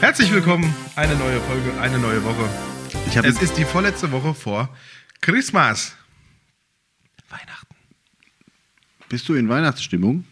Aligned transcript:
Herzlich 0.00 0.30
willkommen, 0.30 0.74
eine 0.94 1.16
neue 1.16 1.40
Folge, 1.40 1.72
eine 1.80 1.98
neue 1.98 2.22
Woche. 2.22 2.48
Es 3.22 3.40
ist 3.40 3.56
die 3.56 3.64
vorletzte 3.64 4.12
Woche 4.12 4.34
vor 4.34 4.68
Christmas. 5.20 5.96
Weihnachten. 7.28 7.74
Bist 9.08 9.28
du 9.28 9.34
in 9.34 9.48
Weihnachtsstimmung? 9.48 10.24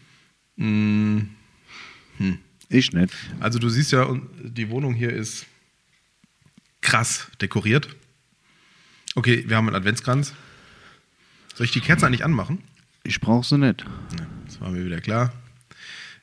Ich 2.69 2.93
nicht. 2.93 3.13
Also 3.39 3.59
du 3.59 3.69
siehst 3.69 3.91
ja, 3.91 4.07
die 4.43 4.69
Wohnung 4.69 4.93
hier 4.93 5.11
ist 5.11 5.45
krass 6.81 7.31
dekoriert. 7.41 7.95
Okay, 9.15 9.43
wir 9.47 9.57
haben 9.57 9.67
einen 9.67 9.75
Adventskranz. 9.75 10.33
Soll 11.55 11.65
ich 11.65 11.71
die 11.71 11.81
Kerze 11.81 12.05
eigentlich 12.05 12.23
anmachen? 12.23 12.63
Ich 13.03 13.19
brauche 13.19 13.45
sie 13.45 13.57
nicht. 13.57 13.85
Das 14.45 14.61
war 14.61 14.69
mir 14.69 14.85
wieder 14.85 15.01
klar. 15.01 15.33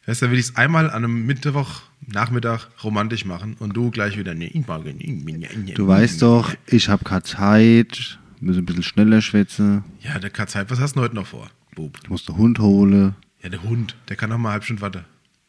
Weißt 0.06 0.22
du, 0.22 0.30
will 0.30 0.38
ich 0.38 0.46
es 0.46 0.56
einmal 0.56 0.90
an 0.90 1.04
einem 1.04 1.27
Mittwoch, 1.27 1.82
Nachmittag 2.06 2.68
romantisch 2.82 3.24
machen 3.24 3.56
und 3.58 3.76
du 3.76 3.90
gleich 3.90 4.18
wieder. 4.18 4.34
Du 4.34 5.86
weißt 5.86 6.22
doch, 6.22 6.54
ich 6.66 6.88
habe 6.88 7.04
keine 7.04 7.22
Zeit, 7.22 8.18
muss 8.40 8.56
ein 8.56 8.66
bisschen 8.66 8.82
schneller 8.82 9.22
schwätzen. 9.22 9.84
Ja, 10.00 10.18
der 10.18 10.30
Katzheit, 10.30 10.70
was 10.70 10.80
hast 10.80 10.96
du 10.96 11.00
heute 11.00 11.14
noch 11.14 11.26
vor, 11.26 11.48
Bub? 11.74 11.98
Ich 12.02 12.10
muss 12.10 12.24
den 12.24 12.36
Hund 12.36 12.58
holen. 12.58 13.14
Ja, 13.43 13.48
der 13.48 13.62
Hund, 13.62 13.96
der 14.08 14.16
kann 14.16 14.30
noch 14.30 14.38
mal 14.38 14.50
eine 14.50 14.54
halbe 14.54 14.64
Stunde 14.64 14.82
warten. 14.82 15.04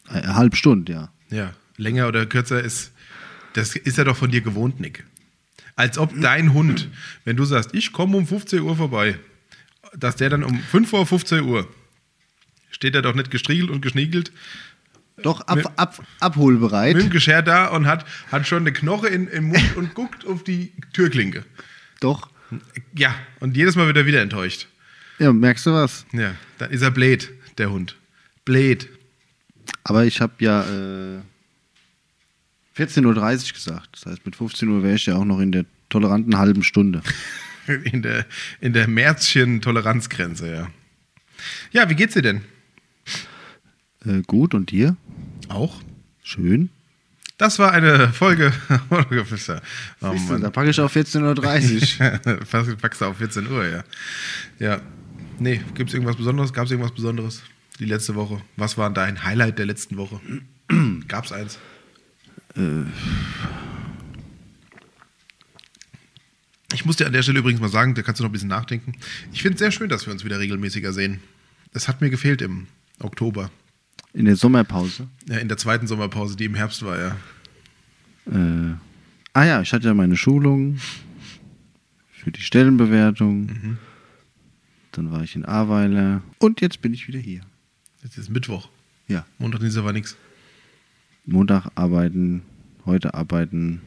Eine 0.07 0.35
halbe 0.35 0.55
Stunde, 0.55 0.91
ja. 0.91 1.11
Ja, 1.29 1.53
länger 1.77 2.07
oder 2.07 2.25
kürzer 2.25 2.61
ist, 2.61 2.91
das 3.53 3.75
ist 3.75 3.97
er 3.97 4.05
doch 4.05 4.17
von 4.17 4.31
dir 4.31 4.41
gewohnt, 4.41 4.79
Nick. 4.79 5.05
Als 5.75 5.97
ob 5.97 6.13
dein 6.21 6.53
Hund, 6.53 6.89
wenn 7.23 7.35
du 7.35 7.45
sagst, 7.45 7.73
ich 7.73 7.91
komme 7.91 8.17
um 8.17 8.27
15 8.27 8.61
Uhr 8.61 8.75
vorbei, 8.75 9.17
dass 9.95 10.15
der 10.15 10.29
dann 10.29 10.43
um 10.43 10.59
5 10.59 10.93
Uhr 10.93 11.05
15 11.05 11.43
Uhr 11.43 11.67
steht 12.69 12.95
er 12.95 13.01
doch 13.01 13.15
nicht 13.15 13.31
gestriegelt 13.31 13.69
und 13.69 13.81
geschniegelt 13.81 14.31
Doch, 15.21 15.41
ab, 15.41 15.57
Mit- 15.57 15.67
ab, 15.77 16.03
abholbereit. 16.19 16.95
mit 16.95 17.03
dem 17.05 17.09
Geschirr 17.11 17.41
da 17.43 17.67
und 17.67 17.85
hat, 17.85 18.05
hat 18.31 18.47
schon 18.47 18.63
eine 18.63 18.73
Knoche 18.73 19.07
in, 19.07 19.27
im 19.27 19.45
Mund 19.45 19.75
und 19.75 19.93
guckt 19.93 20.25
auf 20.25 20.43
die 20.43 20.71
Türklinke. 20.93 21.45
Doch. 21.99 22.29
Ja, 22.95 23.15
und 23.39 23.55
jedes 23.55 23.75
Mal 23.75 23.85
wird 23.87 23.97
er 23.97 24.05
wieder 24.05 24.21
enttäuscht. 24.21 24.67
Ja, 25.19 25.31
merkst 25.31 25.65
du 25.65 25.73
was? 25.73 26.05
Ja, 26.13 26.35
dann 26.57 26.71
ist 26.71 26.81
er 26.81 26.91
blöd, 26.91 27.31
der 27.57 27.71
Hund. 27.71 27.95
Blöd. 28.45 28.89
Aber 29.83 30.03
ich 30.05 30.19
habe 30.19 30.33
ja 30.39 30.61
äh, 30.63 31.19
14.30 32.77 33.05
Uhr 33.47 33.53
gesagt. 33.53 33.89
Das 33.93 34.05
heißt, 34.07 34.25
mit 34.25 34.35
15 34.35 34.67
Uhr 34.69 34.83
wäre 34.83 34.95
ich 34.95 35.05
ja 35.05 35.15
auch 35.15 35.25
noch 35.25 35.39
in 35.39 35.51
der 35.51 35.65
toleranten 35.89 36.37
halben 36.37 36.63
Stunde. 36.63 37.01
In 37.85 38.01
der, 38.01 38.25
in 38.59 38.73
der 38.73 38.89
Märzchen-Toleranzgrenze, 38.89 40.51
ja. 40.53 40.69
Ja, 41.71 41.89
wie 41.89 41.95
geht's 41.95 42.13
dir 42.13 42.21
denn? 42.21 42.41
Äh, 44.05 44.21
gut, 44.25 44.53
und 44.53 44.71
dir? 44.71 44.95
Auch? 45.49 45.81
Schön. 46.23 46.69
Das 47.37 47.59
war 47.59 47.71
eine 47.71 48.09
Folge. 48.09 48.53
Oh 48.89 49.01
du, 49.09 50.37
da 50.39 50.49
packe 50.49 50.69
ich 50.69 50.79
auf 50.79 50.95
14.30 50.95 52.71
Uhr. 52.71 52.75
Packst 52.77 53.01
du 53.01 53.05
auf 53.05 53.17
14 53.17 53.47
Uhr, 53.47 53.65
ja. 53.65 53.83
Ja. 54.59 54.81
Nee, 55.39 55.61
gibt's 55.73 55.93
irgendwas 55.93 56.15
Besonderes? 56.15 56.53
Gab's 56.53 56.71
irgendwas 56.71 56.93
Besonderes 56.93 57.41
die 57.79 57.85
letzte 57.85 58.15
Woche? 58.15 58.41
Was 58.55 58.77
war 58.77 58.89
dein 58.91 59.23
Highlight 59.23 59.57
der 59.57 59.65
letzten 59.65 59.97
Woche? 59.97 60.21
Gab's 61.07 61.31
eins? 61.31 61.57
Ich 66.73 66.85
muss 66.85 66.97
dir 66.97 67.07
an 67.07 67.13
der 67.13 67.23
Stelle 67.23 67.39
übrigens 67.39 67.61
mal 67.61 67.69
sagen, 67.69 67.95
da 67.95 68.03
kannst 68.03 68.19
du 68.19 68.23
noch 68.23 68.29
ein 68.29 68.33
bisschen 68.33 68.49
nachdenken. 68.49 68.93
Ich 69.31 69.41
finde 69.41 69.55
es 69.55 69.59
sehr 69.59 69.71
schön, 69.71 69.89
dass 69.89 70.05
wir 70.05 70.13
uns 70.13 70.23
wieder 70.23 70.39
regelmäßiger 70.39 70.93
sehen. 70.93 71.19
Das 71.71 71.87
hat 71.87 72.01
mir 72.01 72.09
gefehlt 72.11 72.41
im 72.41 72.67
Oktober. 72.99 73.49
In 74.13 74.25
der 74.25 74.35
Sommerpause. 74.35 75.07
Ja, 75.27 75.37
in 75.37 75.47
der 75.47 75.57
zweiten 75.57 75.87
Sommerpause, 75.87 76.35
die 76.35 76.45
im 76.45 76.55
Herbst 76.55 76.83
war, 76.85 76.99
ja. 76.99 77.17
Äh, 78.27 78.75
ah 79.33 79.43
ja, 79.43 79.61
ich 79.61 79.73
hatte 79.73 79.87
ja 79.87 79.93
meine 79.93 80.15
Schulung 80.15 80.77
für 82.11 82.31
die 82.31 82.41
Stellenbewertung. 82.41 83.77
Dann 84.91 85.11
war 85.11 85.23
ich 85.23 85.35
in 85.35 85.45
Ahrweiler. 85.45 86.21
Und 86.37 86.61
jetzt 86.61 86.81
bin 86.81 86.93
ich 86.93 87.07
wieder 87.07 87.19
hier. 87.19 87.41
Jetzt 88.03 88.17
ist 88.17 88.29
Mittwoch. 88.29 88.69
Ja. 89.07 89.25
Montag, 89.39 89.61
Dienstag 89.61 89.83
war 89.83 89.93
nix. 89.93 90.15
Montag 91.25 91.67
arbeiten, 91.75 92.43
heute 92.85 93.13
arbeiten. 93.13 93.81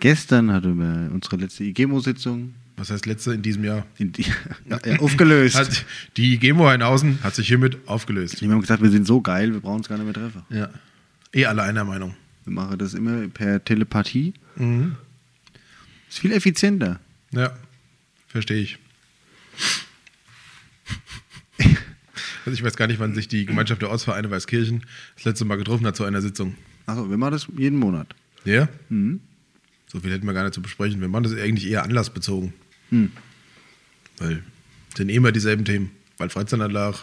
Gestern 0.00 0.52
hatten 0.52 0.78
wir 0.78 1.10
unsere 1.12 1.36
letzte 1.36 1.64
IGEMO-Sitzung. 1.64 2.54
Was 2.76 2.90
heißt 2.90 3.06
letzte 3.06 3.32
in 3.32 3.42
diesem 3.42 3.64
Jahr? 3.64 3.86
In 3.98 4.12
die, 4.12 4.26
ja, 4.68 4.78
aufgelöst. 4.98 5.56
Hat, 5.56 5.84
die 6.16 6.38
GEMO 6.38 6.66
Heinhausen 6.66 7.20
hat 7.22 7.34
sich 7.34 7.46
hiermit 7.46 7.78
aufgelöst. 7.86 8.42
Wir 8.42 8.50
haben 8.50 8.60
gesagt, 8.60 8.82
wir 8.82 8.90
sind 8.90 9.06
so 9.06 9.20
geil, 9.20 9.52
wir 9.52 9.60
brauchen 9.60 9.76
uns 9.76 9.88
gar 9.88 9.96
nicht 9.96 10.04
mehr 10.04 10.14
treffen. 10.14 10.42
Ja. 10.50 10.70
Eh 11.32 11.46
alle 11.46 11.62
einer 11.62 11.84
Meinung. 11.84 12.14
Wir 12.44 12.52
machen 12.52 12.78
das 12.78 12.94
immer 12.94 13.28
per 13.28 13.64
Telepathie. 13.64 14.34
Mhm. 14.56 14.96
Ist 16.08 16.18
viel 16.18 16.32
effizienter. 16.32 17.00
Ja, 17.32 17.52
verstehe 18.28 18.60
ich. 18.60 18.78
Also 22.46 22.58
ich 22.58 22.62
weiß 22.62 22.76
gar 22.76 22.88
nicht, 22.88 23.00
wann 23.00 23.14
sich 23.14 23.26
die 23.26 23.46
Gemeinschaft 23.46 23.80
der 23.80 23.88
Ortsvereine 23.88 24.30
Weißkirchen 24.30 24.84
das 25.14 25.24
letzte 25.24 25.46
Mal 25.46 25.56
getroffen 25.56 25.86
hat 25.86 25.96
zu 25.96 26.04
einer 26.04 26.20
Sitzung. 26.20 26.54
Also, 26.84 27.08
wir 27.08 27.16
machen 27.16 27.32
das 27.32 27.46
jeden 27.56 27.78
Monat. 27.78 28.14
Ja? 28.44 28.68
So 29.86 30.00
viel 30.00 30.12
hätten 30.12 30.26
wir 30.26 30.34
gar 30.34 30.42
nicht 30.42 30.52
zu 30.52 30.60
besprechen. 30.60 31.00
Wir 31.00 31.08
machen 31.08 31.24
das 31.24 31.32
eigentlich 31.32 31.70
eher 31.70 31.84
anlassbezogen. 31.84 32.52
Hm. 32.94 33.10
Weil 34.18 34.42
es 34.90 34.96
sind 34.96 35.08
eh 35.08 35.16
immer 35.16 35.32
dieselben 35.32 35.64
Themen. 35.64 35.90
Waldfreizeitanlage. 36.18 36.98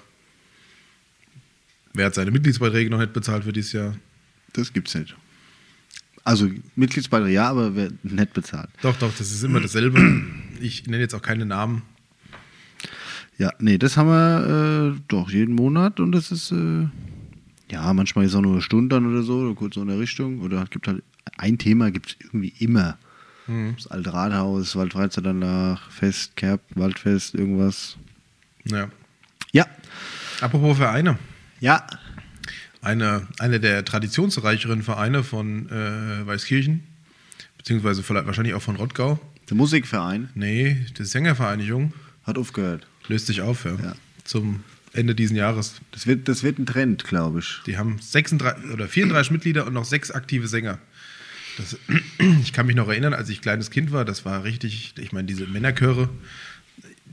Wer 1.94 2.06
hat 2.06 2.16
seine 2.16 2.32
Mitgliedsbeiträge 2.32 2.90
noch 2.90 3.00
nicht 3.00 3.12
bezahlt 3.12 3.44
für 3.44 3.52
dieses 3.52 3.74
Jahr? 3.74 3.96
Das 4.54 4.72
gibt's 4.72 4.96
nicht. 4.96 5.18
Also 6.24 6.50
Mitgliedsbeitrag 6.78 7.30
ja, 7.30 7.50
aber 7.50 7.76
wer 7.76 7.92
nicht 8.04 8.32
bezahlt. 8.32 8.70
Doch, 8.82 8.96
doch, 8.98 9.14
das 9.18 9.32
ist 9.32 9.44
immer 9.44 9.60
dasselbe. 9.62 10.24
Ich 10.62 10.86
nenne 10.88 11.00
jetzt 11.00 11.14
auch 11.14 11.22
keine 11.22 11.46
Namen. 11.46 11.82
Ja, 13.38 13.52
nee, 13.60 13.78
das 13.78 13.98
haben 13.98 14.08
wir 14.08 14.96
äh, 14.96 15.02
doch 15.10 15.30
jeden 15.30 15.56
Monat 15.56 16.00
und 16.00 16.14
das 16.14 16.32
ist 16.32 16.52
äh, 16.52 16.88
ja 17.70 17.94
manchmal 17.94 18.26
ist 18.26 18.36
auch 18.36 18.42
nur 18.42 18.54
eine 18.54 18.62
Stunde 18.62 18.96
dann 18.96 19.12
oder 19.12 19.24
so, 19.24 19.40
oder 19.40 19.56
kurz 19.56 19.76
so 19.76 19.82
in 19.82 19.90
der 19.90 20.00
Richtung. 20.00 20.40
Oder 20.40 20.64
es 20.64 20.70
gibt 20.70 20.88
halt 20.88 21.04
ein 21.38 21.58
Thema 21.58 21.92
gibt 21.92 22.12
es 22.12 22.16
irgendwie 22.22 22.54
immer. 22.60 22.98
Das 23.48 23.88
alte 23.88 24.14
Rathaus, 24.14 24.76
Waldfreizeitanlage, 24.76 25.80
Fest, 25.90 26.36
Kerb, 26.36 26.62
Waldfest, 26.76 27.36
irgendwas. 27.36 27.98
Ja. 28.66 28.90
Ja. 29.52 29.66
Apropos 30.40 30.78
Vereine. 30.78 31.18
Ja. 31.60 31.86
Eine, 32.82 33.28
eine 33.40 33.60
der 33.60 33.84
traditionsreicheren 33.86 34.82
Vereine 34.84 35.24
von 35.24 35.70
äh, 35.70 36.26
Weißkirchen, 36.26 36.84
beziehungsweise 37.58 38.02
vielleicht 38.04 38.26
wahrscheinlich 38.26 38.54
auch 38.54 38.62
von 38.62 38.76
Rottgau. 38.76 39.20
Der 39.50 39.58
Musikverein 39.58 40.30
Nee, 40.34 40.86
die 40.98 41.04
Sängervereinigung 41.04 41.94
hat 42.24 42.38
aufgehört. 42.38 42.88
löst 43.08 43.28
sich 43.28 43.42
auf, 43.42 43.66
ja. 43.66 43.76
Ja. 43.84 43.96
Zum 44.24 44.64
Ende 44.94 45.14
diesen 45.14 45.36
Jahres. 45.36 45.76
Das 45.92 46.08
wird, 46.08 46.28
das 46.28 46.44
wird 46.44 46.58
ein 46.58 46.66
Trend, 46.66 47.04
glaube 47.04 47.40
ich. 47.40 47.62
Die 47.66 47.78
haben 47.78 48.00
36 48.00 48.72
oder 48.72 48.88
34 48.88 49.32
Mitglieder 49.32 49.68
und 49.68 49.74
noch 49.74 49.86
sechs 49.86 50.10
aktive 50.12 50.48
Sänger. 50.48 50.80
Das, 51.58 51.78
ich 52.42 52.54
kann 52.54 52.66
mich 52.66 52.76
noch 52.76 52.88
erinnern, 52.88 53.14
als 53.14 53.30
ich 53.30 53.42
kleines 53.42 53.72
Kind 53.72 53.92
war, 53.92 54.06
das 54.06 54.26
war 54.26 54.44
richtig, 54.44 54.94
ich 54.98 55.12
meine, 55.12 55.28
diese 55.28 55.48
Männerchöre, 55.48 56.10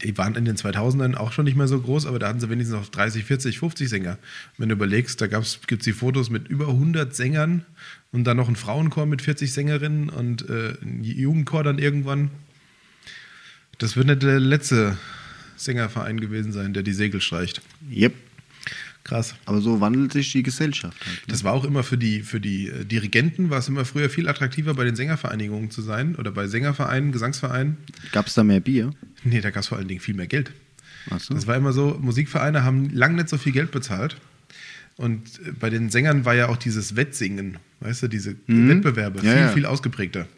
die 0.03 0.17
waren 0.17 0.35
in 0.37 0.45
den 0.45 0.57
2000ern 0.57 1.17
auch 1.17 1.33
schon 1.33 1.45
nicht 1.45 1.57
mehr 1.57 1.69
so 1.69 1.81
groß, 1.81 2.07
aber 2.07 2.19
da 2.19 2.29
hatten 2.29 2.41
sie 2.41 2.49
wenigstens 2.49 2.77
noch 2.77 2.89
30, 2.89 3.25
40, 3.25 3.59
50 3.59 3.89
Sänger. 3.89 4.19
Wenn 4.57 4.69
du 4.69 4.75
überlegst, 4.75 5.21
da 5.21 5.27
gibt 5.27 5.45
es 5.45 5.85
die 5.85 5.93
Fotos 5.93 6.31
mit 6.31 6.49
über 6.49 6.69
100 6.69 7.15
Sängern 7.15 7.65
und 8.13 8.25
dann 8.25 8.37
noch 8.37 8.49
ein 8.49 8.57
Frauenchor 8.57 9.07
mit 9.07 9.23
40 9.23 9.53
Sängerinnen 9.53 10.09
und 10.09 10.49
äh, 10.49 10.75
ein 10.83 11.03
Jugendchor 11.03 11.65
dann 11.65 11.79
irgendwann. 11.79 12.31
Das 13.79 13.97
wird 13.97 14.07
nicht 14.07 14.23
der 14.23 14.41
letzte 14.41 14.97
Sängerverein 15.57 16.21
gewesen 16.21 16.53
sein, 16.53 16.75
der 16.75 16.83
die 16.83 16.93
Segel 16.93 17.21
streicht. 17.21 17.61
Yep. 17.91 18.15
Krass. 19.05 19.35
Aber 19.47 19.61
so 19.61 19.81
wandelt 19.81 20.13
sich 20.13 20.33
die 20.33 20.43
Gesellschaft 20.43 20.99
halt. 21.07 21.23
Das 21.29 21.43
war 21.43 21.55
auch 21.55 21.65
immer 21.65 21.83
für 21.83 21.97
die, 21.97 22.21
für 22.21 22.41
die 22.41 22.69
äh, 22.69 22.85
Dirigenten, 22.85 23.49
war 23.51 23.59
es 23.59 23.69
immer 23.69 23.85
früher 23.85 24.11
viel 24.11 24.29
attraktiver, 24.29 24.75
bei 24.75 24.85
den 24.85 24.97
Sängervereinigungen 24.97 25.71
zu 25.71 25.81
sein 25.81 26.15
oder 26.17 26.31
bei 26.31 26.47
Sängervereinen, 26.47 27.13
Gesangsvereinen. 27.13 27.79
Gab 28.13 28.27
es 28.27 28.35
da 28.35 28.45
mehr 28.45 28.61
Bier? 28.61 28.91
Nee, 29.25 29.41
da 29.41 29.51
gab 29.51 29.63
es 29.63 29.69
vor 29.69 29.79
allen 29.79 29.89
Dingen 29.89 30.01
viel 30.01 30.15
mehr 30.15 30.27
Geld. 30.27 30.53
Achso. 31.11 31.33
Das 31.33 31.47
war 31.47 31.57
immer 31.57 31.73
so, 31.73 31.99
Musikvereine 32.01 32.65
haben 32.65 32.91
lang 32.91 33.15
nicht 33.15 33.29
so 33.29 33.39
viel 33.39 33.53
Geld 33.53 33.71
bezahlt. 33.71 34.17
Und 34.99 35.41
äh, 35.47 35.53
bei 35.53 35.71
den 35.71 35.89
Sängern 35.89 36.27
war 36.27 36.35
ja 36.35 36.49
auch 36.49 36.59
dieses 36.59 36.97
Wettsingen, 36.97 37.57
weißt 37.81 38.03
du, 38.03 38.09
diese 38.09 38.35
Wettbewerbe 38.47 39.21
Mhm. 39.21 39.27
Ja, 39.27 39.33
viel, 39.33 39.41
ja. 39.41 39.49
viel 39.49 39.67
ausgeprägter. 39.67 40.29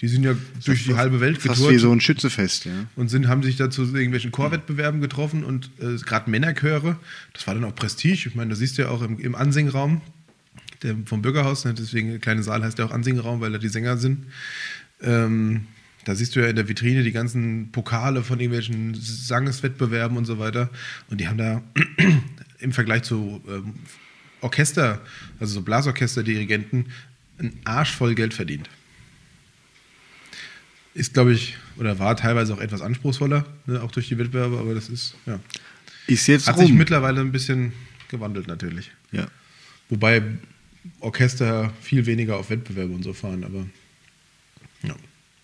Die 0.00 0.08
sind 0.08 0.22
ja 0.22 0.34
durch 0.64 0.84
die 0.84 0.94
halbe 0.94 1.20
Welt 1.20 1.38
Fast 1.38 1.56
getourt 1.56 1.74
wie 1.74 1.78
so 1.78 1.90
ein 1.92 2.00
Schützefest, 2.00 2.64
ja. 2.64 2.72
und 2.96 3.08
sind, 3.08 3.28
haben 3.28 3.42
sich 3.42 3.56
dazu 3.56 3.82
irgendwelchen 3.82 4.30
Chorwettbewerben 4.30 5.00
getroffen 5.00 5.44
und 5.44 5.70
äh, 5.78 5.96
gerade 5.96 6.30
Männerchöre, 6.30 6.96
das 7.34 7.46
war 7.46 7.54
dann 7.54 7.64
auch 7.64 7.74
Prestige. 7.74 8.28
Ich 8.28 8.34
meine, 8.34 8.50
da 8.50 8.56
siehst 8.56 8.78
du 8.78 8.82
ja 8.82 8.88
auch 8.88 9.02
im, 9.02 9.18
im 9.18 9.34
Ansingraum 9.34 10.00
der, 10.82 10.96
vom 11.04 11.20
Bürgerhaus, 11.20 11.64
ne, 11.64 11.74
deswegen 11.74 12.10
der 12.10 12.18
kleine 12.18 12.42
Saal 12.42 12.62
heißt 12.62 12.78
ja 12.78 12.86
auch 12.86 12.92
Ansingraum, 12.92 13.40
weil 13.40 13.52
da 13.52 13.58
die 13.58 13.68
Sänger 13.68 13.98
sind. 13.98 14.26
Ähm, 15.02 15.66
da 16.04 16.14
siehst 16.14 16.34
du 16.34 16.40
ja 16.40 16.46
in 16.46 16.56
der 16.56 16.68
Vitrine 16.68 17.02
die 17.02 17.12
ganzen 17.12 17.70
Pokale 17.72 18.22
von 18.22 18.40
irgendwelchen 18.40 18.94
Sangeswettbewerben 18.94 20.16
und 20.16 20.24
so 20.24 20.38
weiter. 20.38 20.70
Und 21.10 21.20
die 21.20 21.28
haben 21.28 21.36
da 21.36 21.62
im 22.58 22.72
Vergleich 22.72 23.02
zu 23.02 23.42
ähm, 23.46 23.74
Orchester, 24.40 25.00
also 25.38 25.54
so 25.54 25.62
Blasorchester-Dirigenten, 25.62 26.86
einen 27.38 27.58
Arsch 27.64 27.94
voll 27.94 28.14
Geld 28.14 28.34
verdient. 28.34 28.68
Ist, 30.94 31.14
glaube 31.14 31.32
ich, 31.32 31.56
oder 31.78 31.98
war 31.98 32.16
teilweise 32.16 32.52
auch 32.52 32.60
etwas 32.60 32.82
anspruchsvoller, 32.82 33.46
ne, 33.66 33.80
auch 33.82 33.92
durch 33.92 34.08
die 34.08 34.18
Wettbewerbe, 34.18 34.58
aber 34.58 34.74
das 34.74 34.88
ist, 34.88 35.14
ja. 35.26 35.38
Ist 36.06 36.26
jetzt 36.26 36.48
Hat 36.48 36.56
rum. 36.56 36.66
sich 36.66 36.74
mittlerweile 36.74 37.20
ein 37.20 37.32
bisschen 37.32 37.72
gewandelt 38.08 38.46
natürlich. 38.48 38.90
ja. 39.12 39.28
Wobei 39.88 40.22
Orchester 41.00 41.72
viel 41.80 42.06
weniger 42.06 42.36
auf 42.36 42.48
Wettbewerbe 42.48 42.92
und 42.94 43.02
so 43.02 43.12
fahren, 43.12 43.42
aber 43.44 43.66
ja. 44.82 44.94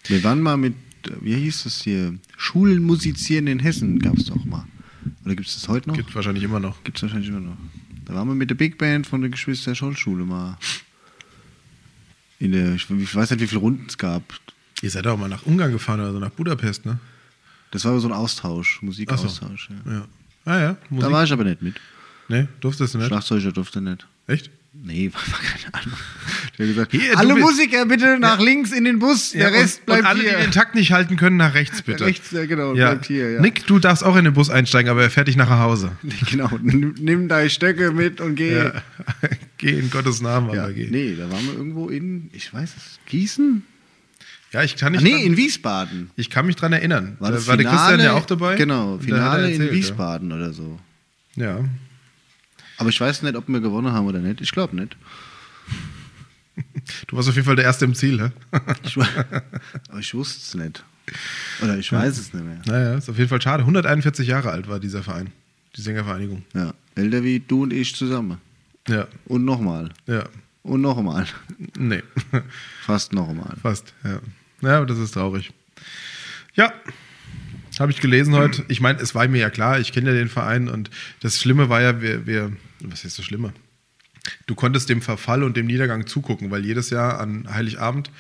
Wir 0.05 0.23
waren 0.23 0.41
mal 0.41 0.57
mit, 0.57 0.75
wie 1.21 1.35
hieß 1.35 1.65
das 1.65 1.83
hier? 1.83 2.15
Schulen 2.37 2.83
musizieren 2.83 3.49
in 3.49 3.59
Hessen 3.59 3.99
gab 3.99 4.17
es 4.17 4.27
doch 4.27 4.45
mal. 4.45 4.65
Oder 5.25 5.35
gibt 5.35 5.49
es 5.49 5.55
das 5.55 5.69
heute 5.69 5.89
noch? 5.89 5.97
Gibt 5.97 6.15
wahrscheinlich 6.15 6.45
immer 6.45 6.61
noch. 6.61 6.83
Gibt 6.85 6.97
es 6.99 7.03
wahrscheinlich 7.03 7.29
immer 7.29 7.41
noch. 7.41 7.57
Da 8.07 8.15
waren 8.15 8.29
wir 8.29 8.35
mit 8.35 8.49
der 8.51 8.55
Big 8.55 8.79
Band 8.79 9.07
von 9.07 9.21
der 9.21 9.31
Geschwister 9.31 9.75
Scholl-Schule 9.75 10.25
mal. 10.25 10.57
In 12.39 12.53
der, 12.53 12.75
ich 12.75 12.89
weiß 12.89 13.31
nicht, 13.31 13.41
wie 13.41 13.47
viele 13.47 13.61
Runden 13.61 13.87
es 13.89 13.99
gab. 13.99 14.23
Ihr 14.83 14.91
seid 14.91 15.07
auch 15.07 15.17
mal 15.19 15.29
nach 15.29 15.45
Ungarn 15.47 15.73
gefahren 15.73 16.01
oder 16.01 16.13
so, 16.13 16.19
nach 16.19 16.31
Budapest, 16.31 16.85
ne? 16.87 16.99
Das 17.71 17.85
war 17.85 17.93
aber 17.93 18.01
so 18.01 18.09
ein 18.09 18.13
Austausch, 18.15 18.77
Ach 18.77 18.81
so. 18.81 18.87
Musikaustausch. 18.87 19.71
Ja. 19.87 19.93
Ja. 19.93 20.09
Ah 20.45 20.59
ja, 20.61 20.77
Musik. 20.91 21.09
Da 21.09 21.13
war 21.13 21.25
ich 21.25 21.33
aber 21.33 21.45
nicht 21.45 21.63
mit. 21.63 21.81
ne, 22.29 22.49
durftest 22.61 22.95
du 22.95 22.99
nicht? 22.99 23.09
Schlagzeuger 23.09 23.53
durfte 23.53 23.81
nicht. 23.81 24.07
Echt? 24.29 24.51
Nee, 24.83 25.11
war, 25.13 25.21
war 25.33 25.39
keine 25.41 25.75
Ahnung. 25.75 25.99
Der 26.59 26.67
gesagt, 26.67 26.93
Hier, 26.93 27.19
alle 27.19 27.35
Musiker 27.37 27.87
bitte 27.87 28.19
nach 28.19 28.39
links 28.41 28.73
in 28.73 28.85
den 28.85 28.99
Bus, 28.99 29.33
der 29.33 29.53
Rest 29.53 29.81
und, 29.81 29.87
bleibt 29.87 30.01
und 30.03 30.07
alle, 30.07 30.23
hier. 30.23 30.37
die 30.37 30.43
den 30.45 30.53
Takt 30.53 30.75
nicht 30.75 30.93
halten 30.93 31.17
können, 31.17 31.37
nach 31.37 31.55
rechts 31.55 31.83
bitte. 31.83 32.05
Rechts, 32.07 32.31
ja, 32.31 32.47
genau, 32.47 32.75
ja. 32.75 32.91
bleibt 32.91 33.07
hier. 33.07 33.31
Ja. 33.33 33.41
Nick, 33.41 33.67
du 33.67 33.79
darfst 33.79 34.05
auch 34.05 34.17
in 34.17 34.25
den 34.25 34.35
Bus 34.35 34.49
einsteigen, 34.49 34.91
aber 34.91 35.03
er 35.03 35.11
fährt 35.11 35.29
dich 35.29 35.37
nach 35.37 35.51
Hause. 35.51 35.93
Genau, 36.31 36.51
nimm, 36.63 37.29
deine 37.29 37.51
Stöcke 37.51 37.91
mit 37.93 38.21
und 38.21 38.37
geh. 38.37 38.57
Ja. 38.57 38.73
Geh 39.59 39.79
in 39.79 39.91
Gottes 39.91 40.21
Namen, 40.21 40.55
Ja, 40.55 40.65
aber 40.65 40.73
geh. 40.75 40.89
nee, 40.91 41.15
da 41.17 41.31
waren 41.31 41.45
wir 41.47 41.55
irgendwo 41.55 41.89
in, 41.89 42.29
ich 42.33 42.53
weiß 42.53 42.71
es, 42.77 42.99
Gießen? 43.07 43.63
Ja, 44.53 44.63
ich 44.63 44.77
kann 44.77 44.93
nicht. 44.93 45.03
nee, 45.03 45.13
dran, 45.13 45.21
in 45.23 45.37
Wiesbaden. 45.37 46.11
ich 46.17 46.29
kann 46.31 46.47
mich 46.47 46.57
dran 46.57 46.73
erinnern. 46.75 47.17
War, 47.21 47.31
da 47.31 47.37
das 47.37 47.47
war 47.47 47.57
der 47.57 47.65
Christian 47.67 47.93
Finale- 47.93 48.05
ja 48.05 48.13
auch 48.13 48.27
dabei. 48.27 48.57
Genau, 48.57 48.99
Finale 48.99 49.51
in 49.51 49.71
Wiesbaden 49.71 50.33
oder 50.33 50.53
so. 50.53 50.79
Ja. 51.37 51.65
Ja. 52.77 52.81
Aber 52.81 52.89
ich 52.91 53.01
weiß 53.01 53.23
nicht, 53.23 53.37
ob 53.37 53.49
wir 53.49 53.61
gewonnen 53.61 53.93
haben 53.93 54.07
oder 54.07 54.19
nicht. 54.21 54.41
Ich 54.41 54.53
glaube 54.53 54.77
nicht. 54.77 54.97
Du 57.07 57.17
warst 57.17 57.29
auf 57.29 57.35
jeden 57.35 57.47
Fall 57.47 57.57
der 57.57 57.65
Erste 57.67 57.85
im 57.85 57.95
Ziel, 57.95 58.21
hä? 58.21 58.31
Ich, 58.85 58.97
aber 58.97 59.99
ich 60.01 60.15
wusste 60.15 60.39
es 60.41 60.55
nicht. 60.65 60.85
Oder 61.63 61.77
ich 61.79 61.93
weiß 61.93 62.19
es 62.19 62.33
nicht 62.33 62.45
mehr. 62.45 62.61
Naja, 62.67 62.95
ist 62.95 63.09
auf 63.11 63.19
jeden 63.19 63.29
Fall 63.29 63.41
schade. 63.43 63.63
141 63.63 64.27
Jahre 64.27 64.51
alt 64.51 64.69
war 64.69 64.81
dieser 64.81 65.03
Verein, 65.03 65.31
die 65.77 65.83
Sängervereinigung. 65.83 66.45
Ja, 66.55 66.73
älter 66.95 67.23
wie 67.23 67.41
du 67.41 67.63
und 67.65 67.73
ich 67.73 67.95
zusammen. 67.95 68.39
Ja, 68.89 69.07
Und 69.27 69.45
nochmal. 69.45 69.91
ja. 70.07 70.25
Und 70.63 70.81
nochmal. 70.81 71.27
Nee, 71.79 72.03
Fast 72.83 73.13
nochmal. 73.13 73.55
fast, 73.63 73.95
ja. 74.03 74.19
Ja, 74.63 74.79
aber 74.79 74.87
das 74.87 74.99
ist 74.99 75.13
traurig. 75.13 75.53
Ja, 76.55 76.73
habe 77.79 77.93
ich 77.93 78.01
gelesen 78.01 78.35
heute. 78.35 78.65
Ich 78.69 78.81
meine, 78.81 78.99
es 79.01 79.15
war 79.15 79.29
mir 79.29 79.39
ja 79.39 79.51
klar, 79.51 79.79
ich 79.79 79.93
kenne 79.93 80.11
ja 80.11 80.17
den 80.17 80.29
Verein 80.29 80.69
und 80.69 80.91
das 81.21 81.39
Schlimme 81.41 81.69
war 81.69 81.83
ja, 81.83 82.01
wir, 82.01 82.27
wir 82.27 82.51
was 82.81 83.05
ist 83.05 83.19
das 83.19 83.25
Schlimme? 83.25 83.53
Du 84.47 84.55
konntest 84.55 84.89
dem 84.89 85.03
Verfall 85.03 85.43
und 85.43 85.57
dem 85.57 85.67
Niedergang 85.67 86.07
zugucken, 86.07 86.51
weil 86.51 86.65
jedes 86.65 86.91
Jahr 86.91 87.21
an 87.21 87.53
Heiligabend 87.53 88.11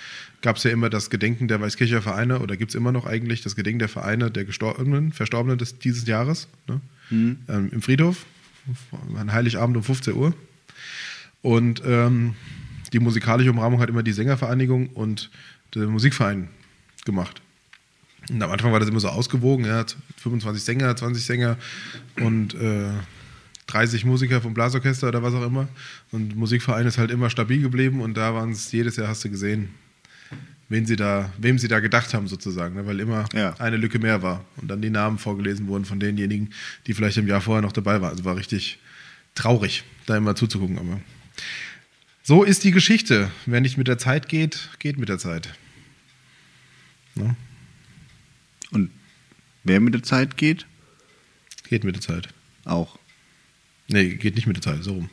gab 0.40 0.56
es 0.56 0.62
ja 0.62 0.70
immer 0.70 0.88
das 0.88 1.10
Gedenken 1.10 1.48
der 1.48 1.60
Weißkircher 1.60 2.02
Vereine 2.02 2.40
oder 2.40 2.56
gibt 2.56 2.70
es 2.70 2.74
immer 2.74 2.92
noch 2.92 3.06
eigentlich 3.06 3.42
das 3.42 3.56
Gedenken 3.56 3.80
der 3.80 3.88
Vereine 3.88 4.30
der 4.30 4.44
Gestorbenen, 4.44 5.12
Verstorbenen 5.12 5.58
des, 5.58 5.78
dieses 5.78 6.06
Jahres 6.06 6.48
ne? 6.68 6.80
ähm, 7.48 7.70
im 7.72 7.82
Friedhof 7.82 8.24
an 9.16 9.32
Heiligabend 9.32 9.76
um 9.76 9.82
15 9.82 10.14
Uhr. 10.14 10.34
Und 11.42 11.82
ähm, 11.84 12.34
die 12.92 12.98
musikalische 12.98 13.50
Umrahmung 13.50 13.80
hat 13.80 13.88
immer 13.88 14.02
die 14.02 14.12
Sängervereinigung 14.12 14.88
und 14.88 15.30
der 15.74 15.86
Musikverein 15.86 16.48
gemacht. 17.04 17.42
Und 18.28 18.42
am 18.42 18.50
Anfang 18.50 18.72
war 18.72 18.80
das 18.80 18.88
immer 18.88 19.00
so 19.00 19.08
ausgewogen, 19.08 19.64
ja, 19.64 19.84
25 20.16 20.62
Sänger, 20.64 20.96
20 20.96 21.24
Sänger 21.24 21.56
und 22.16 22.54
äh, 22.54 22.90
30 23.68 24.04
Musiker 24.04 24.40
vom 24.40 24.54
Blasorchester 24.54 25.08
oder 25.08 25.22
was 25.22 25.34
auch 25.34 25.44
immer. 25.44 25.68
Und 26.12 26.36
Musikverein 26.36 26.86
ist 26.86 26.98
halt 26.98 27.10
immer 27.10 27.30
stabil 27.30 27.60
geblieben 27.62 28.00
und 28.00 28.14
da 28.16 28.34
waren 28.34 28.50
es 28.52 28.70
jedes 28.72 28.96
Jahr, 28.96 29.08
hast 29.08 29.24
du 29.24 29.30
gesehen, 29.30 29.70
wen 30.68 30.86
sie 30.86 30.96
da, 30.96 31.32
wem 31.38 31.58
sie 31.58 31.68
da 31.68 31.80
gedacht 31.80 32.14
haben 32.14 32.28
sozusagen, 32.28 32.74
ne? 32.76 32.86
weil 32.86 33.00
immer 33.00 33.24
Ja. 33.34 33.54
eine 33.58 33.76
Lücke 33.76 33.98
mehr 33.98 34.22
war 34.22 34.44
und 34.56 34.68
dann 34.68 34.82
die 34.82 34.90
Namen 34.90 35.18
vorgelesen 35.18 35.66
wurden 35.68 35.84
von 35.84 35.98
denjenigen, 36.00 36.50
die 36.86 36.94
vielleicht 36.94 37.16
im 37.16 37.26
Jahr 37.26 37.40
vorher 37.40 37.62
noch 37.62 37.72
dabei 37.72 38.00
waren. 38.00 38.10
Also 38.10 38.24
war 38.24 38.36
richtig 38.36 38.78
traurig, 39.34 39.84
da 40.06 40.16
immer 40.16 40.34
zuzugucken. 40.36 40.78
Aber 40.78 41.00
so 42.22 42.42
ist 42.42 42.64
die 42.64 42.72
Geschichte. 42.72 43.30
Wer 43.46 43.60
nicht 43.60 43.76
mit 43.78 43.86
der 43.88 43.98
Zeit 43.98 44.28
geht, 44.28 44.70
geht 44.78 44.98
mit 44.98 45.08
der 45.08 45.18
Zeit. 45.18 45.54
Ne? 47.14 47.36
Und 48.72 48.90
wer 49.64 49.80
mit 49.80 49.94
der 49.94 50.02
Zeit 50.02 50.36
geht, 50.36 50.66
Geht 51.68 51.82
mit 51.84 51.96
der 51.96 52.02
Zeit. 52.02 52.28
auch. 52.64 52.96
Nee, 53.88 54.14
geht 54.16 54.34
nicht 54.36 54.46
mit 54.46 54.56
der 54.56 54.62
Zeit, 54.62 54.82
so 54.84 54.94
rum. 54.94 55.10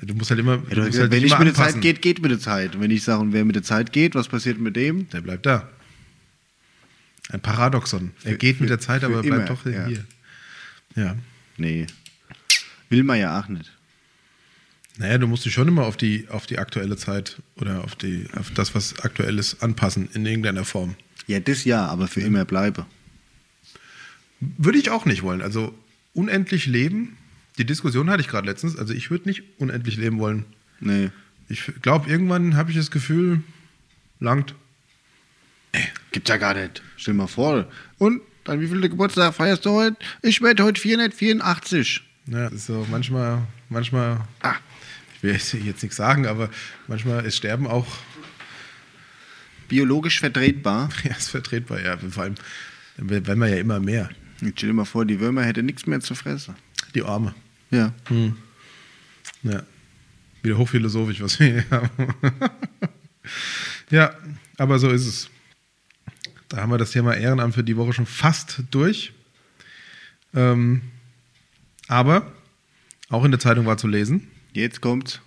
Du 0.00 0.14
musst 0.14 0.30
halt 0.30 0.40
immer. 0.40 0.62
Ja, 0.68 0.74
du 0.74 0.76
musst 0.76 0.90
gesagt, 0.92 0.98
halt 1.00 1.12
wenn 1.12 1.24
immer 1.24 1.38
mit 1.40 1.48
der 1.48 1.54
Zeit 1.54 1.80
geht, 1.80 2.02
geht 2.02 2.22
mit 2.22 2.30
der 2.30 2.38
Zeit. 2.38 2.74
Und 2.76 2.80
wenn 2.80 2.90
ich 2.90 3.02
sage, 3.02 3.20
und 3.20 3.32
wer 3.32 3.44
mit 3.44 3.56
der 3.56 3.62
Zeit 3.64 3.92
geht, 3.92 4.14
was 4.14 4.28
passiert 4.28 4.58
mit 4.58 4.76
dem? 4.76 5.08
Der 5.10 5.20
bleibt 5.20 5.44
da. 5.44 5.68
Ein 7.30 7.40
Paradoxon. 7.40 8.12
Er 8.24 8.32
Für- 8.32 8.38
geht 8.38 8.60
mit 8.60 8.68
für- 8.70 8.76
der 8.76 8.80
Zeit, 8.80 9.02
aber 9.04 9.22
bleibt 9.22 9.26
immer, 9.26 9.44
doch 9.44 9.66
ja. 9.66 9.86
hier. 9.86 10.04
Ja. 10.94 11.16
Nee. 11.56 11.86
Will 12.88 13.02
man 13.02 13.18
ja 13.18 13.38
auch 13.40 13.48
nicht. 13.48 13.70
Naja, 14.98 15.18
du 15.18 15.26
musst 15.26 15.44
dich 15.44 15.52
schon 15.52 15.68
immer 15.68 15.84
auf 15.84 15.96
die, 15.96 16.26
auf 16.28 16.46
die 16.46 16.58
aktuelle 16.58 16.96
Zeit 16.96 17.40
oder 17.56 17.84
auf, 17.84 17.94
die, 17.94 18.26
auf 18.34 18.50
das, 18.52 18.74
was 18.74 18.98
aktuell 19.00 19.38
ist, 19.38 19.62
anpassen 19.62 20.08
in 20.14 20.24
irgendeiner 20.26 20.64
Form. 20.64 20.96
Ja, 21.26 21.38
das 21.40 21.64
ja, 21.64 21.86
aber 21.86 22.08
für 22.08 22.20
immer 22.20 22.44
bleibe. 22.44 22.86
Würde 24.40 24.78
ich 24.78 24.90
auch 24.90 25.04
nicht 25.04 25.22
wollen. 25.22 25.42
Also 25.42 25.76
unendlich 26.14 26.66
leben, 26.66 27.16
die 27.58 27.64
Diskussion 27.66 28.08
hatte 28.10 28.20
ich 28.20 28.28
gerade 28.28 28.46
letztens. 28.46 28.76
Also 28.76 28.94
ich 28.94 29.10
würde 29.10 29.28
nicht 29.28 29.42
unendlich 29.58 29.96
leben 29.96 30.18
wollen. 30.18 30.44
Nee. 30.80 31.10
Ich 31.48 31.64
glaube, 31.82 32.08
irgendwann 32.10 32.56
habe 32.56 32.70
ich 32.70 32.76
das 32.76 32.90
Gefühl, 32.90 33.42
langt. 34.20 34.54
Gibt's 36.12 36.30
ja 36.30 36.36
gar 36.36 36.54
nicht. 36.54 36.82
Stell 36.96 37.14
dir 37.14 37.18
mal 37.18 37.26
vor. 37.26 37.66
Und 37.98 38.22
dann 38.44 38.60
wie 38.60 38.68
viel 38.68 38.80
Geburtstag 38.80 39.34
feierst 39.34 39.66
du 39.66 39.70
heute? 39.70 39.96
Ich 40.22 40.40
werde 40.40 40.62
heute 40.64 40.80
484. 40.80 42.02
Ja, 42.26 42.50
so 42.56 42.86
manchmal, 42.90 43.42
manchmal, 43.68 44.20
Ah. 44.40 44.54
ich 45.16 45.22
will 45.22 45.32
jetzt 45.64 45.82
nichts 45.82 45.96
sagen, 45.96 46.26
aber 46.26 46.50
manchmal 46.86 47.24
ist 47.24 47.36
Sterben 47.36 47.66
auch, 47.66 47.86
Biologisch 49.68 50.20
vertretbar. 50.20 50.88
ja, 51.04 51.14
ist 51.14 51.28
vertretbar, 51.28 51.80
ja. 51.82 51.96
Vor 51.98 52.22
allem, 52.22 52.34
werden 52.96 53.38
wir 53.38 53.48
ja 53.48 53.56
immer 53.58 53.80
mehr. 53.80 54.08
Jetzt 54.40 54.58
stell 54.58 54.70
dir 54.70 54.74
mal 54.74 54.84
vor, 54.84 55.04
die 55.04 55.20
Würmer 55.20 55.42
hätte 55.42 55.62
nichts 55.62 55.86
mehr 55.86 56.00
zu 56.00 56.14
fressen. 56.14 56.56
Die 56.94 57.02
Arme. 57.02 57.34
Ja. 57.70 57.92
Ja. 59.42 59.62
Wieder 60.42 60.56
hochphilosophisch, 60.56 61.20
was 61.20 61.38
wir 61.40 61.46
hier 61.46 61.64
haben. 61.70 61.90
ja, 63.90 64.14
aber 64.56 64.78
so 64.78 64.88
ist 64.90 65.06
es. 65.06 65.30
Da 66.48 66.58
haben 66.58 66.70
wir 66.70 66.78
das 66.78 66.92
Thema 66.92 67.14
Ehrenamt 67.14 67.54
für 67.54 67.64
die 67.64 67.76
Woche 67.76 67.92
schon 67.92 68.06
fast 68.06 68.62
durch. 68.70 69.12
Ähm, 70.34 70.82
aber 71.88 72.32
auch 73.10 73.24
in 73.24 73.30
der 73.30 73.40
Zeitung 73.40 73.66
war 73.66 73.76
zu 73.78 73.86
lesen, 73.88 74.28
Jetzt 74.52 74.80
kommt's. 74.80 75.20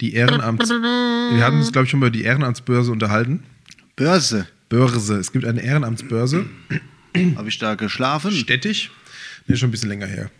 die 0.00 0.14
Ehrenamts. 0.14 0.68
Wir 0.68 1.44
hatten 1.44 1.58
uns, 1.58 1.72
glaube 1.72 1.84
ich, 1.84 1.90
schon 1.90 2.00
über 2.00 2.10
die 2.10 2.22
Ehrenamtsbörse 2.22 2.90
unterhalten. 2.92 3.44
Börse. 3.96 4.46
Börse. 4.68 5.16
Es 5.16 5.32
gibt 5.32 5.44
eine 5.44 5.62
Ehrenamtsbörse. 5.62 6.46
Habe 7.36 7.48
ich 7.48 7.58
da 7.58 7.74
geschlafen? 7.74 8.32
Städtisch. 8.32 8.90
Nee, 9.46 9.56
schon 9.56 9.68
ein 9.68 9.72
bisschen 9.72 9.88
länger 9.88 10.06
her. 10.06 10.30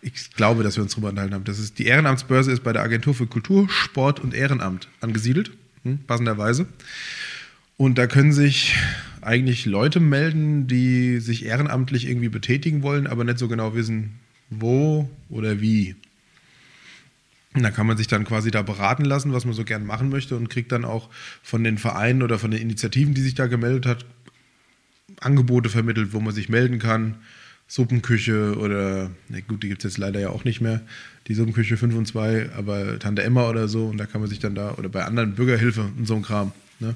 Ich 0.00 0.32
glaube, 0.32 0.62
dass 0.62 0.76
wir 0.76 0.82
uns 0.82 0.94
drüber 0.94 1.08
unterhalten 1.08 1.34
haben. 1.34 1.44
Das 1.44 1.58
ist, 1.58 1.78
die 1.78 1.86
Ehrenamtsbörse 1.86 2.52
ist 2.52 2.62
bei 2.62 2.72
der 2.72 2.82
Agentur 2.82 3.14
für 3.14 3.26
Kultur, 3.26 3.68
Sport 3.68 4.20
und 4.20 4.34
Ehrenamt 4.34 4.88
angesiedelt, 5.00 5.50
hm, 5.82 5.98
passenderweise. 6.06 6.66
Und 7.76 7.98
da 7.98 8.06
können 8.06 8.32
sich 8.32 8.76
eigentlich 9.20 9.66
Leute 9.66 10.00
melden, 10.00 10.66
die 10.66 11.18
sich 11.20 11.44
ehrenamtlich 11.44 12.08
irgendwie 12.08 12.28
betätigen 12.28 12.82
wollen, 12.82 13.06
aber 13.06 13.24
nicht 13.24 13.38
so 13.38 13.48
genau 13.48 13.74
wissen, 13.74 14.18
wo 14.50 15.08
oder 15.28 15.60
wie. 15.60 15.94
Und 17.54 17.62
da 17.62 17.70
kann 17.70 17.86
man 17.86 17.96
sich 17.96 18.06
dann 18.06 18.24
quasi 18.24 18.50
da 18.50 18.62
beraten 18.62 19.04
lassen, 19.04 19.32
was 19.32 19.44
man 19.44 19.54
so 19.54 19.64
gern 19.64 19.86
machen 19.86 20.10
möchte 20.10 20.36
und 20.36 20.48
kriegt 20.48 20.70
dann 20.70 20.84
auch 20.84 21.08
von 21.42 21.64
den 21.64 21.78
Vereinen 21.78 22.22
oder 22.22 22.38
von 22.38 22.50
den 22.50 22.60
Initiativen, 22.60 23.14
die 23.14 23.20
sich 23.20 23.34
da 23.34 23.46
gemeldet 23.46 23.86
hat, 23.86 24.04
Angebote 25.20 25.68
vermittelt, 25.68 26.12
wo 26.12 26.20
man 26.20 26.34
sich 26.34 26.48
melden 26.48 26.78
kann. 26.78 27.16
Suppenküche 27.68 28.56
oder, 28.58 29.10
na 29.28 29.40
gut, 29.40 29.62
die 29.62 29.68
gibt 29.68 29.84
es 29.84 29.92
jetzt 29.92 29.98
leider 29.98 30.18
ja 30.18 30.30
auch 30.30 30.44
nicht 30.44 30.60
mehr, 30.60 30.80
die 31.28 31.34
Suppenküche 31.34 31.76
5 31.76 31.94
und 31.94 32.06
2, 32.06 32.50
aber 32.56 32.98
Tante 32.98 33.22
Emma 33.22 33.48
oder 33.48 33.68
so 33.68 33.86
und 33.86 33.98
da 33.98 34.06
kann 34.06 34.20
man 34.20 34.30
sich 34.30 34.40
dann 34.40 34.54
da, 34.54 34.72
oder 34.72 34.88
bei 34.88 35.04
anderen 35.04 35.34
Bürgerhilfe 35.34 35.90
und 35.96 36.06
so 36.06 36.16
ein 36.16 36.22
Kram. 36.22 36.52
Ne? 36.80 36.94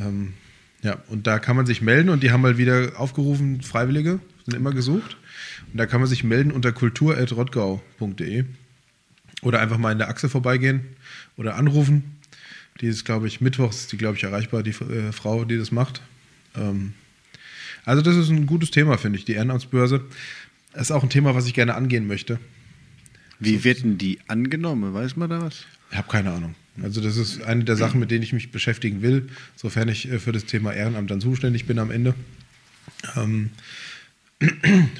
Ähm, 0.00 0.34
ja, 0.82 0.98
und 1.08 1.26
da 1.26 1.40
kann 1.40 1.56
man 1.56 1.66
sich 1.66 1.82
melden 1.82 2.08
und 2.08 2.22
die 2.22 2.30
haben 2.30 2.44
halt 2.44 2.56
wieder 2.56 2.92
aufgerufen, 3.00 3.62
Freiwillige, 3.62 4.20
sind 4.44 4.54
immer 4.54 4.72
gesucht. 4.72 5.16
Und 5.72 5.78
da 5.78 5.86
kann 5.86 6.00
man 6.00 6.08
sich 6.08 6.22
melden 6.22 6.52
unter 6.52 6.70
kultur.rottgau.de. 6.72 8.44
Oder 9.42 9.60
einfach 9.60 9.78
mal 9.78 9.92
in 9.92 9.98
der 9.98 10.08
Achse 10.08 10.28
vorbeigehen 10.28 10.82
oder 11.36 11.56
anrufen. 11.56 12.16
Die 12.80 12.86
ist, 12.86 13.04
glaube 13.04 13.26
ich, 13.26 13.40
mittwochs, 13.40 13.82
ist 13.82 13.92
die, 13.92 13.96
glaube 13.96 14.16
ich, 14.16 14.24
erreichbar, 14.24 14.62
die 14.62 14.70
äh, 14.70 15.12
Frau, 15.12 15.44
die 15.44 15.58
das 15.58 15.72
macht. 15.72 16.00
Ähm, 16.56 16.94
also, 17.88 18.02
das 18.02 18.16
ist 18.16 18.28
ein 18.28 18.44
gutes 18.44 18.70
Thema, 18.70 18.98
finde 18.98 19.18
ich, 19.18 19.24
die 19.24 19.32
Ehrenamtsbörse. 19.32 20.04
Das 20.74 20.82
ist 20.82 20.90
auch 20.90 21.02
ein 21.02 21.08
Thema, 21.08 21.34
was 21.34 21.46
ich 21.46 21.54
gerne 21.54 21.74
angehen 21.74 22.06
möchte. 22.06 22.38
Wie 23.40 23.64
wird 23.64 23.82
denn 23.82 23.96
die 23.96 24.18
angenommen? 24.28 24.92
Weiß 24.92 25.16
man 25.16 25.30
da 25.30 25.40
was? 25.40 25.64
Ich 25.90 25.96
habe 25.96 26.08
keine 26.08 26.32
Ahnung. 26.32 26.54
Also 26.82 27.00
das 27.00 27.16
ist 27.16 27.42
eine 27.42 27.64
der 27.64 27.76
Sachen, 27.76 27.98
mit 27.98 28.10
denen 28.10 28.22
ich 28.22 28.34
mich 28.34 28.50
beschäftigen 28.50 29.00
will, 29.00 29.28
sofern 29.56 29.88
ich 29.88 30.10
äh, 30.10 30.18
für 30.18 30.32
das 30.32 30.44
Thema 30.44 30.74
Ehrenamt 30.74 31.10
dann 31.10 31.22
zuständig 31.22 31.64
bin 31.64 31.78
am 31.78 31.90
Ende. 31.90 32.14
Ähm, 33.16 33.50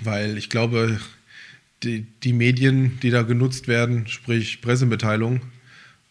weil 0.02 0.38
ich 0.38 0.49
glaube, 0.49 0.99
die, 1.83 2.07
die 2.25 2.33
Medien, 2.33 2.99
die 3.02 3.11
da 3.11 3.21
genutzt 3.21 3.68
werden, 3.68 4.07
sprich 4.07 4.62
Pressemitteilung 4.62 5.42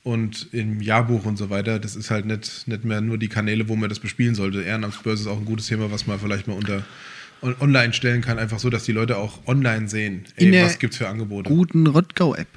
und 0.08 0.48
im 0.54 0.82
Jahrbuch 0.82 1.26
und 1.26 1.36
so 1.38 1.50
weiter, 1.50 1.80
das 1.80 1.98
ist 1.98 2.12
halt 2.12 2.26
nicht, 2.26 2.66
nicht 2.68 2.86
mehr 2.86 3.02
nur 3.02 3.18
die 3.18 3.28
Kanäle, 3.28 3.68
wo 3.68 3.76
man 3.76 3.90
das 3.90 4.00
bespielen 4.00 4.36
sollte. 4.36 4.62
Ehrenamtsbörse 4.62 5.24
ist 5.24 5.28
auch 5.28 5.38
ein 5.38 5.44
gutes 5.46 5.68
Thema, 5.68 5.92
was 5.92 6.08
man 6.08 6.18
vielleicht 6.18 6.48
mal 6.48 6.54
unter 6.54 6.86
on- 7.42 7.56
online 7.60 7.92
stellen 7.92 8.22
kann, 8.22 8.40
einfach 8.40 8.58
so, 8.60 8.70
dass 8.70 8.86
die 8.86 8.94
Leute 8.94 9.18
auch 9.18 9.46
online 9.48 9.90
sehen, 9.90 10.24
In 10.38 10.46
ey, 10.48 10.52
der 10.52 10.66
was 10.66 10.80
gibt's 10.80 10.96
für 10.98 11.10
Angebote. 11.10 11.50
Guten 11.50 11.88
Rottgau-App. 11.88 12.48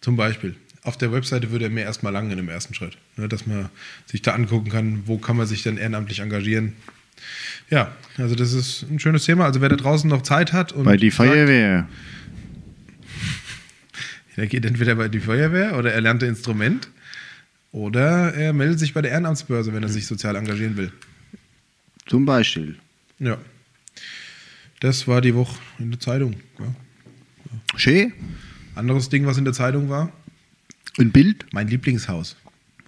Zum 0.00 0.16
Beispiel. 0.16 0.54
Auf 0.84 0.96
der 0.96 1.12
Webseite 1.12 1.50
würde 1.50 1.64
er 1.64 1.70
mir 1.70 1.82
erstmal 1.82 2.12
langen 2.12 2.38
im 2.38 2.48
ersten 2.48 2.72
Schritt. 2.74 2.96
Ne, 3.16 3.28
dass 3.28 3.46
man 3.48 3.68
sich 4.06 4.22
da 4.22 4.34
angucken 4.34 4.70
kann, 4.70 5.02
wo 5.06 5.18
kann 5.18 5.36
man 5.36 5.46
sich 5.46 5.64
denn 5.64 5.78
ehrenamtlich 5.78 6.20
engagieren. 6.20 6.74
Ja, 7.68 7.90
also 8.16 8.34
das 8.36 8.52
ist 8.52 8.86
ein 8.90 9.00
schönes 9.00 9.24
Thema. 9.24 9.44
Also 9.44 9.60
wer 9.60 9.68
da 9.68 9.76
draußen 9.76 10.08
noch 10.08 10.22
Zeit 10.22 10.52
hat 10.52 10.72
und 10.72 10.84
Bei 10.84 10.96
die 10.96 11.10
sagt, 11.10 11.28
Feuerwehr. 11.30 11.88
Er 14.36 14.46
geht 14.46 14.64
entweder 14.64 14.94
bei 14.96 15.08
die 15.08 15.20
Feuerwehr 15.20 15.76
oder 15.76 15.92
er 15.92 16.00
lernt 16.00 16.22
ein 16.22 16.30
Instrument 16.30 16.88
oder 17.70 18.34
er 18.34 18.52
meldet 18.52 18.78
sich 18.78 18.94
bei 18.94 19.02
der 19.02 19.10
Ehrenamtsbörse, 19.12 19.72
wenn 19.72 19.82
er 19.82 19.88
sich 19.88 20.06
sozial 20.06 20.36
engagieren 20.36 20.76
will. 20.76 20.92
Zum 22.06 22.24
Beispiel. 22.24 22.76
Ja. 23.18 23.38
Das 24.80 25.06
war 25.06 25.20
die 25.20 25.34
Woche 25.34 25.58
in 25.78 25.90
der 25.90 26.00
Zeitung. 26.00 26.34
Ja. 26.58 26.74
Schön. 27.76 28.12
Anderes 28.74 29.08
Ding, 29.08 29.26
was 29.26 29.38
in 29.38 29.44
der 29.44 29.54
Zeitung 29.54 29.88
war, 29.88 30.12
Ein 30.98 31.12
Bild. 31.12 31.46
mein 31.52 31.68
Lieblingshaus. 31.68 32.36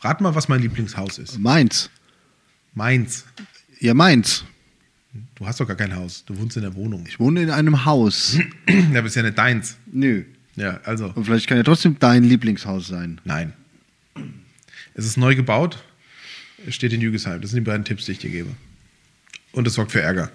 Rat 0.00 0.20
mal, 0.20 0.34
was 0.34 0.48
mein 0.48 0.60
Lieblingshaus 0.60 1.18
ist. 1.18 1.38
Meins. 1.38 1.90
Meins. 2.74 3.24
Ja, 3.80 3.94
meins. 3.94 4.44
Du 5.36 5.46
hast 5.46 5.60
doch 5.60 5.66
gar 5.68 5.76
kein 5.76 5.94
Haus. 5.94 6.24
Du 6.26 6.36
wohnst 6.38 6.56
in 6.56 6.62
der 6.62 6.74
Wohnung. 6.74 7.04
Ich 7.06 7.20
wohne 7.20 7.42
in 7.42 7.50
einem 7.50 7.84
Haus. 7.84 8.38
Ja, 8.92 8.98
aber 8.98 9.06
ist 9.06 9.14
ja 9.14 9.22
nicht 9.22 9.38
deins. 9.38 9.76
Nö. 9.86 10.24
Ja, 10.56 10.80
also, 10.84 11.11
Und 11.14 11.25
vielleicht 11.25 11.46
kann 11.49 11.56
ja 11.56 11.62
trotzdem 11.64 11.96
dein 11.99 12.25
Lieblingshaus 12.25 12.87
sein. 12.88 13.20
nein. 13.25 13.52
Es 14.96 15.04
ist 15.06 15.16
neu 15.16 15.34
gebaut. 15.34 15.82
Es 16.66 16.76
steht 16.76 16.92
in 16.92 17.00
Jügesheim. 17.00 17.40
Das 17.40 17.50
sind 17.50 17.56
die 17.64 17.68
beiden 17.68 17.84
Tipps, 17.84 18.04
die 18.06 18.12
ich 18.12 18.18
dir 18.20 18.30
gebe. 18.30 18.50
Und 19.50 19.66
es 19.66 19.75
sorgt 19.75 19.90
für 19.90 20.00
Ärger. 20.00 20.30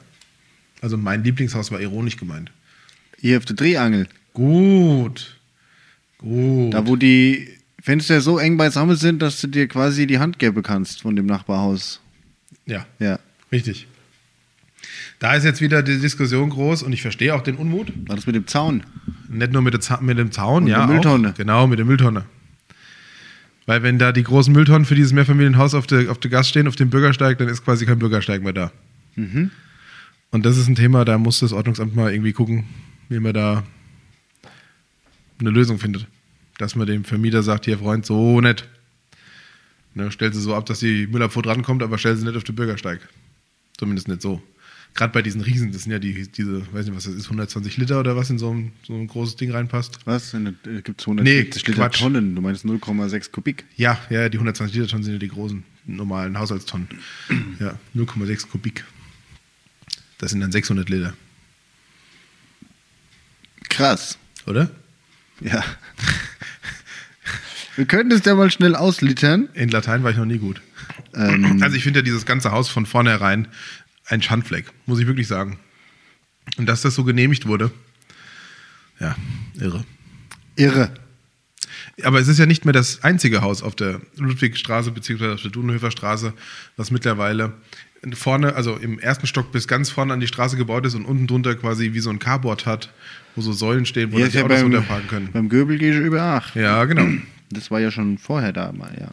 Also, 0.81 0.97
mein 0.97 1.23
Lieblingshaus 1.23 1.71
war 1.71 1.79
ironisch 1.79 2.17
gemeint. 2.17 2.51
Hier 3.19 3.37
auf 3.37 3.45
der 3.45 3.55
Drehangel. 3.55 4.07
Gut. 4.33 5.37
Gut. 6.17 6.73
Da, 6.73 6.85
wo 6.87 6.97
die 6.97 7.47
Fenster 7.81 8.19
so 8.19 8.37
eng 8.37 8.57
beisammen 8.57 8.97
sind, 8.97 9.21
dass 9.21 9.39
du 9.39 9.47
dir 9.47 9.67
quasi 9.69 10.05
die 10.07 10.19
Hand 10.19 10.39
geben 10.39 10.61
kannst 10.61 11.01
von 11.01 11.15
dem 11.15 11.25
Nachbarhaus. 11.25 12.01
ja, 12.65 12.85
Ja. 12.99 13.19
richtig. 13.53 13.87
Da 15.19 15.35
ist 15.35 15.43
jetzt 15.45 15.59
wieder 15.61 15.83
die 15.83 15.99
Diskussion 15.99 16.49
groß 16.49 16.83
und 16.83 16.93
ich 16.93 17.01
verstehe 17.01 17.33
auch 17.35 17.41
den 17.41 17.55
Unmut. 17.55 17.91
War 18.07 18.15
das 18.17 18.25
mit 18.25 18.35
dem 18.35 18.47
Zaun? 18.47 18.83
Nicht 19.29 19.53
nur 19.53 19.61
mit, 19.61 19.73
der 19.73 20.01
mit 20.01 20.17
dem 20.17 20.31
Zaun, 20.31 20.63
Und 20.63 20.69
ja. 20.69 20.79
der 20.79 20.87
Mülltonne. 20.87 21.29
Auch. 21.29 21.33
Genau, 21.35 21.67
mit 21.67 21.77
der 21.77 21.85
Mülltonne. 21.85 22.25
Weil 23.67 23.83
wenn 23.83 23.99
da 23.99 24.11
die 24.11 24.23
großen 24.23 24.51
Mülltonnen 24.51 24.85
für 24.85 24.95
dieses 24.95 25.13
Mehrfamilienhaus 25.13 25.75
auf 25.75 25.85
der, 25.85 26.09
auf 26.09 26.17
der 26.17 26.31
Gas 26.31 26.49
stehen, 26.49 26.67
auf 26.67 26.75
dem 26.75 26.89
Bürgersteig, 26.89 27.37
dann 27.37 27.47
ist 27.47 27.63
quasi 27.63 27.85
kein 27.85 27.99
Bürgersteig 27.99 28.41
mehr 28.41 28.53
da. 28.53 28.71
Mhm. 29.15 29.51
Und 30.31 30.45
das 30.45 30.57
ist 30.57 30.67
ein 30.67 30.75
Thema, 30.75 31.05
da 31.05 31.19
muss 31.19 31.39
das 31.39 31.53
Ordnungsamt 31.53 31.95
mal 31.95 32.11
irgendwie 32.11 32.33
gucken, 32.33 32.65
wie 33.09 33.19
man 33.19 33.33
da 33.33 33.63
eine 35.39 35.51
Lösung 35.51 35.77
findet. 35.77 36.07
Dass 36.57 36.75
man 36.75 36.87
dem 36.87 37.03
Vermieter 37.03 37.43
sagt, 37.43 37.65
hier 37.65 37.77
Freund, 37.77 38.05
so 38.05 38.41
nett. 38.41 38.67
Ne, 39.93 40.11
stellt 40.11 40.33
sie 40.33 40.41
so 40.41 40.55
ab, 40.55 40.65
dass 40.65 40.79
die 40.79 41.07
Müllabfuhr 41.07 41.43
drankommt, 41.43 41.83
aber 41.83 41.97
stell 41.99 42.15
sie 42.15 42.25
nicht 42.25 42.35
auf 42.35 42.43
den 42.43 42.55
Bürgersteig. 42.55 43.07
Zumindest 43.77 44.07
nicht 44.07 44.21
so. 44.21 44.41
Gerade 44.95 45.13
bei 45.13 45.21
diesen 45.21 45.39
Riesen, 45.41 45.71
das 45.71 45.83
sind 45.83 45.91
ja 45.93 45.99
die, 45.99 46.27
diese, 46.29 46.61
weiß 46.73 46.85
nicht, 46.87 46.95
was 46.95 47.05
das 47.05 47.13
ist, 47.13 47.25
120 47.25 47.77
Liter 47.77 47.99
oder 47.99 48.15
was 48.17 48.29
in 48.29 48.37
so 48.37 48.53
ein, 48.53 48.73
so 48.85 48.93
ein 48.93 49.07
großes 49.07 49.37
Ding 49.37 49.51
reinpasst. 49.51 49.99
Was? 50.05 50.33
Äh, 50.33 50.39
Gibt 50.83 50.99
es 51.01 51.07
Nee, 51.07 51.13
140 51.13 51.67
Liter 51.67 51.79
Quatsch. 51.81 51.99
Tonnen? 51.99 52.35
Du 52.35 52.41
meinst 52.41 52.65
0,6 52.65 53.31
Kubik? 53.31 53.65
Ja, 53.77 53.97
ja, 54.09 54.27
die 54.27 54.37
120 54.37 54.75
Liter 54.75 54.87
Tonnen 54.89 55.03
sind 55.03 55.13
ja 55.13 55.19
die 55.19 55.29
großen, 55.29 55.63
normalen 55.85 56.37
Haushaltstonnen. 56.37 56.87
Ja, 57.59 57.77
0,6 57.95 58.47
Kubik. 58.49 58.83
Das 60.17 60.31
sind 60.31 60.41
dann 60.41 60.51
600 60.51 60.89
Liter, 60.89 61.13
Krass. 63.69 64.17
oder? 64.45 64.69
Ja. 65.41 65.63
Wir 67.75 67.85
können 67.85 68.09
das 68.09 68.25
ja 68.25 68.35
mal 68.35 68.51
schnell 68.51 68.75
auslittern. 68.75 69.47
In 69.53 69.69
Latein 69.69 70.03
war 70.03 70.11
ich 70.11 70.17
noch 70.17 70.25
nie 70.25 70.37
gut. 70.39 70.61
Ähm, 71.13 71.59
Also 71.61 71.77
ich 71.77 71.83
finde 71.83 71.99
ja 71.99 72.03
dieses 72.03 72.25
ganze 72.25 72.51
Haus 72.51 72.67
von 72.67 72.85
vornherein 72.85 73.47
ein 74.09 74.21
Schandfleck, 74.21 74.65
muss 74.85 74.99
ich 74.99 75.07
wirklich 75.07 75.27
sagen. 75.27 75.59
Und 76.57 76.67
dass 76.67 76.81
das 76.81 76.95
so 76.95 77.03
genehmigt 77.03 77.45
wurde, 77.47 77.71
ja, 78.99 79.15
irre. 79.59 79.85
irre. 80.55 80.91
Aber 82.03 82.19
es 82.19 82.27
ist 82.27 82.39
ja 82.39 82.45
nicht 82.45 82.65
mehr 82.65 82.73
das 82.73 83.03
einzige 83.03 83.41
Haus 83.41 83.61
auf 83.61 83.75
der 83.75 84.01
Ludwigstraße 84.17 84.91
beziehungsweise 84.91 85.33
auf 85.33 85.41
der 85.41 85.51
Dunenhöfer 85.51 85.91
Straße, 85.91 86.33
was 86.75 86.91
mittlerweile 86.91 87.53
vorne, 88.13 88.55
also 88.55 88.75
im 88.77 88.99
ersten 88.99 89.27
Stock 89.27 89.51
bis 89.51 89.67
ganz 89.67 89.89
vorne 89.89 90.13
an 90.13 90.19
die 90.19 90.27
Straße 90.27 90.57
gebaut 90.57 90.85
ist 90.85 90.95
und 90.95 91.05
unten 91.05 91.27
drunter 91.27 91.55
quasi 91.55 91.93
wie 91.93 91.99
so 91.99 92.09
ein 92.09 92.19
Carport 92.19 92.65
hat, 92.65 92.93
wo 93.35 93.41
so 93.41 93.51
Säulen 93.51 93.85
stehen, 93.85 94.11
wo 94.11 94.19
ja, 94.19 94.27
die 94.27 94.39
Autos 94.39 94.57
beim, 94.57 94.65
unterparken 94.67 95.07
können. 95.07 95.29
beim 95.33 95.49
Göbel 95.49 95.77
gehe 95.77 95.91
ich 95.91 95.99
über 95.99 96.21
Ach. 96.21 96.55
Ja, 96.55 96.83
genau. 96.85 97.05
Das 97.51 97.71
war 97.71 97.79
ja 97.79 97.91
schon 97.91 98.17
vorher 98.17 98.53
da 98.53 98.71
mal, 98.71 98.95
ja. 98.99 99.09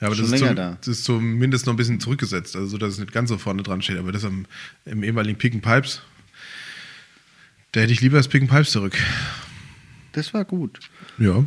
Ja, 0.00 0.06
aber 0.06 0.16
das 0.16 0.30
ist, 0.30 0.38
zum, 0.38 0.56
da. 0.56 0.78
das 0.78 0.88
ist 0.88 1.04
zumindest 1.04 1.66
noch 1.66 1.74
ein 1.74 1.76
bisschen 1.76 2.00
zurückgesetzt, 2.00 2.56
also 2.56 2.66
so, 2.68 2.78
dass 2.78 2.94
es 2.94 2.98
nicht 2.98 3.12
ganz 3.12 3.28
so 3.28 3.36
vorne 3.36 3.62
dran 3.62 3.82
steht. 3.82 3.98
Aber 3.98 4.12
das 4.12 4.24
am, 4.24 4.46
im 4.86 5.02
ehemaligen 5.02 5.38
Pick 5.38 5.52
and 5.52 5.62
Pipes, 5.62 6.00
da 7.72 7.80
hätte 7.80 7.92
ich 7.92 8.00
lieber 8.00 8.16
das 8.16 8.28
Pick 8.28 8.42
and 8.42 8.50
Pipes 8.50 8.70
zurück. 8.70 8.96
Das 10.12 10.32
war 10.32 10.44
gut. 10.44 10.80
Ja. 11.18 11.44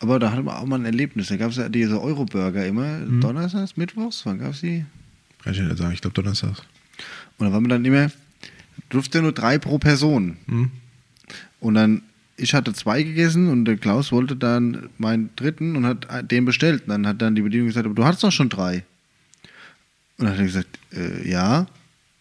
Aber 0.00 0.18
da 0.18 0.30
hatten 0.30 0.44
wir 0.44 0.58
auch 0.58 0.66
mal 0.66 0.78
ein 0.78 0.84
Erlebnis. 0.84 1.28
Da 1.28 1.36
gab 1.36 1.50
es 1.50 1.56
ja 1.56 1.68
diese 1.68 2.00
Euro-Burger 2.00 2.64
immer 2.66 3.00
donnerstags, 3.00 3.76
mittwochs, 3.76 4.24
wann 4.26 4.38
gab 4.38 4.52
es 4.52 4.60
die? 4.60 4.84
Kann 5.42 5.54
ich 5.54 5.60
nicht 5.60 5.78
sagen, 5.78 5.92
ich 5.92 6.00
glaube 6.00 6.14
Donnerstags. 6.14 6.62
Und 7.38 7.46
da 7.46 7.52
waren 7.52 7.64
wir 7.64 7.68
dann 7.68 7.84
immer, 7.84 8.10
durfte 8.90 9.22
nur 9.22 9.32
drei 9.32 9.58
pro 9.58 9.78
Person. 9.78 10.36
Hm? 10.46 10.70
Und 11.60 11.74
dann, 11.74 12.02
ich 12.38 12.54
hatte 12.54 12.72
zwei 12.72 13.02
gegessen 13.02 13.48
und 13.48 13.64
der 13.64 13.76
Klaus 13.76 14.12
wollte 14.12 14.36
dann 14.36 14.88
meinen 14.96 15.30
dritten 15.36 15.76
und 15.76 15.84
hat 15.84 16.30
den 16.30 16.44
bestellt. 16.44 16.82
Und 16.82 16.88
dann 16.90 17.06
hat 17.06 17.20
dann 17.20 17.34
die 17.34 17.42
Bedienung 17.42 17.66
gesagt, 17.66 17.84
aber 17.84 17.94
du 17.94 18.04
hattest 18.04 18.22
doch 18.22 18.32
schon 18.32 18.48
drei. 18.48 18.84
Und 20.16 20.24
dann 20.24 20.30
hat 20.30 20.38
er 20.38 20.44
gesagt, 20.46 20.78
äh, 20.92 21.28
ja. 21.28 21.66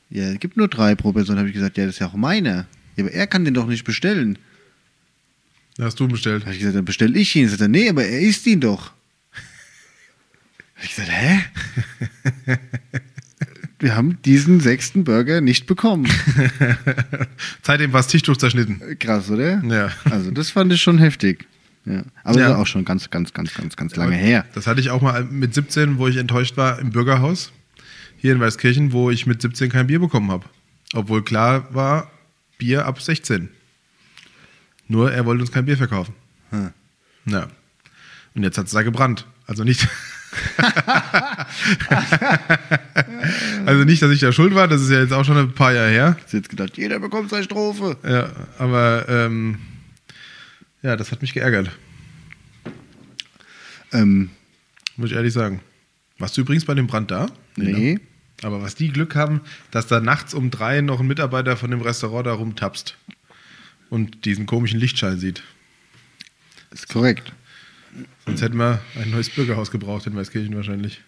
Ja, 0.09 0.23
es 0.31 0.39
gibt 0.39 0.57
nur 0.57 0.67
drei 0.67 0.95
pro 0.95 1.13
Person. 1.13 1.35
Dann 1.35 1.39
habe 1.39 1.49
ich 1.49 1.55
gesagt, 1.55 1.77
ja, 1.77 1.85
das 1.85 1.95
ist 1.95 1.99
ja 1.99 2.07
auch 2.07 2.13
meiner. 2.13 2.67
Ja, 2.95 3.03
aber 3.03 3.11
er 3.11 3.27
kann 3.27 3.45
den 3.45 3.53
doch 3.53 3.67
nicht 3.67 3.83
bestellen. 3.83 4.39
Da 5.75 5.85
hast 5.85 5.99
du 5.99 6.07
bestellt. 6.07 6.41
Da 6.41 6.45
habe 6.47 6.55
ich 6.55 6.59
gesagt, 6.59 6.77
dann 6.77 6.85
bestelle 6.85 7.17
ich 7.17 7.35
ihn. 7.35 7.43
Dann 7.43 7.51
sagt 7.51 7.61
er, 7.61 7.67
nee, 7.67 7.89
aber 7.89 8.03
er 8.03 8.19
isst 8.19 8.45
ihn 8.47 8.59
doch. 8.59 8.91
Da 10.75 10.83
habe 10.83 10.85
ich 10.85 10.95
gesagt, 10.95 11.11
hä? 11.11 12.59
Wir 13.79 13.95
haben 13.95 14.19
diesen 14.23 14.59
sechsten 14.59 15.03
Burger 15.03 15.39
nicht 15.41 15.67
bekommen. 15.67 16.07
Seitdem 17.61 17.93
war 17.93 17.99
das 17.99 18.07
Tischtuch 18.07 18.37
zerschnitten. 18.37 18.81
Krass, 18.99 19.29
oder? 19.29 19.63
Ja. 19.65 19.91
Also 20.05 20.31
das 20.31 20.49
fand 20.49 20.73
ich 20.73 20.81
schon 20.81 20.97
heftig. 20.97 21.45
Ja. 21.85 22.03
Aber 22.23 22.39
Ja. 22.39 22.47
das 22.47 22.55
ist 22.55 22.61
auch 22.61 22.67
schon 22.67 22.85
ganz, 22.85 23.09
ganz, 23.09 23.33
ganz, 23.33 23.53
ganz, 23.53 23.75
ganz 23.75 23.95
lange 23.95 24.15
her. 24.15 24.45
Das 24.55 24.65
hatte 24.67 24.79
ich 24.81 24.89
auch 24.89 25.01
mal 25.01 25.23
mit 25.25 25.53
17, 25.53 25.99
wo 25.99 26.07
ich 26.07 26.17
enttäuscht 26.17 26.57
war 26.57 26.79
im 26.79 26.89
Bürgerhaus 26.89 27.51
hier 28.17 28.33
in 28.33 28.39
Weißkirchen, 28.39 28.91
wo 28.93 29.11
ich 29.11 29.27
mit 29.27 29.41
17 29.41 29.69
kein 29.69 29.87
Bier 29.87 29.99
bekommen 29.99 30.31
habe. 30.31 30.45
Obwohl 30.93 31.23
klar 31.23 31.67
war, 31.73 32.09
Bier 32.57 32.85
ab 32.87 32.99
16. 33.01 33.49
Nur 34.87 35.11
er 35.11 35.25
wollte 35.25 35.41
uns 35.41 35.51
kein 35.51 35.65
Bier 35.65 35.77
verkaufen. 35.77 36.13
Hm. 36.49 36.71
Ja. 37.25 37.47
Und 38.33 38.43
jetzt 38.43 38.57
hat 38.57 38.65
es 38.65 38.71
da 38.71 38.81
gebrannt. 38.81 39.27
Also 39.45 39.63
nicht. 39.63 39.87
also 43.65 43.83
nicht, 43.83 44.01
dass 44.01 44.11
ich 44.11 44.19
da 44.19 44.31
schuld 44.31 44.55
war, 44.55 44.67
das 44.67 44.81
ist 44.81 44.89
ja 44.89 45.01
jetzt 45.01 45.13
auch 45.13 45.25
schon 45.25 45.37
ein 45.37 45.53
paar 45.53 45.73
Jahre 45.73 45.89
her. 45.89 46.17
Ich 46.27 46.33
jetzt 46.33 46.49
gedacht, 46.49 46.77
jeder 46.77 46.99
bekommt 46.99 47.29
seine 47.29 47.43
Strophe. 47.43 47.97
Ja, 48.03 48.29
aber 48.57 49.05
ähm, 49.07 49.59
ja, 50.81 50.95
das 50.95 51.11
hat 51.11 51.21
mich 51.21 51.33
geärgert, 51.33 51.71
Ähm, 53.93 54.31
muss 54.97 55.11
ich 55.11 55.15
ehrlich 55.15 55.33
sagen. 55.33 55.61
Warst 56.17 56.35
du 56.35 56.41
übrigens 56.41 56.65
bei 56.65 56.73
dem 56.73 56.87
Brand 56.87 57.11
da? 57.11 57.27
nee. 57.55 57.93
ne? 57.93 58.01
Aber 58.43 58.61
was 58.61 58.75
die 58.75 58.89
Glück 58.89 59.15
haben, 59.15 59.41
dass 59.71 59.87
da 59.87 59.99
nachts 59.99 60.35
um 60.35 60.51
drei 60.51 60.81
noch 60.81 60.99
ein 60.99 61.07
Mitarbeiter 61.07 61.57
von 61.57 61.71
dem 61.71 61.81
Restaurant 61.81 62.27
da 62.27 62.33
rumtapst 62.33 62.95
und 63.89 64.25
diesen 64.25 64.45
komischen 64.45 64.79
Lichtschein 64.79 65.17
sieht. 65.17 65.41
Ist 66.71 66.89
korrekt. 66.89 67.31
Sonst 68.25 68.41
hätten 68.41 68.57
wir 68.57 68.79
ein 69.01 69.09
neues 69.11 69.29
Bürgerhaus 69.29 69.71
gebraucht 69.71 70.07
in 70.07 70.15
Weißkirchen 70.15 70.55
wahrscheinlich. 70.55 71.01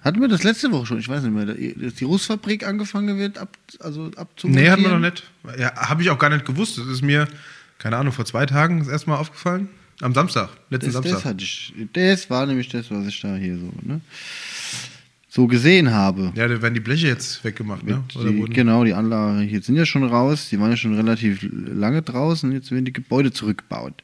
Hatten 0.00 0.20
wir 0.20 0.28
das 0.28 0.42
letzte 0.42 0.72
Woche 0.72 0.86
schon? 0.86 0.98
Ich 0.98 1.08
weiß 1.08 1.22
nicht 1.22 1.32
mehr. 1.32 1.46
Dass 1.46 1.94
die 1.94 2.04
Russfabrik 2.04 2.66
angefangen 2.66 3.18
wird, 3.18 3.38
ab, 3.38 3.56
also 3.80 4.10
Nee, 4.42 4.68
hatten 4.68 4.82
wir 4.82 4.90
noch 4.90 4.98
nicht. 4.98 5.24
Ja, 5.58 5.74
habe 5.76 6.02
ich 6.02 6.10
auch 6.10 6.18
gar 6.18 6.30
nicht 6.30 6.44
gewusst. 6.44 6.76
Das 6.78 6.86
ist 6.88 7.02
mir, 7.02 7.28
keine 7.78 7.96
Ahnung, 7.96 8.12
vor 8.12 8.24
zwei 8.24 8.44
Tagen 8.46 8.80
das 8.80 8.88
erste 8.88 9.10
Mal 9.10 9.16
aufgefallen. 9.16 9.68
Am 10.00 10.12
Samstag, 10.14 10.48
letzten 10.70 10.86
Das, 10.86 10.94
Samstag. 10.94 11.12
das, 11.14 11.24
hatte 11.24 11.44
ich, 11.44 11.72
das 11.92 12.28
war 12.30 12.46
nämlich 12.46 12.68
das, 12.68 12.90
was 12.90 13.06
ich 13.06 13.20
da 13.20 13.36
hier 13.36 13.56
so, 13.56 13.72
ne, 13.82 14.00
so 15.28 15.46
gesehen 15.46 15.92
habe. 15.92 16.32
ja, 16.34 16.48
da 16.48 16.60
werden 16.60 16.74
die 16.74 16.80
Bleche 16.80 17.06
jetzt 17.06 17.44
weggemacht, 17.44 17.84
ne? 17.84 18.02
Die, 18.12 18.44
genau, 18.52 18.82
die 18.82 18.94
Anlage 18.94 19.42
hier 19.42 19.62
sind 19.62 19.76
ja 19.76 19.86
schon 19.86 20.02
raus. 20.02 20.48
Die 20.50 20.58
waren 20.58 20.70
ja 20.70 20.76
schon 20.76 20.94
relativ 20.96 21.46
lange 21.50 22.02
draußen. 22.02 22.50
Jetzt 22.50 22.72
werden 22.72 22.84
die 22.84 22.92
Gebäude 22.92 23.32
zurückgebaut. 23.32 23.94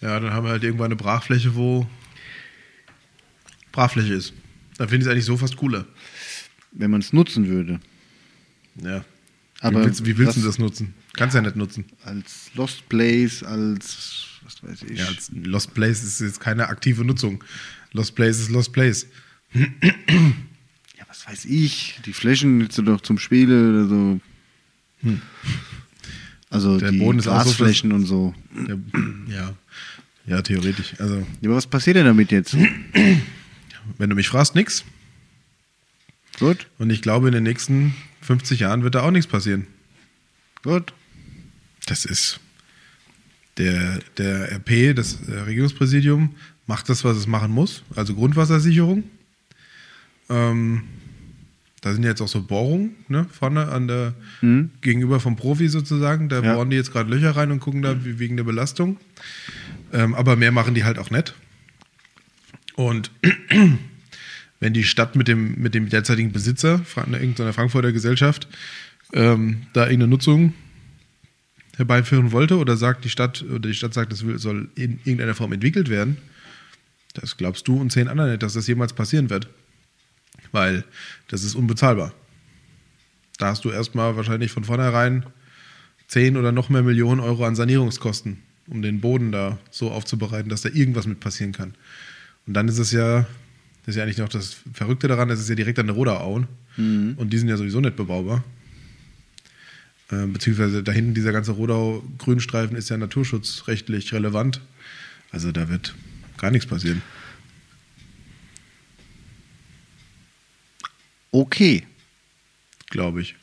Ja, 0.00 0.20
dann 0.20 0.32
haben 0.32 0.44
wir 0.44 0.50
halt 0.50 0.62
irgendwann 0.62 0.86
eine 0.86 0.96
Brachfläche, 0.96 1.54
wo 1.54 1.86
Brachfläche 3.72 4.14
ist. 4.14 4.32
Da 4.76 4.86
finde 4.86 4.98
ich 4.98 5.06
es 5.06 5.12
eigentlich 5.12 5.24
so 5.24 5.36
fast 5.36 5.56
cooler. 5.56 5.86
Wenn 6.72 6.90
man 6.90 7.00
es 7.00 7.12
nutzen 7.12 7.48
würde. 7.48 7.80
Ja. 8.82 9.04
Aber 9.60 9.80
wie 9.80 9.86
willst, 9.86 10.06
wie 10.06 10.18
willst 10.18 10.36
du 10.36 10.42
das 10.42 10.58
nutzen? 10.58 10.94
Kannst 11.14 11.34
ja 11.34 11.42
nicht 11.42 11.56
nutzen. 11.56 11.84
Als 12.04 12.50
Lost 12.54 12.88
Place, 12.88 13.42
als, 13.42 14.26
was 14.44 14.62
weiß 14.62 14.82
ich. 14.88 14.98
Ja, 14.98 15.06
als 15.06 15.30
Lost 15.34 15.74
Place 15.74 16.04
ist 16.04 16.20
jetzt 16.20 16.38
keine 16.40 16.68
aktive 16.68 17.04
Nutzung. 17.04 17.42
Lost 17.92 18.14
Place 18.14 18.38
ist 18.38 18.50
Lost 18.50 18.72
Place. 18.72 19.06
Ja, 19.52 19.66
was 21.08 21.26
weiß 21.26 21.46
ich. 21.46 21.98
Die 22.06 22.12
Flächen 22.12 22.60
jetzt 22.60 22.78
doch 22.78 23.00
zum 23.00 23.18
Spiele 23.18 23.70
oder 23.70 23.88
so. 23.88 24.20
Also 26.50 26.74
Hm. 26.74 26.78
Der 26.78 26.92
die 26.92 26.98
Boden 26.98 27.18
ist 27.18 27.26
auch 27.26 27.44
so 27.44 27.64
und 27.64 28.06
so. 28.06 28.34
Ja, 28.68 28.76
ja. 29.28 29.54
Ja, 30.28 30.42
theoretisch. 30.42 30.94
Also, 30.98 31.16
Ja, 31.40 31.48
aber 31.48 31.56
was 31.56 31.66
passiert 31.66 31.96
denn 31.96 32.04
damit 32.06 32.30
jetzt? 32.32 32.56
wenn 33.98 34.10
du 34.10 34.16
mich 34.16 34.28
fragst, 34.28 34.54
nix. 34.54 34.84
Gut, 36.38 36.68
Und 36.78 36.90
ich 36.90 37.02
glaube, 37.02 37.26
in 37.28 37.34
den 37.34 37.42
nächsten 37.42 37.94
50 38.22 38.60
Jahren 38.60 38.82
wird 38.84 38.94
da 38.94 39.02
auch 39.02 39.10
nichts 39.10 39.26
passieren. 39.30 39.66
gut. 40.62 40.92
Das 41.86 42.04
ist 42.04 42.38
der, 43.56 44.00
der 44.18 44.52
RP, 44.52 44.94
das 44.94 45.26
äh, 45.26 45.32
Regierungspräsidium, 45.40 46.34
macht 46.66 46.88
das, 46.90 47.02
was 47.02 47.16
es 47.16 47.26
machen 47.26 47.50
muss, 47.50 47.82
also 47.96 48.14
Grundwassersicherung. 48.14 49.04
Ähm, 50.28 50.82
da 51.80 51.94
sind 51.94 52.02
jetzt 52.04 52.20
auch 52.20 52.28
so 52.28 52.42
Bohrungen 52.42 52.90
ne, 53.08 53.26
vorne 53.32 53.68
an 53.68 53.88
der 53.88 54.14
Mhm. 54.42 54.70
gegenüber 54.82 55.18
vom 55.18 55.36
Profi 55.36 55.68
sozusagen. 55.68 56.28
Da 56.28 56.42
Ja. 56.42 56.54
bohren 56.54 56.68
die 56.70 56.76
jetzt 56.76 56.92
gerade 56.92 57.08
Löcher 57.08 57.30
rein 57.36 57.50
und 57.52 57.60
gucken 57.60 57.80
da 57.82 57.96
wegen 58.04 58.36
der 58.36 58.44
Belastung. 58.44 58.98
Ähm, 59.92 60.14
aber 60.14 60.36
mehr 60.36 60.52
machen 60.52 60.74
die 60.74 60.84
halt 60.84 60.98
auch 60.98 61.10
nicht. 61.10 61.34
Und 62.74 63.10
wenn 64.60 64.72
die 64.72 64.84
Stadt 64.84 65.16
mit 65.16 65.28
dem, 65.28 65.60
mit 65.60 65.74
dem 65.74 65.88
derzeitigen 65.88 66.32
Besitzer, 66.32 66.78
Fra- 66.80 67.06
irgendeiner 67.06 67.52
Frankfurter 67.52 67.92
Gesellschaft, 67.92 68.48
ähm, 69.12 69.66
da 69.72 69.82
irgendeine 69.84 70.08
Nutzung 70.08 70.54
herbeiführen 71.76 72.32
wollte 72.32 72.58
oder 72.58 72.76
sagt 72.76 73.04
die 73.04 73.08
Stadt 73.08 73.42
oder 73.42 73.68
die 73.68 73.74
Stadt 73.74 73.94
sagt, 73.94 74.12
das 74.12 74.18
soll 74.18 74.68
in 74.74 74.98
irgendeiner 75.04 75.34
Form 75.34 75.52
entwickelt 75.52 75.88
werden, 75.88 76.18
das 77.14 77.36
glaubst 77.36 77.66
du 77.68 77.80
und 77.80 77.90
zehn 77.90 78.08
andere 78.08 78.30
nicht, 78.30 78.42
dass 78.42 78.54
das 78.54 78.66
jemals 78.66 78.92
passieren 78.92 79.30
wird. 79.30 79.48
Weil 80.52 80.84
das 81.28 81.44
ist 81.44 81.54
unbezahlbar. 81.54 82.12
Da 83.38 83.48
hast 83.48 83.64
du 83.64 83.70
erstmal 83.70 84.16
wahrscheinlich 84.16 84.50
von 84.50 84.64
vornherein 84.64 85.24
10 86.08 86.36
oder 86.36 86.52
noch 86.52 86.68
mehr 86.68 86.82
Millionen 86.82 87.20
Euro 87.20 87.44
an 87.44 87.54
Sanierungskosten, 87.54 88.38
um 88.70 88.82
den 88.82 89.00
Boden 89.00 89.32
da 89.32 89.58
so 89.70 89.90
aufzubereiten, 89.90 90.48
dass 90.48 90.62
da 90.62 90.68
irgendwas 90.68 91.06
mit 91.06 91.20
passieren 91.20 91.52
kann. 91.52 91.74
Und 92.46 92.54
dann 92.54 92.68
ist 92.68 92.78
es 92.78 92.92
ja, 92.92 93.26
das 93.84 93.94
ist 93.94 93.96
ja 93.96 94.02
eigentlich 94.04 94.18
noch 94.18 94.28
das 94.28 94.56
Verrückte 94.72 95.08
daran, 95.08 95.30
es 95.30 95.40
ist 95.40 95.48
ja 95.48 95.54
direkt 95.54 95.78
an 95.78 95.86
der 95.86 95.96
Roderauen 95.96 96.46
und 97.16 97.30
die 97.30 97.38
sind 97.38 97.48
ja 97.48 97.56
sowieso 97.56 97.80
nicht 97.80 97.96
bebaubar. 97.96 98.44
Äh, 100.10 100.26
beziehungsweise 100.26 100.82
da 100.82 100.92
hinten 100.92 101.14
dieser 101.14 101.32
ganze 101.32 101.52
Rodau-Grünstreifen 101.52 102.76
ist 102.76 102.88
ja 102.88 102.96
naturschutzrechtlich 102.96 104.12
relevant. 104.12 104.60
Also 105.30 105.52
da 105.52 105.68
wird 105.68 105.94
gar 106.38 106.50
nichts 106.50 106.66
passieren. 106.66 107.02
Okay. 111.30 111.86
glaube 112.88 113.20
ich. 113.20 113.36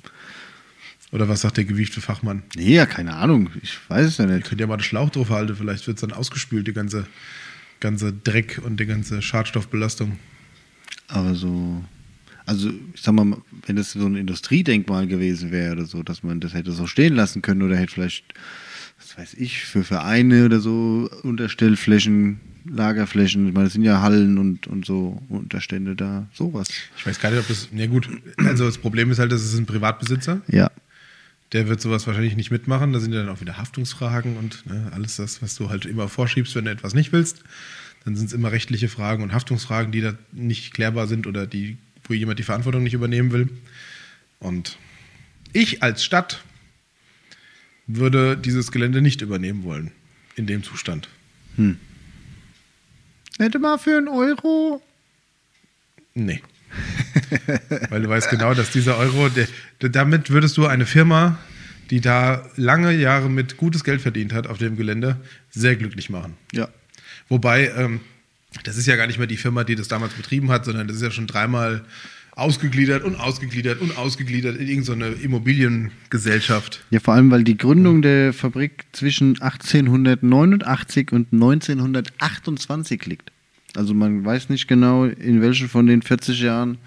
Oder 1.15 1.30
was 1.30 1.39
sagt 1.39 1.56
der 1.56 1.63
gewiefte 1.63 2.01
Fachmann? 2.01 2.43
Nee, 2.58 2.75
ja, 2.75 2.86
keine 2.86 3.13
Ahnung. 3.13 3.49
Ich 3.63 3.78
weiß 3.88 4.06
es 4.06 4.17
ja 4.17 4.25
Ihr 4.25 4.32
nicht. 4.36 4.47
könnt 4.47 4.60
ja 4.60 4.67
mal 4.67 4.75
den 4.75 4.84
Schlauch 4.84 5.10
drauf 5.10 5.30
halten, 5.30 5.56
vielleicht 5.56 5.88
wird 5.88 5.95
es 5.95 6.01
dann 6.01 6.12
ausgespült, 6.12 6.67
die 6.67 6.73
ganze, 6.73 7.08
ganze 7.80 8.12
Dreck 8.12 8.62
und 8.65 8.82
die 8.82 8.86
ganze 8.86 9.21
Schadstoffbelastung. 9.21 10.19
Aber 11.08 11.34
so. 11.34 11.86
Also, 12.45 12.69
ich 12.93 13.01
sag 13.01 13.13
mal, 13.13 13.38
wenn 13.65 13.78
das 13.78 13.93
so 13.93 14.06
ein 14.06 14.17
Industriedenkmal 14.17 15.08
gewesen 15.08 15.51
wäre 15.51 15.71
oder 15.71 15.86
so, 15.86 16.04
dass 16.04 16.21
man 16.21 16.41
das 16.41 16.54
hätte 16.54 16.73
so 16.73 16.86
stehen 16.86 17.15
lassen 17.15 17.41
können 17.41 17.62
oder 17.62 17.78
hätte 17.78 17.93
vielleicht, 17.93 18.34
was 18.99 19.17
weiß 19.17 19.36
ich, 19.36 19.63
für 19.63 19.86
Vereine 19.86 20.43
oder 20.43 20.60
so 20.60 21.10
Unterstellflächen, 21.23 22.41
Lagerflächen, 22.69 23.47
ich 23.47 23.54
meine, 23.54 23.67
das 23.67 23.73
sind 23.73 23.84
ja 23.84 24.01
Hallen 24.01 24.38
und, 24.38 24.67
und 24.67 24.86
so 24.86 25.21
Unterstände 25.30 25.95
da, 25.95 26.28
sowas. 26.34 26.67
Ich 26.97 27.06
weiß 27.06 27.21
gar 27.21 27.32
nicht, 27.32 27.39
ob 27.39 27.47
das. 27.47 27.69
Na 27.71 27.86
gut, 27.88 28.10
also 28.38 28.65
das 28.65 28.78
Problem 28.78 29.12
ist 29.12 29.19
halt, 29.19 29.32
das 29.32 29.45
ist 29.45 29.58
ein 29.58 29.65
Privatbesitzer. 29.65 30.41
Ja. 30.47 30.69
Der 31.56 31.70
wird 31.70 31.80
sowas 31.80 32.06
wahrscheinlich 32.06 32.36
nicht 32.36 32.52
mitmachen. 32.52 32.91
Da 32.91 33.00
sind 33.00 33.13
ja 33.13 33.22
dann 33.22 33.30
auch 33.30 33.39
wieder 33.39 33.58
Haftungsfragen 33.58 34.36
und 34.36 34.65
ne, 34.65 34.91
alles 34.94 35.15
das, 35.15 35.41
was 35.41 35.56
du 35.56 35.70
halt 35.70 35.86
immer 35.86 36.10
vorschiebst, 36.10 36.54
wenn 36.54 36.65
du 36.65 36.72
etwas 36.72 36.94
nicht 36.94 37.13
willst. 37.13 37.46
Dann 38.04 38.18
sind 38.18 38.26
es 38.26 38.34
immer 38.34 38.52
rechtliche 38.52 38.89
Fragen 38.89 39.24
und 39.24 39.32
Haftungsfragen, 39.32 39.94
die 39.94 40.02
da 40.02 40.15
nicht 40.34 40.74
klärbar 40.74 41.08
sind 41.08 41.28
oder 41.28 41.48
die, 41.48 41.78
wo 42.04 42.13
jemand 42.13 42.39
die 42.39 42.44
Verantwortung 42.44 42.84
nicht 42.84 42.94
übernehmen 42.94 43.32
will. 43.32 43.48
Und 44.39 44.78
ich 45.54 45.82
als 45.82 46.04
Stadt 46.04 46.44
würde 47.88 48.36
dieses 48.36 48.74
Gelände 48.74 49.02
nicht 49.02 49.22
übernehmen 49.22 49.63
wollen 49.63 49.94
in 50.36 50.48
dem 50.48 50.62
Zustand. 50.62 51.08
Hätte 53.38 53.60
mal 53.60 53.78
für 53.78 53.98
einen 53.98 54.10
Euro. 54.10 54.82
Nee. 56.15 56.41
Weil 57.89 58.01
du 58.01 58.09
weißt 58.09 58.29
genau, 58.29 58.53
dass 58.53 58.71
dieser 58.71 58.97
Euro, 58.97 59.29
der, 59.29 59.47
damit 59.79 60.29
würdest 60.29 60.57
du 60.57 60.65
eine 60.67 60.85
Firma, 60.85 61.38
die 61.89 62.01
da 62.01 62.43
lange 62.55 62.91
Jahre 62.93 63.29
mit 63.29 63.57
gutes 63.57 63.83
Geld 63.83 64.01
verdient 64.01 64.33
hat 64.33 64.47
auf 64.47 64.57
dem 64.57 64.75
Gelände, 64.75 65.17
sehr 65.51 65.75
glücklich 65.75 66.09
machen. 66.09 66.33
Ja. 66.51 66.69
Wobei, 67.29 67.71
ähm, 67.75 68.01
das 68.63 68.77
ist 68.77 68.88
ja 68.88 68.95
gar 68.95 69.07
nicht 69.07 69.17
mehr 69.17 69.27
die 69.27 69.38
Firma, 69.38 69.63
die 69.63 69.75
das 69.75 69.88
damals 69.88 70.13
betrieben 70.13 70.49
hat, 70.51 70.65
sondern 70.65 70.88
das 70.88 70.97
ist 70.97 71.03
ja 71.03 71.11
schon 71.11 71.27
dreimal 71.27 71.83
ausgegliedert 72.35 73.03
und 73.03 73.15
ausgegliedert 73.15 73.81
und 73.81 73.97
ausgegliedert 73.97 74.57
in 74.57 74.67
irgendeine 74.67 75.07
Immobiliengesellschaft. 75.07 76.83
Ja, 76.89 76.99
vor 76.99 77.13
allem, 77.13 77.31
weil 77.31 77.43
die 77.43 77.57
Gründung 77.57 78.01
der 78.01 78.33
Fabrik 78.33 78.85
zwischen 78.91 79.41
1889 79.41 81.11
und 81.13 81.31
1928 81.31 83.05
liegt. 83.05 83.31
Also 83.77 83.93
man 83.93 84.23
weiß 84.25 84.49
nicht 84.49 84.67
genau, 84.67 85.05
in 85.05 85.41
welchen 85.41 85.69
von 85.69 85.88
den 85.88 86.01
40 86.01 86.39
Jahren 86.41 86.77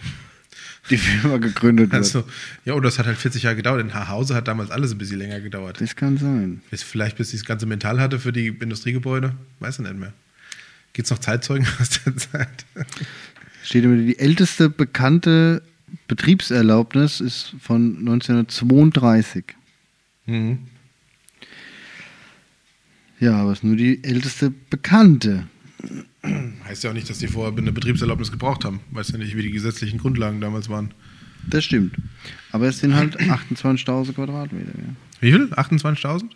die 0.90 0.96
Firma 0.96 1.36
gegründet 1.38 1.92
wird. 1.92 2.02
Also, 2.02 2.24
ja, 2.64 2.74
oder 2.74 2.84
das 2.84 2.98
hat 2.98 3.06
halt 3.06 3.18
40 3.18 3.42
Jahre 3.42 3.56
gedauert. 3.56 3.80
In 3.80 3.94
Haarhause 3.94 4.34
hat 4.34 4.48
damals 4.48 4.70
alles 4.70 4.92
ein 4.92 4.98
bisschen 4.98 5.18
länger 5.18 5.40
gedauert. 5.40 5.80
Das 5.80 5.96
kann 5.96 6.16
sein. 6.16 6.62
Bis, 6.70 6.82
vielleicht 6.82 7.16
bis 7.16 7.30
sie 7.30 7.36
das 7.36 7.44
ganze 7.44 7.66
Metall 7.66 8.00
hatte 8.00 8.18
für 8.18 8.32
die 8.32 8.48
Industriegebäude. 8.48 9.34
Weiß 9.60 9.78
ich 9.78 9.84
nicht 9.84 9.98
mehr. 9.98 10.12
Gibt 10.92 11.06
es 11.06 11.10
noch 11.10 11.18
Zeitzeugen 11.18 11.66
aus 11.80 11.90
der 12.04 12.16
Zeit? 12.16 12.64
Steht 13.62 13.84
immer, 13.84 13.96
die 13.96 14.18
älteste 14.18 14.70
bekannte 14.70 15.62
Betriebserlaubnis 16.06 17.20
ist 17.20 17.54
von 17.60 17.98
1932. 17.98 19.44
Mhm. 20.26 20.58
Ja, 23.20 23.34
aber 23.36 23.52
es 23.52 23.58
ist 23.58 23.64
nur 23.64 23.76
die 23.76 24.02
älteste 24.04 24.52
bekannte. 24.70 25.46
Heißt 26.64 26.84
ja 26.84 26.90
auch 26.90 26.94
nicht, 26.94 27.08
dass 27.08 27.18
die 27.18 27.28
vorher 27.28 27.56
eine 27.56 27.72
Betriebserlaubnis 27.72 28.30
gebraucht 28.30 28.64
haben. 28.64 28.80
Weiß 28.90 29.10
ja 29.10 29.18
nicht, 29.18 29.36
wie 29.36 29.42
die 29.42 29.50
gesetzlichen 29.50 29.98
Grundlagen 29.98 30.40
damals 30.40 30.68
waren. 30.68 30.92
Das 31.46 31.64
stimmt. 31.64 31.96
Aber 32.52 32.66
es 32.68 32.78
sind 32.78 32.94
halt 32.94 33.18
28.000 33.20 34.12
Quadratmeter. 34.14 34.72
Ja. 34.76 34.94
Wie 35.20 35.32
viel? 35.32 35.46
28.000? 35.52 36.30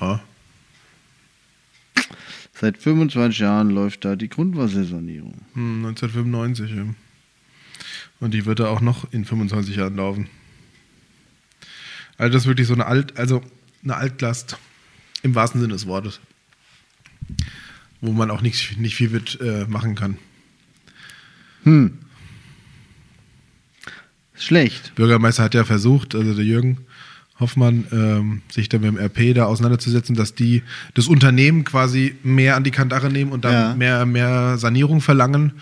Ja. 0.00 0.20
Seit 2.58 2.78
25 2.78 3.38
Jahren 3.38 3.70
läuft 3.70 4.04
da 4.04 4.16
die 4.16 4.28
Grundwassersanierung. 4.28 5.34
Hm, 5.54 5.84
1995. 5.86 6.70
Ja. 6.70 6.86
Und 8.20 8.32
die 8.32 8.46
wird 8.46 8.60
da 8.60 8.68
auch 8.68 8.80
noch 8.80 9.12
in 9.12 9.24
25 9.24 9.76
Jahren 9.76 9.96
laufen. 9.96 10.28
Also 12.16 12.32
das 12.32 12.42
ist 12.42 12.48
wirklich 12.48 12.66
so 12.66 12.72
eine 12.72 12.86
Alt, 12.86 13.18
also 13.18 13.42
eine 13.84 13.96
Altlast 13.96 14.56
im 15.22 15.34
wahrsten 15.34 15.60
Sinne 15.60 15.74
des 15.74 15.86
Wortes. 15.86 16.20
Wo 18.06 18.12
man 18.12 18.30
auch 18.30 18.40
nicht, 18.40 18.78
nicht 18.78 18.94
viel 18.94 19.10
mit 19.10 19.38
äh, 19.40 19.64
machen 19.68 19.96
kann. 19.96 20.16
Hm. 21.64 21.98
Schlecht. 24.34 24.94
Bürgermeister 24.94 25.42
hat 25.42 25.54
ja 25.54 25.64
versucht, 25.64 26.14
also 26.14 26.34
der 26.34 26.44
Jürgen 26.44 26.78
Hoffmann, 27.40 27.86
ähm, 27.92 28.42
sich 28.50 28.68
dann 28.68 28.80
mit 28.82 28.90
dem 28.90 28.98
RP 28.98 29.34
da 29.34 29.44
auseinanderzusetzen, 29.46 30.14
dass 30.14 30.34
die 30.34 30.62
das 30.94 31.06
Unternehmen 31.06 31.64
quasi 31.64 32.14
mehr 32.22 32.56
an 32.56 32.64
die 32.64 32.70
Kandare 32.70 33.10
nehmen 33.10 33.32
und 33.32 33.44
dann 33.44 33.52
Ja. 33.52 33.74
mehr, 33.74 34.06
mehr 34.06 34.56
Sanierung 34.56 35.00
verlangen. 35.00 35.52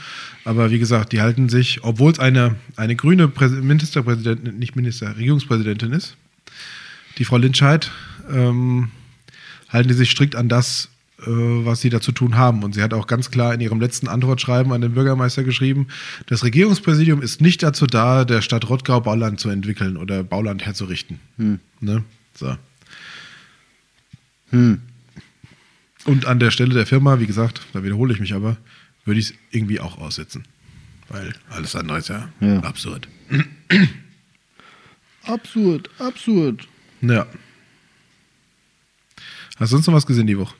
Aber 0.44 0.70
wie 0.70 0.78
gesagt, 0.78 1.12
die 1.12 1.20
halten 1.20 1.48
sich, 1.48 1.82
obwohl 1.82 2.12
es 2.12 2.18
eine, 2.18 2.56
eine 2.76 2.94
grüne 2.94 3.26
Präs- 3.26 3.60
Ministerpräsidentin, 3.60 4.58
nicht 4.58 4.76
Minister, 4.76 5.16
Regierungspräsidentin 5.16 5.92
ist, 5.92 6.16
die 7.18 7.24
Frau 7.24 7.38
Lindscheid, 7.38 7.90
ähm, 8.30 8.90
halten 9.68 9.88
die 9.88 9.94
sich 9.94 10.10
strikt 10.10 10.36
an 10.36 10.48
das, 10.48 10.90
was 11.26 11.80
sie 11.80 11.90
da 11.90 12.00
zu 12.00 12.12
tun 12.12 12.36
haben. 12.36 12.62
Und 12.62 12.74
sie 12.74 12.82
hat 12.82 12.92
auch 12.94 13.06
ganz 13.06 13.30
klar 13.30 13.54
in 13.54 13.60
ihrem 13.60 13.80
letzten 13.80 14.08
Antwortschreiben 14.08 14.72
an 14.72 14.80
den 14.80 14.94
Bürgermeister 14.94 15.44
geschrieben, 15.44 15.88
das 16.26 16.44
Regierungspräsidium 16.44 17.22
ist 17.22 17.40
nicht 17.40 17.62
dazu 17.62 17.86
da, 17.86 18.24
der 18.24 18.42
Stadt 18.42 18.68
Rottgau 18.68 19.00
Bauland 19.00 19.40
zu 19.40 19.48
entwickeln 19.50 19.96
oder 19.96 20.22
Bauland 20.24 20.64
herzurichten. 20.66 21.20
Ne? 21.80 22.04
So. 22.34 22.56
Hm. 24.50 24.80
Und 26.04 26.26
an 26.26 26.38
der 26.38 26.50
Stelle 26.50 26.74
der 26.74 26.86
Firma, 26.86 27.18
wie 27.20 27.26
gesagt, 27.26 27.62
da 27.72 27.82
wiederhole 27.82 28.12
ich 28.12 28.20
mich 28.20 28.34
aber, 28.34 28.56
würde 29.04 29.20
ich 29.20 29.30
es 29.30 29.34
irgendwie 29.50 29.80
auch 29.80 29.98
aussetzen. 29.98 30.44
Weil 31.08 31.34
alles 31.50 31.74
andere 31.76 31.98
ist 31.98 32.08
ja, 32.08 32.28
Ja. 32.40 32.60
absurd. 32.60 33.08
Absurd, 35.26 35.88
absurd. 36.00 36.68
Ja. 37.00 37.26
Hast 39.56 39.72
du 39.72 39.76
sonst 39.76 39.86
noch 39.86 39.94
was 39.94 40.04
gesehen 40.06 40.26
die 40.26 40.36
Woche? 40.36 40.54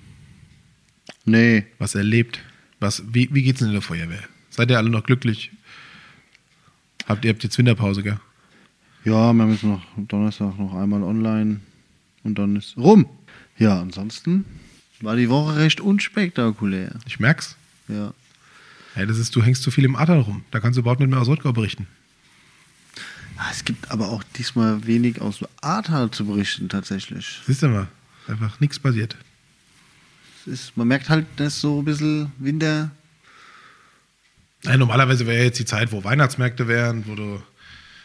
Nee. 1.25 1.67
Was 1.79 1.95
erlebt? 1.95 2.41
Was, 2.81 3.03
wie, 3.13 3.29
wie 3.33 3.43
geht's 3.43 3.61
denn 3.61 3.69
in 3.69 3.75
der 3.75 3.83
Feuerwehr? 3.83 4.23
Seid 4.51 4.71
ihr 4.71 4.79
alle 4.79 4.91
noch 4.91 5.05
glücklich? 5.05 5.51
Habt 7.07 7.25
ihr 7.25 7.33
habt 7.33 7.43
jetzt 7.43 7.59
Winterpause, 7.59 8.03
gell? 8.03 8.19
Ja, 9.05 9.33
wir 9.33 9.43
haben 9.43 9.51
jetzt 9.53 9.65
noch 9.65 9.83
Donnerstag 9.97 10.59
noch 10.59 10.75
einmal 10.75 11.03
online 11.03 11.61
und 12.23 12.39
dann 12.39 12.57
ist 12.57 12.77
rum. 12.77 13.07
Ja, 13.59 13.81
ansonsten 13.81 14.45
war 15.01 15.17
die 15.17 15.29
Woche 15.29 15.57
recht 15.57 15.81
unspektakulär. 15.81 16.95
Ich 17.07 17.21
merk's. 17.21 17.57
Ja. 17.89 18.15
Ja, 18.97 19.07
das 19.07 19.19
ist, 19.19 19.35
du 19.37 19.43
hängst 19.43 19.63
zu 19.63 19.71
viel 19.71 19.85
im 19.85 19.97
Adern 19.97 20.21
rum. 20.21 20.45
Da 20.51 20.61
kannst 20.61 20.77
du 20.77 20.81
überhaupt 20.81 21.01
nicht 21.01 21.11
mehr 21.11 21.21
aus 21.21 21.29
Rottgau 21.29 21.53
berichten. 21.53 21.87
Ah, 23.37 23.49
Es 23.51 23.65
gibt 23.65 23.91
aber 23.91 24.09
auch 24.11 24.23
diesmal 24.37 24.87
wenig 24.87 25.21
aus 25.21 25.39
dem 25.39 25.49
Ahrtal 25.61 26.11
zu 26.11 26.25
berichten 26.25 26.69
tatsächlich. 26.69 27.41
Siehst 27.47 27.63
du 27.63 27.69
mal, 27.69 27.89
einfach 28.29 28.61
nichts 28.61 28.79
passiert. 28.79 29.17
Ist, 30.47 30.77
man 30.77 30.89
merkt 30.89 31.09
halt, 31.09 31.27
dass 31.37 31.61
so 31.61 31.81
ein 31.81 31.85
bisschen 31.85 32.33
Winter. 32.39 32.91
Nein, 34.63 34.79
normalerweise 34.79 35.27
wäre 35.27 35.45
jetzt 35.45 35.59
die 35.59 35.65
Zeit, 35.65 35.93
wo 35.93 36.05
Weihnachtsmärkte 36.05 36.69
wären, 36.69 37.07
wo 37.07 37.15
du 37.15 37.43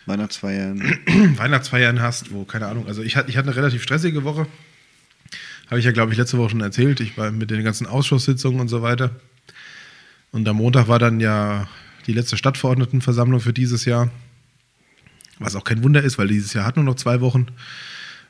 Weihnachtsfeiern. 0.06 0.82
Weihnachtsfeiern 1.38 2.02
hast, 2.02 2.32
wo, 2.32 2.44
keine 2.46 2.68
Ahnung, 2.68 2.88
also 2.88 3.02
ich 3.02 3.16
hatte, 3.16 3.30
ich 3.30 3.38
hatte 3.38 3.50
eine 3.50 3.56
relativ 3.56 3.84
stressige 3.84 4.24
Woche. 4.24 4.48
Habe 5.70 5.80
ich 5.80 5.86
ja, 5.86 5.92
glaube 5.92 6.12
ich, 6.12 6.18
letzte 6.18 6.38
Woche 6.38 6.52
schon 6.52 6.62
erzählt. 6.62 7.00
Ich 7.00 7.18
war 7.18 7.32
mit 7.32 7.52
den 7.52 7.64
ganzen 7.64 7.86
Ausschusssitzungen 7.86 8.60
und 8.60 8.70
so 8.70 8.82
weiter. 8.82 9.12
Und 10.32 10.48
am 10.48 10.58
Montag 10.58 10.88
war 10.88 11.00
dann 11.00 11.20
ja 11.20 11.68
die 12.08 12.14
letzte 12.14 12.38
Stadtverordnetenversammlung 12.38 13.40
für 13.40 13.54
dieses 13.54 13.86
Jahr. 13.86 14.10
Was 15.38 15.56
auch 15.56 15.64
kein 15.64 15.84
Wunder 15.84 16.02
ist, 16.02 16.18
weil 16.18 16.28
dieses 16.28 16.54
Jahr 16.54 16.66
hat 16.66 16.76
nur 16.76 16.86
noch 16.86 16.96
zwei 16.96 17.22
Wochen. 17.22 17.48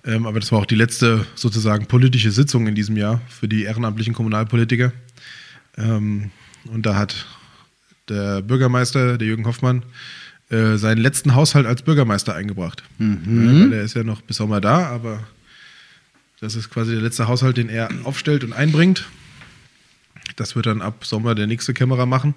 Ähm, 0.06 0.26
aber 0.26 0.40
das 0.40 0.52
war 0.52 0.60
auch 0.60 0.66
die 0.66 0.76
letzte 0.76 1.26
sozusagen 1.36 1.86
politische 1.86 2.32
Sitzung 2.32 2.68
in 2.68 2.76
diesem 2.76 2.96
Jahr 2.98 3.22
für 3.28 3.48
die 3.48 3.64
ehrenamtlichen 3.64 4.14
Kommunalpolitiker. 4.14 4.94
Ähm, 5.78 6.32
und 6.66 6.86
da 6.86 6.96
hat 6.96 7.26
der 8.08 8.42
Bürgermeister, 8.42 9.18
der 9.18 9.28
Jürgen 9.28 9.46
Hoffmann, 9.46 9.84
äh, 10.50 10.78
seinen 10.78 11.00
letzten 11.00 11.36
Haushalt 11.36 11.66
als 11.66 11.84
Bürgermeister 11.84 12.34
eingebracht. 12.34 12.84
Ja, 12.98 13.06
weil 13.62 13.74
er 13.74 13.84
ist 13.84 13.96
ja 13.96 14.04
noch 14.04 14.22
bis 14.22 14.38
Sommer 14.38 14.62
da, 14.62 14.88
aber 14.88 15.28
das 16.40 16.56
ist 16.56 16.70
quasi 16.70 16.94
der 16.94 17.02
letzte 17.02 17.28
Haushalt, 17.28 17.58
den 17.58 17.70
er 17.70 17.90
aufstellt 18.04 18.44
und 18.44 18.54
einbringt. 18.54 19.06
Das 20.38 20.56
wird 20.56 20.66
dann 20.66 20.82
ab 20.82 21.06
Sommer 21.06 21.36
der 21.36 21.48
nächste 21.48 21.74
Kämmerer 21.74 22.06
machen. 22.06 22.34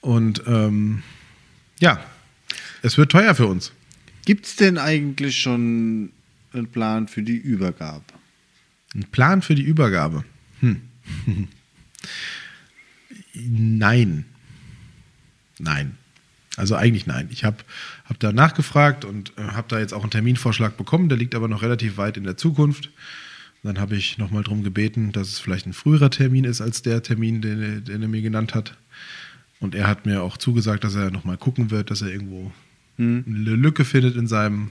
Und 0.00 0.42
ähm, 0.46 1.02
ja, 1.80 2.00
es 2.82 2.98
wird 2.98 3.12
teuer 3.12 3.34
für 3.34 3.46
uns. 3.46 3.72
Gibt 4.24 4.46
es 4.46 4.56
denn 4.56 4.76
eigentlich 4.76 5.40
schon 5.40 6.10
einen 6.58 6.68
Plan 6.70 7.08
für 7.08 7.22
die 7.22 7.36
Übergabe? 7.36 8.04
Ein 8.94 9.04
Plan 9.04 9.42
für 9.42 9.54
die 9.54 9.62
Übergabe. 9.62 10.24
Hm. 10.60 10.80
nein. 13.34 14.24
Nein. 15.58 15.96
Also 16.56 16.74
eigentlich 16.74 17.06
nein. 17.06 17.28
Ich 17.30 17.44
habe 17.44 17.58
hab 18.06 18.18
da 18.20 18.32
nachgefragt 18.32 19.04
und 19.04 19.32
äh, 19.36 19.42
habe 19.42 19.68
da 19.68 19.78
jetzt 19.78 19.92
auch 19.92 20.02
einen 20.02 20.10
Terminvorschlag 20.10 20.76
bekommen. 20.76 21.08
Der 21.08 21.18
liegt 21.18 21.34
aber 21.34 21.48
noch 21.48 21.62
relativ 21.62 21.96
weit 21.98 22.16
in 22.16 22.24
der 22.24 22.36
Zukunft. 22.36 22.90
Dann 23.62 23.78
habe 23.78 23.96
ich 23.96 24.16
nochmal 24.18 24.42
darum 24.44 24.62
gebeten, 24.62 25.12
dass 25.12 25.28
es 25.28 25.38
vielleicht 25.38 25.66
ein 25.66 25.72
früherer 25.72 26.10
Termin 26.10 26.44
ist 26.44 26.60
als 26.60 26.82
der 26.82 27.02
Termin, 27.02 27.42
den, 27.42 27.62
er- 27.62 27.80
den 27.80 28.02
er 28.02 28.08
mir 28.08 28.22
genannt 28.22 28.54
hat. 28.54 28.76
Und 29.60 29.74
er 29.74 29.86
hat 29.88 30.06
mir 30.06 30.22
auch 30.22 30.36
zugesagt, 30.36 30.84
dass 30.84 30.94
er 30.94 31.10
nochmal 31.10 31.36
gucken 31.36 31.70
wird, 31.70 31.90
dass 31.90 32.02
er 32.02 32.08
irgendwo 32.10 32.52
eine 32.98 33.24
Lücke 33.56 33.84
findet 33.84 34.16
in 34.16 34.26
seinem, 34.26 34.70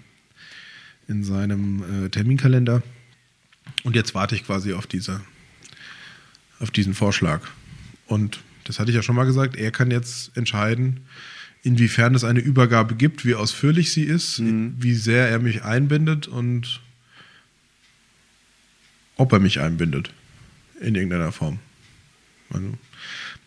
in 1.08 1.24
seinem 1.24 2.06
äh, 2.06 2.10
Terminkalender. 2.10 2.82
Und 3.84 3.96
jetzt 3.96 4.16
warte 4.16 4.36
ich 4.36 4.46
quasi 4.46 4.74
auf, 4.74 4.88
diese, 4.88 5.22
auf 6.60 6.72
diesen 6.72 6.94
Vorschlag. 6.94 7.42
Und 8.08 8.40
das 8.64 8.80
hatte 8.80 8.92
ich 8.92 8.96
ja 8.96 9.04
schon 9.04 9.16
mal 9.16 9.26
gesagt, 9.26 9.56
er 9.56 9.72
kann 9.72 9.92
jetzt 9.92 10.36
entscheiden, 10.38 11.02
inwiefern 11.64 12.14
es 12.16 12.24
eine 12.24 12.40
Übergabe 12.40 12.96
gibt, 12.96 13.26
wie 13.26 13.36
ausführlich 13.36 13.92
sie 13.92 14.04
ist, 14.04 14.42
wie 14.42 14.94
sehr 14.94 15.30
er 15.30 15.40
mich 15.40 15.64
einbindet 15.64 16.28
und 16.28 16.82
ob 19.18 19.32
er 19.34 19.40
mich 19.40 19.60
einbindet 19.60 20.12
in 20.80 20.96
irgendeiner 20.96 21.32
Form. 21.32 21.60
Also, 22.52 22.78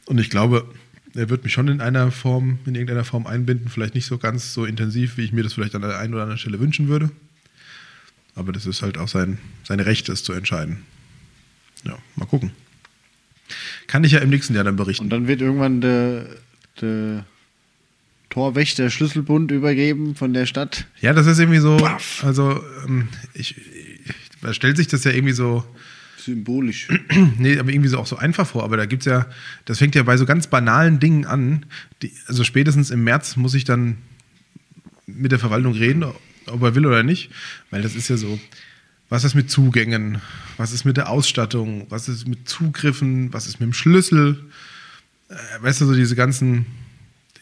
und 0.07 0.19
ich 0.19 0.31
glaube, 0.31 0.69
er 1.15 1.29
wird 1.29 1.45
mich 1.45 1.53
schon 1.53 1.69
in 1.69 1.81
einer 1.81 2.11
Form, 2.11 2.59
in 2.67 2.75
irgendeiner 2.75 3.05
Form 3.05 3.27
einbinden, 3.27 3.69
vielleicht 3.69 3.95
nicht 3.95 4.07
so 4.07 4.19
ganz 4.19 4.55
so 4.55 4.65
intensiv, 4.65 5.17
wie 5.17 5.23
ich 5.25 5.33
mir 5.33 5.43
das 5.43 5.53
vielleicht 5.53 5.75
an 5.75 5.83
der 5.83 5.99
einen 5.99 6.15
oder 6.15 6.23
anderen 6.23 6.39
Stelle 6.39 6.61
wünschen 6.61 6.89
würde. 6.89 7.11
Aber 8.39 8.53
das 8.53 8.67
ist 8.67 8.83
halt 8.83 8.99
auch 8.99 9.09
sein, 9.09 9.39
sein 9.65 9.81
Recht, 9.81 10.09
das 10.09 10.23
zu 10.23 10.33
entscheiden. 10.33 10.85
Ja, 11.85 11.99
mal 12.15 12.27
gucken. 12.27 12.53
Kann 13.89 14.05
ich 14.05 14.13
ja 14.13 14.21
im 14.21 14.31
nächsten 14.31 14.55
Jahr 14.55 14.65
dann 14.65 14.77
berichten. 14.77 15.05
Und 15.05 15.11
dann 15.11 15.27
wird 15.27 15.41
irgendwann 15.41 15.81
der, 15.81 16.27
der 16.81 17.27
Torwächter 18.31 18.91
Schlüsselbund 18.91 19.51
übergeben 19.51 20.15
von 20.15 20.33
der 20.33 20.47
Stadt. 20.47 20.87
Ja, 21.01 21.13
das 21.13 21.27
ist 21.27 21.41
irgendwie 21.41 21.59
so, 21.59 21.77
also 22.23 22.63
ähm, 22.87 23.09
ich, 23.35 23.57
ich, 23.57 24.15
man 24.41 24.55
stellt 24.55 24.77
sich 24.77 24.87
das 24.87 25.03
ja 25.03 25.11
irgendwie 25.11 25.33
so, 25.33 25.65
Symbolisch. 26.19 26.89
nee, 27.39 27.59
aber 27.59 27.71
irgendwie 27.71 27.89
so 27.89 27.99
auch 27.99 28.07
so 28.07 28.17
einfach 28.17 28.47
vor. 28.47 28.63
Aber 28.63 28.77
da 28.77 28.87
gibt's 28.87 29.07
ja, 29.07 29.27
das 29.65 29.79
fängt 29.79 29.95
ja 29.95 30.03
bei 30.03 30.17
so 30.17 30.27
ganz 30.27 30.47
banalen 30.47 31.01
Dingen 31.01 31.25
an. 31.25 31.65
Die, 32.03 32.13
also 32.27 32.45
spätestens 32.45 32.91
im 32.91 33.03
März 33.03 33.37
muss 33.37 33.55
ich 33.55 33.65
dann 33.65 33.97
mit 35.07 35.33
der 35.33 35.39
Verwaltung 35.39 35.73
reden, 35.73 36.05
ob 36.51 36.63
er 36.63 36.75
will 36.75 36.87
oder 36.87 37.03
nicht. 37.03 37.31
Weil 37.71 37.83
das 37.83 37.95
ist 37.95 38.09
ja 38.09 38.17
so, 38.17 38.39
was 39.09 39.25
ist 39.25 39.35
mit 39.35 39.51
Zugängen? 39.51 40.21
Was 40.57 40.73
ist 40.73 40.85
mit 40.85 40.97
der 40.97 41.09
Ausstattung? 41.09 41.87
Was 41.89 42.09
ist 42.09 42.29
mit 42.29 42.49
Zugriffen? 42.49 43.33
Was 43.33 43.47
ist 43.47 43.61
mit 43.61 43.69
dem 43.69 43.73
Schlüssel? 43.73 44.45
Äh, 45.29 45.35
weißt 45.63 45.81
du, 45.81 45.87
so 45.87 45.95
diese 45.95 46.17
ganzen, 46.17 46.67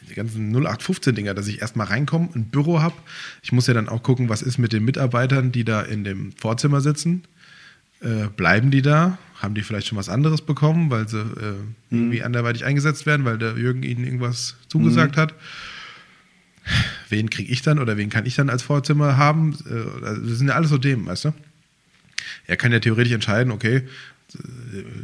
die 0.09 0.15
ganzen 0.15 0.55
0815-Dinger, 0.57 1.35
dass 1.35 1.49
ich 1.49 1.61
erstmal 1.61 1.89
reinkomme, 1.89 2.29
ein 2.35 2.47
Büro 2.47 2.81
habe. 2.81 2.95
Ich 3.43 3.53
muss 3.53 3.67
ja 3.67 3.75
dann 3.75 3.89
auch 3.89 4.03
gucken, 4.03 4.29
was 4.29 4.43
ist 4.43 4.59
mit 4.59 4.73
den 4.73 4.85
Mitarbeitern, 4.85 5.53
die 5.53 5.65
da 5.65 5.83
in 5.83 6.05
dem 6.05 6.33
Vorzimmer 6.33 6.81
sitzen. 6.81 7.25
Äh, 8.01 8.29
bleiben 8.37 8.71
die 8.71 8.83
da? 8.83 9.19
Haben 9.37 9.55
die 9.55 9.63
vielleicht 9.63 9.89
schon 9.89 9.99
was 9.99 10.09
anderes 10.09 10.43
bekommen, 10.43 10.91
weil 10.91 11.09
sie 11.09 11.21
äh, 11.21 11.55
irgendwie 11.91 12.23
anderweitig 12.23 12.65
eingesetzt 12.65 13.07
werden, 13.07 13.25
weil 13.25 13.39
der 13.39 13.57
Jürgen 13.57 13.83
ihnen 13.83 14.05
irgendwas 14.05 14.57
zugesagt 14.69 15.17
hat? 15.17 15.35
Wen 17.09 17.31
kriege 17.31 17.51
ich 17.53 17.63
dann 17.63 17.79
oder 17.79 17.97
wen 17.97 18.11
kann 18.11 18.27
ich 18.27 18.35
dann 18.35 18.51
als 18.51 18.63
Vorzimmer 18.63 19.17
haben? 19.17 19.57
Äh, 19.69 20.05
also 20.05 20.23
das 20.29 20.39
sind 20.39 20.49
ja 20.49 20.55
alles 20.55 20.71
so 20.71 20.79
Themen, 20.79 21.07
weißt 21.07 21.27
du? 21.27 21.33
Er 22.47 22.57
kann 22.57 22.73
ja 22.73 22.81
theoretisch 22.81 23.13
entscheiden, 23.13 23.53
okay, 23.53 23.83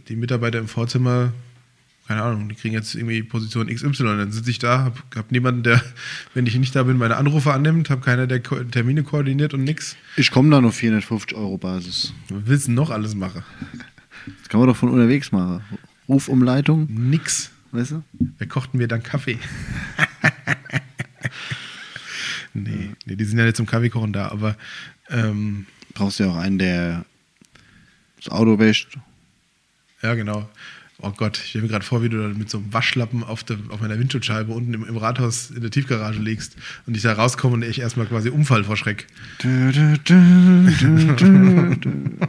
die 0.08 0.16
Mitarbeiter 0.16 0.58
im 0.58 0.68
Vorzimmer, 0.68 1.32
keine 2.08 2.22
Ahnung, 2.22 2.48
die 2.48 2.54
kriegen 2.54 2.74
jetzt 2.74 2.94
irgendwie 2.94 3.22
Position 3.22 3.68
XY. 3.68 4.04
Dann 4.04 4.32
sitze 4.32 4.50
ich 4.50 4.58
da, 4.58 4.80
habe 4.80 4.98
hab 5.14 5.30
niemanden, 5.30 5.62
der, 5.62 5.80
wenn 6.34 6.46
ich 6.46 6.56
nicht 6.56 6.74
da 6.74 6.82
bin, 6.82 6.98
meine 6.98 7.16
Anrufe 7.16 7.52
annimmt, 7.52 7.90
habe 7.90 8.00
keiner, 8.02 8.26
der 8.26 8.40
Ko 8.40 8.56
Termine 8.64 9.02
koordiniert 9.02 9.54
und 9.54 9.64
nix. 9.64 9.96
Ich 10.16 10.30
komme 10.30 10.50
da 10.50 10.60
nur 10.60 10.72
450 10.72 11.36
Euro 11.36 11.58
Basis. 11.58 12.12
Willst 12.28 12.68
du 12.68 12.72
noch 12.72 12.90
alles 12.90 13.14
machen? 13.14 13.44
Das 14.40 14.48
kann 14.48 14.60
man 14.60 14.68
doch 14.68 14.76
von 14.76 14.88
unterwegs 14.88 15.32
machen. 15.32 15.62
Rufumleitung, 16.08 16.88
Nix. 16.90 17.50
weißt 17.70 17.92
du? 17.92 18.02
Wer 18.38 18.46
kocht 18.48 18.74
mir 18.74 18.88
dann 18.88 19.02
Kaffee? 19.02 19.38
nee, 22.54 22.90
nee, 23.04 23.16
die 23.16 23.24
sind 23.24 23.38
ja 23.38 23.44
nicht 23.44 23.56
zum 23.56 23.66
Kaffeekochen 23.66 24.12
da, 24.12 24.28
aber 24.28 24.56
ähm, 25.10 25.66
Brauchst 25.94 26.20
ja 26.20 26.28
auch 26.30 26.36
einen, 26.36 26.58
der 26.58 27.04
das 28.16 28.30
Auto 28.30 28.58
wäscht. 28.58 28.96
ja, 30.02 30.14
genau. 30.14 30.48
Oh 31.04 31.10
Gott, 31.10 31.36
ich 31.38 31.50
stelle 31.50 31.62
mir 31.62 31.68
gerade 31.68 31.84
vor, 31.84 32.02
wie 32.02 32.08
du 32.08 32.22
da 32.22 32.28
mit 32.28 32.48
so 32.48 32.58
einem 32.58 32.72
Waschlappen 32.72 33.24
auf, 33.24 33.42
der, 33.42 33.58
auf 33.70 33.80
meiner 33.80 33.98
Windschutzscheibe 33.98 34.52
unten 34.52 34.72
im, 34.72 34.86
im 34.86 34.96
Rathaus 34.96 35.50
in 35.50 35.60
der 35.60 35.70
Tiefgarage 35.70 36.20
legst 36.20 36.56
und 36.86 36.96
ich 36.96 37.02
da 37.02 37.12
rauskomme 37.14 37.54
und 37.54 37.64
ich 37.64 37.80
erstmal 37.80 38.06
quasi 38.06 38.28
Unfall 38.28 38.62
vor 38.62 38.76
Schreck. 38.76 39.08
Du, 39.38 39.72
du, 39.72 39.98
du. 39.98 41.76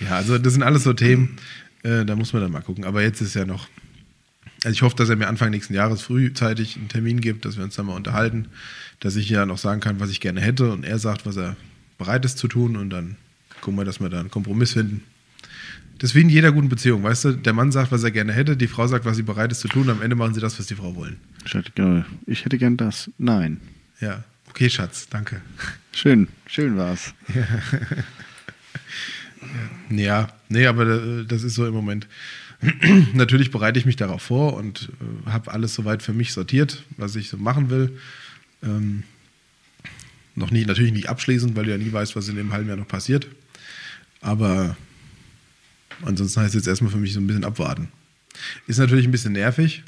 Ja, 0.00 0.10
also 0.10 0.38
das 0.38 0.52
sind 0.52 0.62
alles 0.62 0.84
so 0.84 0.92
Themen, 0.92 1.36
äh, 1.82 2.04
da 2.04 2.14
muss 2.16 2.32
man 2.32 2.42
dann 2.42 2.52
mal 2.52 2.60
gucken. 2.60 2.84
Aber 2.84 3.02
jetzt 3.02 3.20
ist 3.20 3.34
ja 3.34 3.44
noch. 3.46 3.66
Also 4.64 4.74
ich 4.74 4.82
hoffe, 4.82 4.96
dass 4.96 5.08
er 5.08 5.16
mir 5.16 5.28
Anfang 5.28 5.50
nächsten 5.50 5.74
Jahres 5.74 6.02
frühzeitig 6.02 6.76
einen 6.76 6.88
Termin 6.88 7.20
gibt, 7.20 7.44
dass 7.44 7.56
wir 7.56 7.64
uns 7.64 7.76
dann 7.76 7.86
mal 7.86 7.94
unterhalten, 7.94 8.48
dass 9.00 9.16
ich 9.16 9.28
ja 9.28 9.46
noch 9.46 9.58
sagen 9.58 9.80
kann, 9.80 10.00
was 10.00 10.10
ich 10.10 10.20
gerne 10.20 10.40
hätte 10.40 10.72
und 10.72 10.84
er 10.84 10.98
sagt, 10.98 11.26
was 11.26 11.36
er 11.36 11.56
bereit 11.96 12.24
ist 12.24 12.38
zu 12.38 12.48
tun 12.48 12.76
und 12.76 12.90
dann 12.90 13.16
gucken 13.60 13.78
wir, 13.78 13.84
dass 13.84 14.00
wir 14.00 14.08
da 14.08 14.20
einen 14.20 14.30
Kompromiss 14.30 14.72
finden. 14.72 15.02
Das 15.98 16.10
ist 16.10 16.14
wie 16.14 16.20
in 16.20 16.28
jeder 16.28 16.52
guten 16.52 16.68
Beziehung, 16.68 17.02
weißt 17.02 17.24
du? 17.24 17.32
Der 17.32 17.52
Mann 17.52 17.72
sagt, 17.72 17.90
was 17.90 18.04
er 18.04 18.12
gerne 18.12 18.32
hätte, 18.32 18.56
die 18.56 18.68
Frau 18.68 18.86
sagt, 18.86 19.04
was 19.04 19.16
sie 19.16 19.24
bereit 19.24 19.50
ist 19.50 19.60
zu 19.60 19.68
tun, 19.68 19.90
am 19.90 20.00
Ende 20.00 20.14
machen 20.14 20.34
sie 20.34 20.40
das, 20.40 20.58
was 20.58 20.66
die 20.66 20.76
Frau 20.76 20.94
wollen. 20.94 21.18
Ich 21.44 21.54
hätte, 21.54 21.72
gerne, 21.72 22.06
ich 22.26 22.44
hätte 22.44 22.58
gern 22.58 22.76
das. 22.76 23.10
Nein. 23.18 23.60
Ja, 24.00 24.22
okay, 24.48 24.70
Schatz, 24.70 25.08
danke. 25.08 25.40
Schön, 25.92 26.28
schön 26.46 26.76
war's. 26.76 27.14
Ja, 29.90 30.28
nee, 30.48 30.66
aber 30.66 30.86
äh, 30.86 31.24
das 31.24 31.42
ist 31.42 31.54
so 31.54 31.66
im 31.66 31.74
Moment. 31.74 32.06
Natürlich 33.14 33.50
bereite 33.50 33.78
ich 33.78 33.86
mich 33.86 33.96
darauf 33.96 34.22
vor 34.22 34.54
und 34.54 34.90
äh, 35.26 35.30
habe 35.30 35.52
alles 35.52 35.74
soweit 35.74 36.02
für 36.02 36.12
mich 36.12 36.32
sortiert, 36.32 36.84
was 36.96 37.14
ich 37.14 37.28
so 37.28 37.36
machen 37.36 37.70
will. 37.70 37.98
Ähm, 38.62 39.04
noch 40.34 40.50
nie, 40.50 40.64
natürlich 40.64 40.92
nicht 40.92 41.08
abschließend, 41.08 41.56
weil 41.56 41.64
du 41.64 41.70
ja 41.70 41.78
nie 41.78 41.92
weißt, 41.92 42.16
was 42.16 42.28
in 42.28 42.36
dem 42.36 42.52
halben 42.52 42.68
Jahr 42.68 42.76
noch 42.76 42.88
passiert. 42.88 43.28
Aber 44.20 44.76
ansonsten 46.04 46.40
heißt 46.40 46.54
es 46.54 46.60
jetzt 46.60 46.68
erstmal 46.68 46.92
für 46.92 46.98
mich 46.98 47.12
so 47.12 47.20
ein 47.20 47.26
bisschen 47.26 47.44
abwarten. 47.44 47.88
Ist 48.66 48.78
natürlich 48.78 49.06
ein 49.06 49.10
bisschen 49.10 49.32
nervig, 49.32 49.82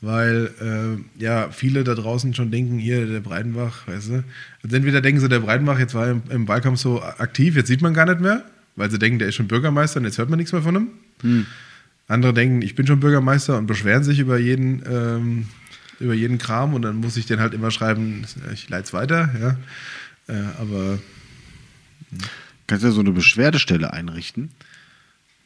weil 0.00 0.50
äh, 0.60 1.22
ja 1.22 1.50
viele 1.50 1.84
da 1.84 1.94
draußen 1.94 2.34
schon 2.34 2.50
denken, 2.50 2.78
hier 2.78 3.06
der 3.06 3.20
Breitenbach, 3.20 3.86
weißt 3.86 4.08
du. 4.08 4.24
Also 4.62 4.76
entweder 4.76 5.00
denken 5.00 5.20
sie, 5.20 5.28
der 5.28 5.40
Breitenbach 5.40 5.78
jetzt 5.78 5.94
war 5.94 6.10
im, 6.10 6.22
im 6.30 6.48
Wahlkampf 6.48 6.80
so 6.80 7.02
aktiv, 7.02 7.56
jetzt 7.56 7.68
sieht 7.68 7.82
man 7.82 7.94
gar 7.94 8.06
nicht 8.06 8.20
mehr, 8.20 8.44
weil 8.76 8.90
sie 8.90 8.98
denken, 8.98 9.18
der 9.18 9.28
ist 9.28 9.36
schon 9.36 9.48
Bürgermeister 9.48 10.00
und 10.00 10.04
jetzt 10.04 10.18
hört 10.18 10.30
man 10.30 10.38
nichts 10.38 10.52
mehr 10.52 10.62
von 10.62 10.76
ihm. 10.76 10.88
Hm. 11.22 11.46
Andere 12.06 12.34
denken, 12.34 12.62
ich 12.62 12.74
bin 12.74 12.86
schon 12.86 13.00
Bürgermeister 13.00 13.56
und 13.58 13.66
beschweren 13.66 14.04
sich 14.04 14.18
über 14.18 14.38
jeden, 14.38 14.82
ähm, 14.86 15.46
über 16.00 16.14
jeden 16.14 16.38
Kram 16.38 16.74
und 16.74 16.82
dann 16.82 16.96
muss 16.96 17.16
ich 17.16 17.26
den 17.26 17.40
halt 17.40 17.54
immer 17.54 17.70
schreiben, 17.70 18.26
ich 18.52 18.68
leite 18.68 18.84
es 18.84 18.92
weiter, 18.92 19.30
ja. 19.40 19.56
Äh, 20.34 20.42
aber 20.58 20.98
Kannst 22.66 22.84
ja 22.84 22.90
so 22.90 23.00
eine 23.00 23.12
Beschwerdestelle 23.12 23.92
einrichten. 23.92 24.50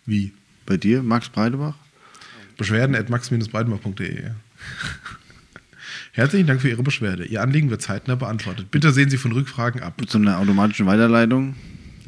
wie? 0.07 0.33
Bei 0.67 0.77
dir, 0.77 1.03
Max 1.03 1.31
Breitebach? 1.31 1.75
Beschwerden 2.57 2.95
at 2.95 3.09
max-breitenbach.de. 3.09 4.23
Ja. 4.23 4.31
Herzlichen 6.13 6.47
Dank 6.47 6.61
für 6.61 6.69
Ihre 6.69 6.83
Beschwerde. 6.83 7.25
Ihr 7.25 7.41
Anliegen 7.41 7.71
wird 7.71 7.81
zeitnah 7.81 8.17
beantwortet. 8.17 8.71
Bitte 8.71 8.93
sehen 8.93 9.09
Sie 9.09 9.17
von 9.17 9.33
Rückfragen 9.33 9.83
ab. 9.83 9.95
Mit 9.99 10.11
so 10.11 10.19
einer 10.19 10.39
automatischen 10.39 10.87
Weiterleitung. 10.87 11.55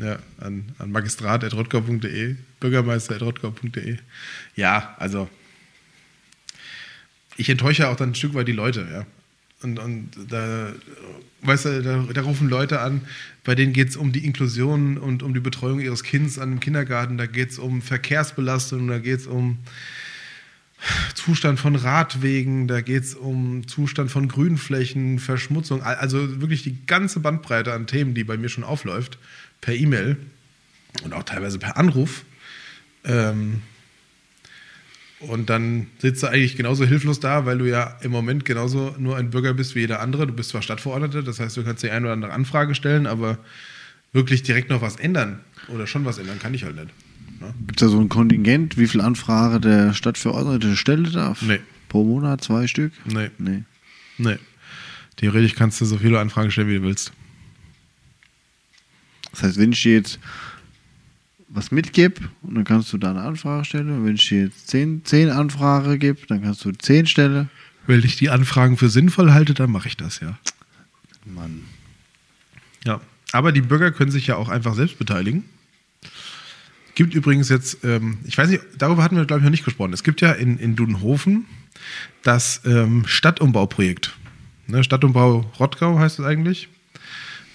Ja, 0.00 0.18
an, 0.38 0.72
an 0.78 0.90
magistrat.rottgau.de, 0.92 2.36
bürgermeister.rottgau.de. 2.58 3.98
Ja, 4.56 4.96
also 4.98 5.28
ich 7.36 7.48
enttäusche 7.50 7.88
auch 7.88 7.96
dann 7.96 8.10
ein 8.10 8.14
Stück 8.14 8.34
weit 8.34 8.48
die 8.48 8.52
Leute, 8.52 8.86
ja. 8.90 9.06
Und, 9.62 9.78
und 9.78 10.10
da, 10.30 10.72
weißt 11.42 11.66
du, 11.66 11.82
da, 11.82 12.06
da 12.14 12.22
rufen 12.22 12.48
Leute 12.48 12.80
an, 12.80 13.02
bei 13.44 13.54
denen 13.54 13.74
geht 13.74 13.90
es 13.90 13.96
um 13.96 14.10
die 14.10 14.24
Inklusion 14.24 14.96
und 14.96 15.22
um 15.22 15.34
die 15.34 15.40
Betreuung 15.40 15.80
ihres 15.80 16.02
Kindes 16.02 16.38
an 16.38 16.50
dem 16.50 16.60
Kindergarten, 16.60 17.18
da 17.18 17.26
geht 17.26 17.50
es 17.50 17.58
um 17.58 17.82
Verkehrsbelastung, 17.82 18.88
da 18.88 18.98
geht 18.98 19.20
es 19.20 19.26
um 19.26 19.58
Zustand 21.14 21.60
von 21.60 21.76
Radwegen, 21.76 22.66
da 22.66 22.80
geht 22.80 23.02
es 23.04 23.14
um 23.14 23.68
Zustand 23.68 24.10
von 24.10 24.28
Grünflächen, 24.28 25.18
Verschmutzung, 25.18 25.82
al- 25.82 25.96
also 25.96 26.40
wirklich 26.40 26.62
die 26.62 26.78
ganze 26.86 27.20
Bandbreite 27.20 27.72
an 27.72 27.86
Themen, 27.86 28.14
die 28.14 28.24
bei 28.24 28.36
mir 28.36 28.48
schon 28.48 28.64
aufläuft, 28.64 29.18
per 29.60 29.74
E-Mail 29.74 30.16
und 31.04 31.12
auch 31.12 31.22
teilweise 31.22 31.58
per 31.58 31.76
Anruf. 31.76 32.24
Ähm, 33.04 33.62
und 35.20 35.50
dann 35.50 35.88
sitzt 35.98 36.22
du 36.22 36.28
eigentlich 36.28 36.56
genauso 36.56 36.86
hilflos 36.86 37.20
da, 37.20 37.44
weil 37.44 37.58
du 37.58 37.68
ja 37.68 37.98
im 38.00 38.10
Moment 38.10 38.46
genauso 38.46 38.94
nur 38.98 39.18
ein 39.18 39.30
Bürger 39.30 39.52
bist 39.52 39.74
wie 39.74 39.80
jeder 39.80 40.00
andere. 40.00 40.26
Du 40.26 40.32
bist 40.32 40.48
zwar 40.48 40.62
Stadtverordneter, 40.62 41.22
das 41.22 41.40
heißt, 41.40 41.58
du 41.58 41.62
kannst 41.62 41.82
die 41.82 41.90
eine 41.90 42.06
oder 42.06 42.14
andere 42.14 42.32
Anfrage 42.32 42.74
stellen, 42.74 43.06
aber 43.06 43.36
wirklich 44.14 44.42
direkt 44.42 44.70
noch 44.70 44.80
was 44.80 44.96
ändern 44.96 45.40
oder 45.68 45.86
schon 45.86 46.06
was 46.06 46.16
ändern 46.16 46.38
kann 46.38 46.54
ich 46.54 46.64
halt 46.64 46.76
nicht. 46.76 46.88
Ne? 47.40 47.54
Gibt 47.66 47.80
es 47.80 47.86
da 47.86 47.90
so 47.90 48.00
ein 48.00 48.08
Kontingent, 48.08 48.76
wie 48.76 48.86
viel 48.86 49.00
Anfrage 49.00 49.60
der 49.60 49.94
Stadtverordnete 49.94 50.76
stellen 50.76 51.10
darf? 51.12 51.42
Nee. 51.42 51.60
Pro 51.88 52.04
Monat 52.04 52.44
zwei 52.44 52.66
Stück? 52.66 52.92
Nee. 53.06 53.30
Nee. 53.38 53.64
Nee. 54.18 54.36
Theoretisch 55.16 55.54
kannst 55.54 55.80
du 55.80 55.84
so 55.84 55.98
viele 55.98 56.20
Anfragen 56.20 56.50
stellen, 56.50 56.68
wie 56.68 56.76
du 56.76 56.82
willst. 56.82 57.12
Das 59.32 59.42
heißt, 59.42 59.58
wenn 59.58 59.72
ich 59.72 59.82
dir 59.82 59.94
jetzt 59.94 60.18
was 61.48 61.70
mitgebe, 61.70 62.20
und 62.42 62.54
dann 62.54 62.64
kannst 62.64 62.92
du 62.92 62.98
da 62.98 63.10
eine 63.10 63.22
Anfrage 63.22 63.64
stellen. 63.64 63.90
Und 63.90 64.06
wenn 64.06 64.14
ich 64.14 64.28
dir 64.28 64.44
jetzt 64.44 64.68
zehn, 64.68 65.04
zehn 65.04 65.30
Anfragen 65.30 65.98
gebe, 65.98 66.20
dann 66.28 66.42
kannst 66.42 66.64
du 66.64 66.70
zehn 66.72 67.06
stellen. 67.06 67.50
Wenn 67.86 68.04
ich 68.04 68.16
die 68.16 68.30
Anfragen 68.30 68.76
für 68.76 68.88
sinnvoll 68.88 69.32
halte, 69.32 69.54
dann 69.54 69.70
mache 69.70 69.88
ich 69.88 69.96
das, 69.96 70.20
ja. 70.20 70.38
Mann. 71.24 71.62
Ja. 72.84 73.00
Aber 73.32 73.52
die 73.52 73.62
Bürger 73.62 73.90
können 73.90 74.10
sich 74.10 74.26
ja 74.28 74.36
auch 74.36 74.48
einfach 74.48 74.74
selbst 74.74 74.98
beteiligen. 74.98 75.44
Gibt 77.00 77.14
übrigens 77.14 77.48
jetzt, 77.48 77.82
ähm, 77.82 78.18
ich 78.26 78.36
weiß 78.36 78.50
nicht, 78.50 78.62
darüber 78.76 79.02
hatten 79.02 79.16
wir, 79.16 79.24
glaube 79.24 79.40
ich, 79.40 79.44
noch 79.44 79.50
nicht 79.50 79.64
gesprochen. 79.64 79.94
Es 79.94 80.02
gibt 80.02 80.20
ja 80.20 80.32
in, 80.32 80.58
in 80.58 80.76
Dudenhofen 80.76 81.46
das 82.22 82.60
ähm, 82.66 83.04
Stadtumbauprojekt. 83.06 84.14
Ne, 84.66 84.84
Stadtumbau 84.84 85.50
Rottgau 85.58 85.98
heißt 85.98 86.18
es 86.18 86.26
eigentlich. 86.26 86.68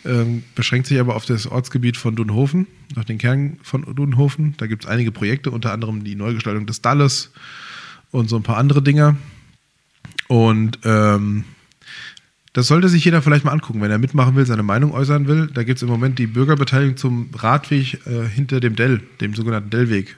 Ähm, 0.03 0.41
beschränkt 0.55 0.87
sich 0.87 0.99
aber 0.99 1.15
auf 1.15 1.25
das 1.25 1.45
Ortsgebiet 1.45 1.95
von 1.95 2.15
Dudenhofen, 2.15 2.65
auf 2.95 3.05
den 3.05 3.19
Kern 3.19 3.59
von 3.61 3.83
Dudenhofen. 3.83 4.55
Da 4.57 4.65
gibt 4.65 4.85
es 4.85 4.89
einige 4.89 5.11
Projekte, 5.11 5.51
unter 5.51 5.73
anderem 5.73 6.03
die 6.03 6.15
Neugestaltung 6.15 6.65
des 6.65 6.81
Dalles 6.81 7.31
und 8.09 8.27
so 8.27 8.37
ein 8.37 8.41
paar 8.41 8.57
andere 8.57 8.81
Dinger. 8.81 9.15
Und 10.27 10.79
ähm, 10.85 11.43
das 12.55 12.67
sollte 12.67 12.87
sich 12.87 13.03
jeder 13.03 13.21
vielleicht 13.21 13.43
mal 13.43 13.51
angucken, 13.51 13.81
wenn 13.81 13.91
er 13.91 13.97
mitmachen 13.97 14.37
will, 14.37 14.45
seine 14.45 14.63
Meinung 14.63 14.93
äußern 14.93 15.27
will. 15.27 15.49
Da 15.53 15.63
gibt 15.63 15.75
es 15.75 15.83
im 15.83 15.89
Moment 15.89 16.17
die 16.19 16.25
Bürgerbeteiligung 16.25 16.95
zum 16.95 17.29
Radweg 17.35 17.99
äh, 18.07 18.29
hinter 18.33 18.61
dem 18.61 18.77
Dell, 18.77 19.01
dem 19.19 19.33
sogenannten 19.33 19.71
Dellweg, 19.71 20.15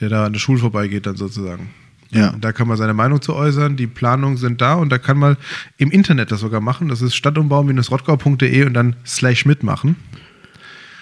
der 0.00 0.08
da 0.08 0.24
an 0.24 0.32
der 0.32 0.40
Schule 0.40 0.60
vorbeigeht 0.60 1.04
dann 1.04 1.16
sozusagen. 1.16 1.68
Ja. 2.10 2.30
Und 2.30 2.42
da 2.42 2.52
kann 2.52 2.66
man 2.66 2.78
seine 2.78 2.94
Meinung 2.94 3.20
zu 3.20 3.34
äußern, 3.34 3.76
die 3.76 3.86
Planungen 3.86 4.38
sind 4.38 4.62
da 4.62 4.76
und 4.76 4.88
da 4.88 4.96
kann 4.96 5.18
man 5.18 5.36
im 5.76 5.90
Internet 5.90 6.32
das 6.32 6.40
sogar 6.40 6.62
machen. 6.62 6.88
Das 6.88 7.02
ist 7.02 7.14
stadtumbau-rottgau.de 7.14 8.64
und 8.64 8.72
dann 8.72 8.96
slash 9.04 9.44
mitmachen. 9.44 9.96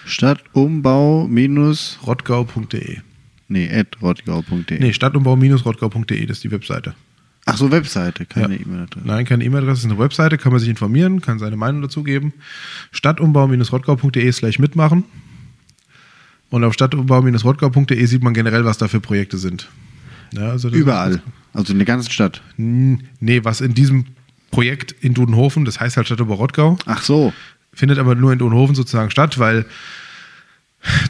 Stadtumbau 0.05 1.29
minus, 1.29 1.97
rottgau.de. 2.05 2.97
nee, 3.47 3.69
at 3.73 4.01
rottgau.de. 4.01 4.79
Nee, 4.79 4.91
stadtumbau-rottgau.de, 4.91 6.25
das 6.25 6.39
ist 6.39 6.43
die 6.43 6.51
Webseite. 6.51 6.93
Ach 7.47 7.57
so, 7.57 7.71
Webseite, 7.71 8.25
keine 8.25 8.55
Ja. 8.55 8.61
E-Mail-Adresse. 8.61 9.07
Nein, 9.07 9.25
keine 9.25 9.43
E-Mail-Adresse, 9.43 9.73
es 9.79 9.85
ist 9.85 9.91
eine 9.91 9.99
Webseite, 9.99 10.37
kann 10.39 10.51
man 10.51 10.59
sich 10.59 10.69
informieren, 10.69 11.21
kann 11.21 11.37
seine 11.37 11.55
Meinung 11.55 11.81
dazu 11.83 12.01
geben. 12.03 12.33
Stadtumbau-rottgau.de 12.91 14.31
slash 14.31 14.57
mitmachen. 14.59 15.03
Und 16.49 16.63
auf 16.63 16.73
stadtumbau-rottgau.de 16.73 18.05
sieht 18.05 18.23
man 18.23 18.33
generell, 18.33 18.65
was 18.65 18.77
da 18.79 18.87
für 18.87 18.99
Projekte 18.99 19.37
sind. 19.37 19.69
Ja, 20.33 20.49
also 20.49 20.69
Überall. 20.69 21.21
Also 21.53 21.71
in 21.73 21.79
der 21.79 21.85
ganzen 21.85 22.11
Stadt. 22.11 22.41
Nee, 22.57 23.43
was 23.43 23.61
in 23.61 23.73
diesem 23.75 24.05
Projekt 24.51 24.91
in 25.01 25.13
Dudenhofen, 25.13 25.65
das 25.65 25.79
heißt 25.79 25.97
halt 25.97 26.07
Stadtumbau-Rottgau, 26.07 26.77
Ach 26.85 27.03
so. 27.03 27.31
findet 27.73 27.99
aber 27.99 28.15
nur 28.15 28.33
in 28.33 28.39
Dudenhofen 28.39 28.73
sozusagen 28.75 29.11
statt, 29.11 29.37
weil 29.37 29.65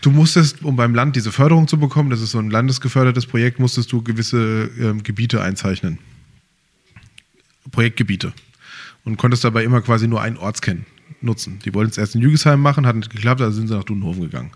du 0.01 0.11
musstest, 0.11 0.63
um 0.63 0.75
beim 0.75 0.93
Land 0.95 1.15
diese 1.15 1.31
Förderung 1.31 1.67
zu 1.67 1.77
bekommen, 1.79 2.09
das 2.09 2.21
ist 2.21 2.31
so 2.31 2.39
ein 2.39 2.49
landesgefördertes 2.49 3.25
Projekt, 3.25 3.59
musstest 3.59 3.91
du 3.91 4.01
gewisse 4.01 4.69
ähm, 4.79 5.03
Gebiete 5.03 5.41
einzeichnen. 5.41 5.99
Projektgebiete. 7.71 8.33
Und 9.03 9.17
konntest 9.17 9.43
dabei 9.43 9.63
immer 9.63 9.81
quasi 9.81 10.07
nur 10.07 10.21
einen 10.21 10.37
Ortskern 10.37 10.85
nutzen. 11.21 11.59
Die 11.63 11.73
wollten 11.73 11.91
es 11.91 11.97
erst 11.97 12.15
in 12.15 12.21
Jügesheim 12.21 12.59
machen, 12.59 12.85
hat 12.87 12.95
nicht 12.95 13.11
geklappt, 13.11 13.39
also 13.41 13.55
sind 13.57 13.67
sie 13.67 13.75
nach 13.75 13.83
Dudenhofen 13.83 14.23
gegangen. 14.23 14.51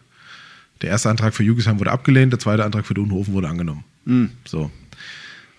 Der 0.81 0.89
erste 0.89 1.09
Antrag 1.09 1.33
für 1.35 1.43
Jügesheim 1.43 1.79
wurde 1.79 1.91
abgelehnt, 1.91 2.31
der 2.33 2.39
zweite 2.39 2.63
Antrag 2.65 2.85
für 2.85 2.93
Dudenhofen 2.93 3.33
wurde 3.33 3.47
angenommen. 3.49 3.83
So. 4.45 4.71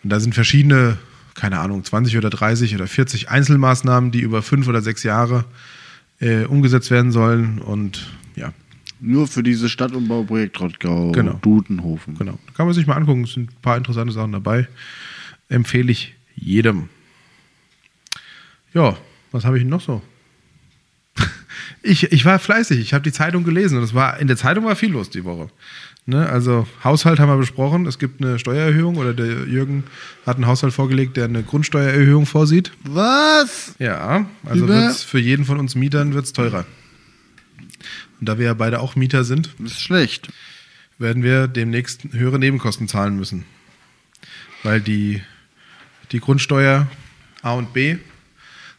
Und 0.03 0.11
da 0.11 0.19
sind 0.19 0.35
verschiedene, 0.35 0.99
keine 1.35 1.61
Ahnung, 1.61 1.85
20 1.85 2.17
oder 2.17 2.31
30 2.31 2.75
oder 2.75 2.87
40 2.89 3.29
Einzelmaßnahmen, 3.31 4.11
die 4.11 4.21
über 4.21 4.43
fünf 4.43 4.67
oder 4.67 4.81
sechs 4.83 5.03
Jahre 5.05 5.45
äh, 6.21 6.45
umgesetzt 6.47 6.91
werden 6.91 7.13
sollen. 7.13 7.61
Und 7.61 8.11
ja, 8.35 8.53
Nur 8.99 9.29
für 9.29 9.43
dieses 9.45 9.71
Stadtumbauprojekt 9.71 10.59
Rottgau, 10.59 11.13
Genau. 11.13 11.35
Dudenhofen. 11.43 12.17
genau. 12.17 12.39
Da 12.47 12.53
kann 12.55 12.67
man 12.67 12.75
sich 12.75 12.87
mal 12.89 12.95
angucken. 12.97 13.23
Es 13.25 13.35
sind 13.35 13.51
ein 13.53 13.63
paar 13.63 13.77
interessante 13.77 14.13
Sachen 14.13 14.33
dabei. 14.33 14.67
Empfehle 15.49 15.93
ich 15.93 16.15
jedem. 16.35 16.89
Ja, 18.73 18.97
was 19.33 19.45
habe 19.45 19.59
ich 19.59 19.65
noch 19.65 19.81
so? 19.81 20.03
Ich, 21.83 22.13
ich 22.13 22.27
war 22.27 22.39
fleißig, 22.39 22.79
ich 22.79 22.93
habe 22.93 23.03
die 23.03 23.13
Zeitung 23.13 23.43
gelesen 23.43 23.79
und 23.79 23.85
es 23.85 23.95
war, 23.95 24.19
in 24.19 24.27
der 24.27 24.37
Zeitung 24.37 24.67
war 24.67 24.77
viel 24.77 24.91
los 24.91 25.09
die 25.09 25.25
Woche. 25.25 25.49
Ne? 26.05 26.29
Also 26.29 26.67
Haushalt 26.85 27.21
haben 27.21 27.29
wir 27.31 27.37
besprochen. 27.37 27.87
Es 27.87 27.99
gibt 27.99 28.23
eine 28.23 28.39
Steuererhöhung 28.39 28.97
oder 28.97 29.15
der 29.15 29.47
Jürgen 29.47 29.85
hat 30.27 30.37
einen 30.37 30.47
Haushalt 30.47 30.75
vorgelegt, 30.75 31.17
der 31.17 31.27
eine 31.27 31.43
Grundsteuererhöhung 31.43 32.27
vorsieht. 32.27 32.73
Was? 32.85 33.75
Ja, 33.79 34.27
also 34.45 34.69
wird's 34.69 35.03
für 35.03 35.19
jeden 35.19 35.45
von 35.45 35.59
uns 35.59 35.75
Mietern 35.75 36.13
wird's 36.13 36.33
teurer. 36.33 36.67
Und 38.19 38.29
da 38.29 38.39
wir 38.39 38.47
ja 38.47 38.55
beide 38.55 38.81
auch 38.81 38.97
Mieter 38.97 39.25
sind, 39.25 39.51
ist 39.65 39.81
schlecht. 39.81 40.29
werden 40.99 41.23
wir 41.23 41.49
demnächst 41.49 42.05
höhere 42.13 42.39
Nebenkosten 42.39 42.89
zahlen 42.89 43.17
müssen. 43.17 43.45
Weil 44.63 44.81
die, 44.81 45.23
die 46.13 46.21
Grundsteuer 46.21 46.89
A 47.43 47.53
und 47.53 47.73
B 47.73 47.97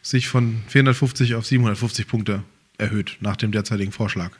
sich 0.02 0.28
von 0.28 0.62
450 0.68 1.36
auf 1.36 1.46
750 1.46 2.06
Punkte 2.06 2.42
erhöht, 2.76 3.16
nach 3.20 3.36
dem 3.36 3.52
derzeitigen 3.52 3.92
Vorschlag. 3.92 4.32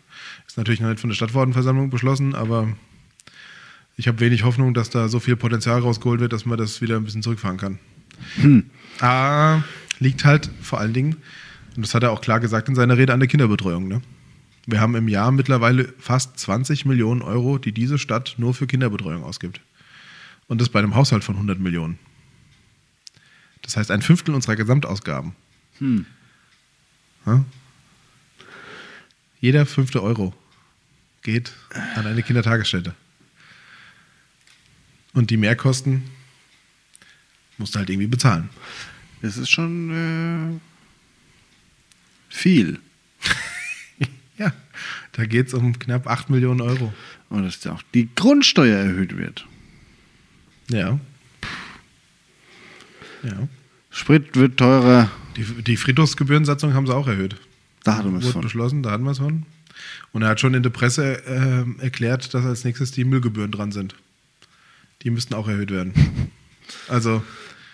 Ist 0.47 0.59
natürlich 0.59 0.81
noch 0.81 0.89
nicht 0.89 1.01
von 1.01 1.09
der 1.09 1.15
Stadtverordnetenversammlung 1.15 1.91
beschlossen, 1.91 2.35
aber 2.35 2.69
ich 3.97 4.09
habe 4.09 4.21
wenig 4.21 4.43
Hoffnung, 4.43 4.75
dass 4.75 4.91
da 4.91 5.09
so 5.09 5.21
viel 5.21 5.37
Potenzial 5.37 5.81
rausgeholt 5.81 6.21
wird, 6.21 6.33
dass 6.33 6.45
man 6.45 6.59
das 6.59 6.81
wieder 6.81 6.97
ein 6.97 7.05
bisschen 7.05 7.23
zurückfahren 7.23 7.59
kann. 7.59 7.79
Ah, 9.01 9.63
liegt 9.99 10.25
halt 10.25 10.51
vor 10.61 10.79
allen 10.79 10.93
Dingen, 10.93 11.17
und 11.75 11.85
das 11.85 11.95
hat 11.95 12.03
er 12.03 12.13
auch 12.13 12.21
klar 12.21 12.41
gesagt 12.41 12.69
in 12.69 12.75
seiner 12.75 12.99
Rede, 12.99 13.13
an 13.13 13.21
der 13.21 13.29
Kinderbetreuung. 13.29 13.89
Ne? 13.89 14.03
Wir 14.67 14.81
haben 14.81 14.95
im 14.95 15.09
Jahr 15.09 15.33
mittlerweile 15.33 15.93
fast 15.99 16.39
20 16.39 16.85
Millionen 16.85 17.23
Euro, 17.23 17.59
die 17.59 17.73
diese 17.73 17.99
Stadt 17.99 18.35
nur 18.37 18.55
für 18.55 18.67
Kinderbetreuung 18.67 19.25
ausgibt. 19.25 19.61
Und 20.47 20.61
das 20.61 20.69
bei 20.69 20.79
einem 20.79 20.95
Haushalt 20.95 21.25
von 21.25 21.37
100 21.37 21.59
Millionen. 21.59 21.99
Das 23.63 23.77
heißt 23.77 23.91
ein 23.91 24.03
Fünftel 24.03 24.35
unserer 24.35 24.57
Gesamtausgaben. 24.57 25.35
Hm. 25.79 26.07
Ja? 27.27 27.45
Jeder 29.41 29.67
fünfte 29.67 30.03
Euro 30.03 30.35
geht 31.23 31.53
an 31.95 32.07
eine 32.07 32.23
Kindertagesstätte. 32.23 32.95
Und 35.13 35.31
die 35.31 35.37
Mehrkosten 35.37 36.05
musst 37.59 37.75
du 37.75 37.79
halt 37.79 37.91
irgendwie 37.91 38.07
bezahlen. 38.07 38.49
Das 39.21 39.37
ist 39.37 39.51
schon 39.51 40.59
äh, 40.59 40.61
viel. 42.29 42.79
Ja, 44.39 44.51
da 45.13 45.27
geht 45.27 45.49
es 45.49 45.55
um 45.55 45.79
knapp 45.79 46.09
8 46.09 46.31
Millionen 46.31 46.63
Euro. 46.63 46.93
Und 47.29 47.45
dass 47.45 47.65
auch 47.67 47.83
die 47.95 48.09
Grundsteuer 48.15 48.79
erhöht 48.79 49.17
wird. 49.17 49.47
Ja. 50.69 50.99
Ja. 53.23 53.49
Sprit 53.93 54.35
wird 54.37 54.57
teurer. 54.57 55.11
Die, 55.37 55.45
die 55.63 55.77
Friedhofsgebührensatzung 55.77 56.75
haben 56.75 56.87
sie 56.87 56.95
auch 56.95 57.07
erhöht. 57.07 57.37
Da 57.85 57.97
hatten 57.97 58.13
wir 58.13 58.19
es 58.19 58.25
Wurde 58.25 58.33
von. 58.33 58.43
beschlossen, 58.43 58.83
da 58.83 58.91
hatten 58.91 59.05
wir 59.05 59.13
es 59.13 59.19
von. 59.19 59.45
Und 60.13 60.23
er 60.23 60.29
hat 60.29 60.41
schon 60.41 60.55
in 60.55 60.63
der 60.63 60.71
Presse 60.71 61.23
ähm, 61.27 61.77
erklärt, 61.81 62.35
dass 62.35 62.45
als 62.45 62.65
nächstes 62.65 62.91
die 62.93 63.05
Müllgebühren 63.05 63.51
dran 63.51 63.73
sind. 63.73 63.95
Die 65.03 65.11
müssten 65.11 65.35
auch 65.35 65.49
erhöht 65.49 65.71
werden. 65.71 65.93
Also, 66.89 67.23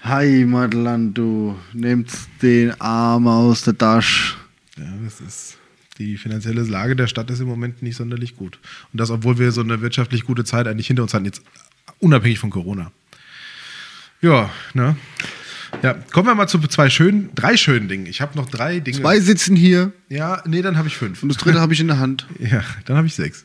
Heimatland, 0.03 1.17
du 1.17 1.57
nimmst 1.73 2.29
den 2.43 2.81
Arm 2.81 3.29
aus 3.29 3.63
der 3.63 3.79
Tasche. 3.79 4.35
ja, 4.77 4.85
das 5.05 5.21
ist. 5.21 5.59
Die 5.99 6.17
finanzielle 6.17 6.63
Lage 6.63 6.97
der 6.97 7.07
Stadt 7.07 7.31
ist 7.31 7.39
im 7.39 7.47
Moment 7.47 7.81
nicht 7.83 7.97
sonderlich 7.97 8.35
gut. 8.37 8.59
Und 8.93 9.01
das, 9.01 9.11
obwohl 9.11 9.39
wir 9.39 9.53
so 9.53 9.61
eine 9.61 9.81
wirtschaftlich 9.81 10.25
gute 10.25 10.43
Zeit 10.45 10.67
eigentlich 10.67 10.89
hinter 10.89 11.03
uns 11.05 11.15
hatten, 11.15 11.27
jetzt 11.27 11.43
unabhängig 12.01 12.41
von 12.41 12.51
Corona. 12.51 12.91
Ja, 14.21 14.51
ne? 14.75 14.97
Ja, 15.83 15.95
kommen 15.95 16.29
wir 16.29 16.35
mal 16.35 16.49
zu 16.49 16.59
zwei 16.61 16.91
schönen, 16.91 17.31
drei 17.35 17.57
schönen 17.57 17.89
Dingen. 17.89 18.05
Ich 18.07 18.21
habe 18.21 18.37
noch 18.37 18.49
drei 18.51 18.81
Dinge. 18.81 18.99
Zwei 18.99 19.21
sitzen 19.21 19.55
hier 19.57 19.93
Ja, 20.09 20.43
nee, 20.47 20.61
dann 20.63 20.77
habe 20.77 20.89
ich 20.89 20.97
fünf. 20.97 21.23
und 21.23 21.29
das 21.29 21.39
dritte 21.39 21.61
habe 21.61 21.73
ich 21.73 21.79
in 21.81 21.87
der 21.89 21.99
Hand. 21.99 22.27
Ja, 22.39 22.63
dann 22.87 22.97
habe 22.97 23.07
ich 23.07 23.15
sechs. 23.15 23.45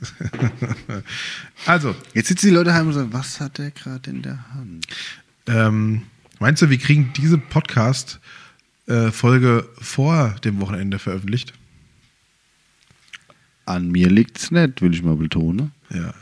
also, 1.66 1.96
Jetzt 2.14 2.28
sitzen 2.30 2.48
die 2.48 2.54
Leute 2.54 2.74
heim 2.74 2.88
und 2.88 2.94
sagen, 2.94 3.14
was 3.14 3.40
hat 3.40 3.58
der 3.60 3.70
gerade 3.72 4.10
in 4.10 4.22
der 4.24 4.40
Hand? 4.54 4.88
ähm, 5.48 6.04
meinst 6.40 6.62
du, 6.62 6.70
wir 6.70 6.78
kriegen 6.78 7.12
diese 7.18 7.38
Podcast-Folge 7.38 9.68
vor 9.82 10.36
dem 10.44 10.60
Wochenende 10.62 11.00
veröffentlicht? 11.00 11.54
An 13.66 13.92
mir 13.92 14.10
liegt's 14.10 14.52
nicht, 14.52 14.82
will 14.82 14.94
ich 14.94 15.04
mal 15.04 15.16
betonen. 15.18 15.72
Ja. 15.90 16.14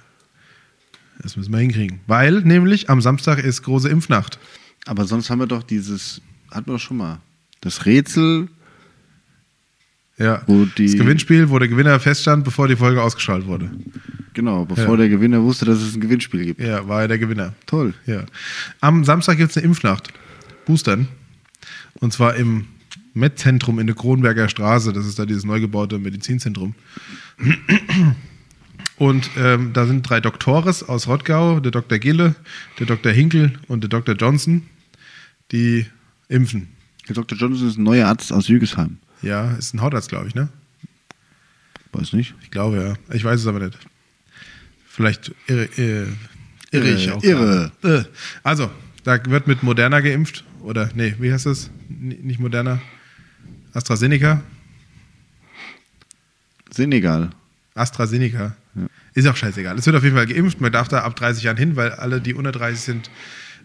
Das 1.22 1.36
müssen 1.38 1.52
wir 1.54 1.60
hinkriegen. 1.60 2.00
Weil 2.08 2.42
nämlich 2.42 2.90
am 2.90 3.00
Samstag 3.02 3.38
ist 3.40 3.62
große 3.64 3.90
Impfnacht. 3.90 4.40
Aber 4.86 5.06
sonst 5.06 5.30
haben 5.30 5.40
wir 5.40 5.48
doch 5.48 5.64
dieses, 5.64 6.22
hatten 6.50 6.68
wir 6.68 6.74
doch 6.74 6.80
schon 6.82 6.98
mal, 6.98 7.20
das 7.62 7.86
Rätsel, 7.86 8.48
Ja. 10.18 10.38
Das 10.46 10.46
Gewinnspiel, 10.94 11.50
wo 11.50 11.58
der 11.60 11.68
Gewinner 11.68 12.00
feststand, 12.00 12.44
bevor 12.44 12.68
die 12.68 12.76
Folge 12.76 13.02
ausgestrahlt 13.02 13.46
wurde. 13.48 13.72
genau, 14.34 14.66
bevor 14.66 14.92
Ja. 14.92 14.96
der 14.98 15.10
Gewinner 15.10 15.42
wusste, 15.42 15.66
dass 15.66 15.82
es 15.82 15.96
ein 15.96 16.02
Gewinnspiel 16.02 16.46
gibt. 16.46 16.62
Ja, 16.62 16.88
war 16.88 17.02
er 17.02 17.08
der 17.08 17.18
Gewinner. 17.18 17.54
Toll. 17.66 17.94
Ja. 18.06 18.24
Am 18.82 19.04
Samstag 19.04 19.38
gibt 19.38 19.52
es 19.52 19.58
eine 19.58 19.66
Impfnacht. 19.66 20.12
Boostern. 20.66 21.08
Und 21.96 22.14
zwar 22.14 22.36
im 22.36 22.66
Med-Zentrum 23.14 23.80
in 23.80 23.88
der 23.88 23.96
Kronberger 23.96 24.48
Straße. 24.48 24.94
Das 24.94 25.06
ist 25.06 25.18
da 25.20 25.26
dieses 25.26 25.44
neu 25.44 25.60
gebaute 25.60 25.98
Medizinzentrum. 26.00 26.76
Und 29.02 29.32
ähm, 29.36 29.74
da 29.74 29.88
sind 29.88 30.08
drei 30.08 30.20
Doktores 30.20 30.88
aus 30.88 31.08
Rottgau, 31.08 31.60
der 31.60 31.72
Dr. 31.72 31.98
Gille, 31.98 32.36
der 32.78 32.86
Dr. 32.86 33.12
Hinkel 33.12 33.54
und 33.68 33.82
der 33.82 33.90
Dr. 33.90 34.14
Johnson, 34.14 34.68
die 35.52 35.88
impfen. 36.28 36.68
Der 37.10 37.16
Dr. 37.16 37.36
Johnson 37.36 37.68
ist 37.68 37.80
ein 37.80 37.84
neuer 37.84 38.08
Arzt 38.08 38.32
aus 38.32 38.48
Jügesheim. 38.48 39.00
Ja, 39.24 39.54
ist 39.54 39.74
ein 39.74 39.82
Hautarzt, 39.82 40.10
glaube 40.10 40.28
ich, 40.28 40.36
ne? 40.36 40.50
Weiß 41.94 42.14
nicht. 42.14 42.36
Ich 42.44 42.52
glaube, 42.52 42.78
ja. 42.78 43.16
Ich 43.16 43.24
weiß 43.24 43.40
es 43.40 43.48
aber 43.48 43.60
nicht. 43.60 43.76
Vielleicht 44.88 45.32
irre, 45.48 45.68
irre, 45.78 46.08
irre 46.70 46.90
ich 46.92 47.10
auch. 47.10 47.24
irre. 47.24 47.72
gerade. 47.82 48.02
Äh. 48.02 48.04
Also, 48.44 48.70
da 49.04 49.18
wird 49.26 49.48
mit 49.48 49.64
Moderna 49.64 50.02
geimpft. 50.02 50.44
Oder, 50.60 50.92
nee, 50.94 51.16
wie 51.18 51.34
heißt 51.34 51.48
das? 51.48 51.72
N 51.90 52.10
nicht 52.22 52.40
Moderna. 52.40 52.80
AstraZeneca. 53.74 54.44
Senegal. 56.70 57.32
AstraZeneca. 57.74 58.56
Ist 59.14 59.28
auch 59.28 59.36
scheißegal. 59.36 59.78
Es 59.78 59.86
wird 59.86 59.96
auf 59.96 60.04
jeden 60.04 60.16
Fall 60.16 60.28
geimpft. 60.28 60.62
Man 60.62 60.72
darf 60.72 60.88
da 60.88 61.00
ab 61.00 61.16
30 61.16 61.44
Jahren 61.44 61.58
hin, 61.58 61.76
weil 61.76 61.92
alle, 61.92 62.22
die 62.22 62.34
unter 62.34 62.52
30 62.52 62.80
sind, 62.80 63.12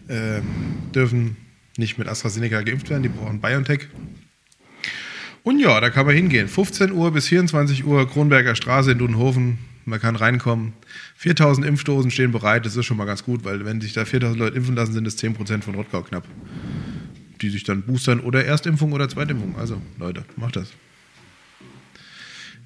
ähm, 0.09 0.43
dürfen 0.93 1.37
nicht 1.77 1.97
mit 1.97 2.07
AstraZeneca 2.07 2.61
geimpft 2.61 2.89
werden. 2.89 3.03
Die 3.03 3.09
brauchen 3.09 3.39
BioNTech. 3.39 3.87
Und 5.43 5.59
ja, 5.59 5.79
da 5.79 5.89
kann 5.89 6.05
man 6.05 6.15
hingehen. 6.15 6.49
15 6.49 6.91
Uhr 6.91 7.11
bis 7.11 7.27
24 7.27 7.85
Uhr, 7.85 8.09
Kronberger 8.09 8.55
Straße 8.55 8.91
in 8.91 8.97
Dudenhofen. 8.97 9.59
Man 9.85 10.01
kann 10.01 10.17
reinkommen. 10.17 10.73
4000 11.15 11.65
Impfdosen 11.65 12.11
stehen 12.11 12.33
bereit. 12.33 12.65
Das 12.65 12.75
ist 12.75 12.85
schon 12.85 12.97
mal 12.97 13.05
ganz 13.05 13.23
gut, 13.23 13.45
weil 13.45 13.63
wenn 13.63 13.79
sich 13.79 13.93
da 13.93 14.03
4000 14.03 14.37
Leute 14.37 14.57
impfen 14.57 14.75
lassen, 14.75 14.91
sind 14.91 15.07
es 15.07 15.17
10% 15.17 15.61
von 15.61 15.75
Rottgau 15.75 16.01
knapp. 16.01 16.27
Die 17.41 17.49
sich 17.49 17.63
dann 17.63 17.83
boostern 17.83 18.19
oder 18.19 18.43
Erstimpfung 18.43 18.91
oder 18.91 19.07
Zweitimpfung. 19.07 19.55
Also, 19.57 19.81
Leute, 19.97 20.25
macht 20.35 20.57
das. 20.57 20.73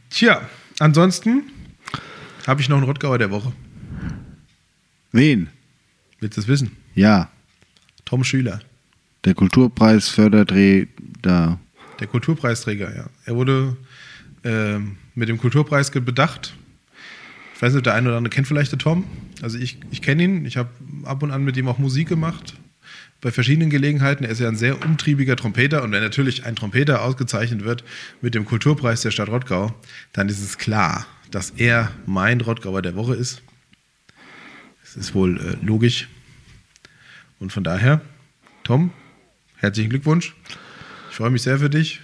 Tja, 0.09 0.49
ansonsten 0.79 1.43
habe 2.47 2.61
ich 2.61 2.69
noch 2.69 2.77
einen 2.77 2.85
Rottgauer 2.85 3.17
der 3.17 3.31
Woche. 3.31 3.51
Wen? 5.11 5.49
Willst 6.19 6.37
du 6.37 6.41
es 6.41 6.47
wissen? 6.47 6.77
Ja, 6.95 7.29
Tom 8.05 8.23
Schüler, 8.23 8.59
der 9.25 9.33
Kulturpreis 9.33 10.09
Förderdreh 10.09 10.87
da. 11.21 11.59
der 11.99 12.07
Kulturpreisträger, 12.07 12.95
ja. 12.95 13.05
Er 13.25 13.35
wurde 13.35 13.77
ähm, 14.43 14.97
mit 15.15 15.29
dem 15.29 15.37
Kulturpreis 15.37 15.91
bedacht. 15.91 16.55
Ich 17.55 17.61
weiß 17.61 17.73
nicht, 17.73 17.85
der 17.85 17.93
eine 17.93 18.09
oder 18.09 18.17
andere 18.17 18.33
kennt 18.33 18.47
vielleicht 18.47 18.71
den 18.71 18.79
Tom. 18.79 19.05
Also 19.41 19.57
ich, 19.59 19.77
ich 19.91 20.01
kenne 20.01 20.23
ihn. 20.23 20.45
Ich 20.45 20.57
habe 20.57 20.69
ab 21.03 21.21
und 21.21 21.31
an 21.31 21.43
mit 21.43 21.57
ihm 21.57 21.67
auch 21.67 21.77
Musik 21.77 22.09
gemacht. 22.09 22.55
Bei 23.21 23.31
verschiedenen 23.31 23.69
Gelegenheiten. 23.69 24.23
Er 24.23 24.31
ist 24.31 24.39
ja 24.39 24.47
ein 24.47 24.55
sehr 24.55 24.83
umtriebiger 24.83 25.35
Trompeter. 25.35 25.83
Und 25.83 25.91
wenn 25.91 26.01
natürlich 26.01 26.45
ein 26.45 26.55
Trompeter 26.55 27.03
ausgezeichnet 27.03 27.63
wird 27.63 27.83
mit 28.19 28.33
dem 28.33 28.45
Kulturpreis 28.45 29.01
der 29.01 29.11
Stadt 29.11 29.29
Rottgau, 29.29 29.75
dann 30.11 30.27
ist 30.27 30.41
es 30.41 30.57
klar, 30.57 31.05
dass 31.31 31.51
er 31.51 31.91
mein 32.05 32.41
Rottgauer 32.41 32.81
der 32.81 32.95
Woche 32.95 33.15
ist. 33.15 33.41
Das 34.83 34.95
ist 34.95 35.15
wohl 35.15 35.39
äh, 35.39 35.65
logisch. 35.65 36.07
Und 37.39 37.51
von 37.51 37.63
daher, 37.63 38.01
Tom, 38.63 38.91
herzlichen 39.57 39.89
Glückwunsch. 39.89 40.35
Ich 41.09 41.15
freue 41.15 41.29
mich 41.31 41.41
sehr 41.41 41.57
für 41.59 41.69
dich. 41.69 42.01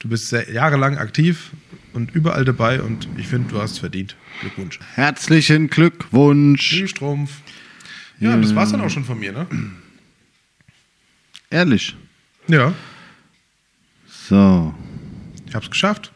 Du 0.00 0.08
bist 0.08 0.28
sehr 0.28 0.50
jahrelang 0.50 0.98
aktiv 0.98 1.50
und 1.92 2.12
überall 2.14 2.44
dabei 2.44 2.82
und 2.82 3.08
ich 3.16 3.28
finde, 3.28 3.50
du 3.50 3.60
hast 3.62 3.72
es 3.72 3.78
verdient. 3.78 4.16
Glückwunsch. 4.40 4.80
Herzlichen 4.94 5.68
Glückwunsch. 5.68 6.82
Strumpf. 6.88 7.40
Ja, 8.18 8.36
das 8.36 8.54
war's 8.54 8.72
dann 8.72 8.80
auch 8.80 8.90
schon 8.90 9.04
von 9.04 9.18
mir, 9.18 9.32
ne? 9.32 9.46
Ehrlich. 11.50 11.96
Ja, 12.48 12.72
So. 14.28 14.74
ich 15.46 15.54
hab's 15.54 15.70
geschafft. 15.70 16.12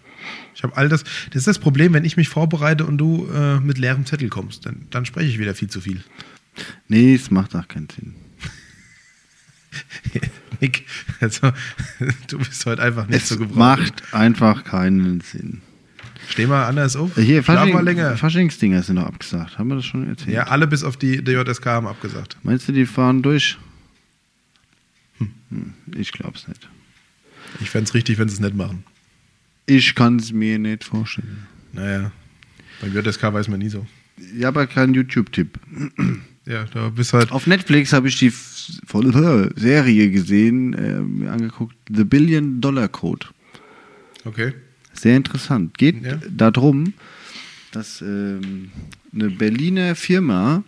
Ich 0.56 0.62
habe 0.62 0.74
all 0.76 0.88
das. 0.88 1.04
Das 1.04 1.36
ist 1.36 1.46
das 1.46 1.58
Problem, 1.58 1.92
wenn 1.92 2.04
ich 2.06 2.16
mich 2.16 2.28
vorbereite 2.30 2.86
und 2.86 2.96
du 2.98 3.28
äh, 3.32 3.60
mit 3.60 3.76
leerem 3.78 4.06
Zettel 4.06 4.28
kommst, 4.30 4.64
dann, 4.66 4.86
dann 4.90 5.04
spreche 5.04 5.28
ich 5.28 5.38
wieder 5.38 5.54
viel 5.54 5.68
zu 5.68 5.80
viel. 5.82 6.00
Nee, 6.88 7.14
es 7.14 7.30
macht 7.30 7.54
auch 7.54 7.68
keinen 7.68 7.88
Sinn. 7.90 8.14
Nick, 10.60 10.86
also, 11.20 11.52
du 12.28 12.38
bist 12.38 12.64
heute 12.64 12.82
einfach 12.82 13.06
nicht 13.06 13.22
Es 13.22 13.28
so 13.28 13.36
gebraucht. 13.36 13.56
macht 13.58 14.14
einfach 14.14 14.64
keinen 14.64 15.20
Sinn. 15.20 15.60
Steh 16.28 16.46
mal 16.46 16.64
anders 16.64 16.96
auf. 16.96 17.14
Hier, 17.16 17.44
Fasching, 17.44 17.74
mal 17.74 17.84
länger. 17.84 18.16
Faschingsdinger 18.16 18.82
sind 18.82 18.96
noch 18.96 19.06
abgesagt. 19.06 19.58
Haben 19.58 19.68
wir 19.68 19.76
das 19.76 19.84
schon 19.84 20.08
erzählt? 20.08 20.30
Ja, 20.34 20.44
alle 20.44 20.66
bis 20.66 20.82
auf 20.82 20.96
die 20.96 21.22
DJSK 21.22 21.66
haben 21.66 21.86
abgesagt. 21.86 22.36
Meinst 22.42 22.66
du, 22.66 22.72
die 22.72 22.86
fahren 22.86 23.22
durch? 23.22 23.58
Hm, 25.18 25.74
Ich 25.94 26.10
glaub's 26.12 26.48
nicht. 26.48 26.68
Ich 27.60 27.70
fände 27.70 27.84
es 27.88 27.94
richtig, 27.94 28.18
wenn 28.18 28.28
sie 28.28 28.34
es 28.34 28.40
nicht 28.40 28.56
machen. 28.56 28.82
Ich 29.66 29.94
kann 29.94 30.16
es 30.16 30.32
mir 30.32 30.58
nicht 30.58 30.84
vorstellen. 30.84 31.46
Naja, 31.72 32.12
beim 32.80 32.92
JSK 32.94 33.22
weiß 33.32 33.48
man 33.48 33.58
nie 33.58 33.68
so. 33.68 33.84
Ja, 34.36 34.48
aber 34.48 34.66
kein 34.66 34.94
YouTube-Tipp. 34.94 35.58
Ja, 36.46 36.64
da 36.72 36.88
bist 36.88 37.12
halt. 37.12 37.32
Auf 37.32 37.46
Netflix 37.46 37.92
habe 37.92 38.08
ich 38.08 38.18
die 38.18 38.30
volle 38.30 39.52
Serie 39.56 40.10
gesehen, 40.10 40.72
äh, 40.74 41.00
mir 41.00 41.32
angeguckt, 41.32 41.76
The 41.92 42.04
Billion 42.04 42.60
Dollar 42.60 42.88
Code. 42.88 43.26
Okay. 44.24 44.54
Sehr 44.92 45.16
interessant. 45.16 45.76
Geht 45.76 46.02
Ja. 46.04 46.18
darum, 46.30 46.94
dass 47.72 48.00
ähm, 48.00 48.70
eine 49.12 49.30
Berliner 49.30 49.94
Firma 49.94 50.62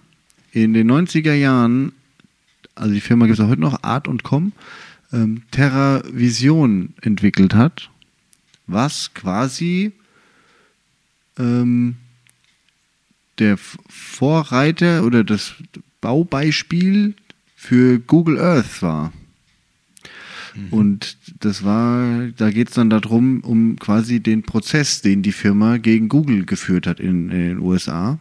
in 0.53 0.75
den 0.75 0.91
90er 0.91 1.33
Jahren, 1.35 1.93
also 2.75 2.93
die 2.93 3.01
Firma 3.01 3.27
gibt 3.27 3.39
es 3.39 3.45
auch 3.45 3.49
heute 3.49 3.61
noch, 3.63 3.83
Art 3.83 4.09
und 4.09 4.23
Com, 4.25 4.53
ähm, 5.13 5.43
TerraVision 5.53 6.91
entwickelt 7.01 7.55
hat, 7.55 7.91
was 8.69 9.13
quasi 9.15 9.93
ähm, 11.39 11.97
der 13.39 13.57
Vorreiter 13.59 15.05
oder 15.05 15.25
das 15.25 15.55
Baubeispiel 16.01 17.15
für 17.57 17.99
Google 17.99 18.39
Earth 18.39 18.83
war. 18.83 19.13
Und 20.71 21.17
das 21.41 21.63
war, 21.65 22.29
da 22.37 22.51
geht 22.51 22.69
es 22.69 22.75
dann 22.75 22.91
darum, 22.91 23.41
um 23.41 23.79
quasi 23.79 24.21
den 24.21 24.43
Prozess, 24.43 25.03
den 25.03 25.23
die 25.23 25.33
Firma 25.33 25.77
gegen 25.77 26.09
Google 26.09 26.45
geführt 26.47 26.87
hat 26.87 27.01
in, 27.01 27.31
in 27.31 27.49
den 27.49 27.59
USA. 27.59 28.19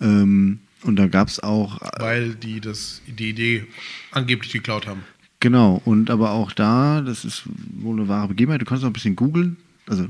Ähm, 0.00 0.60
und 0.82 0.96
da 0.96 1.06
gab 1.06 1.28
es 1.28 1.40
auch 1.40 1.80
Weil 1.98 2.34
die 2.34 2.60
das, 2.60 3.02
die 3.06 3.30
Idee 3.30 3.66
angeblich 4.10 4.52
geklaut 4.52 4.86
haben. 4.86 5.02
Genau, 5.40 5.80
und 5.84 6.10
aber 6.10 6.30
auch 6.32 6.52
da, 6.52 7.00
das 7.00 7.24
ist 7.24 7.44
wohl 7.80 7.98
eine 7.98 8.08
wahre 8.08 8.28
Begebenheit, 8.28 8.60
du 8.60 8.66
kannst 8.66 8.84
auch 8.84 8.88
ein 8.88 8.92
bisschen 8.92 9.16
googeln. 9.16 9.56
Also 9.86 10.06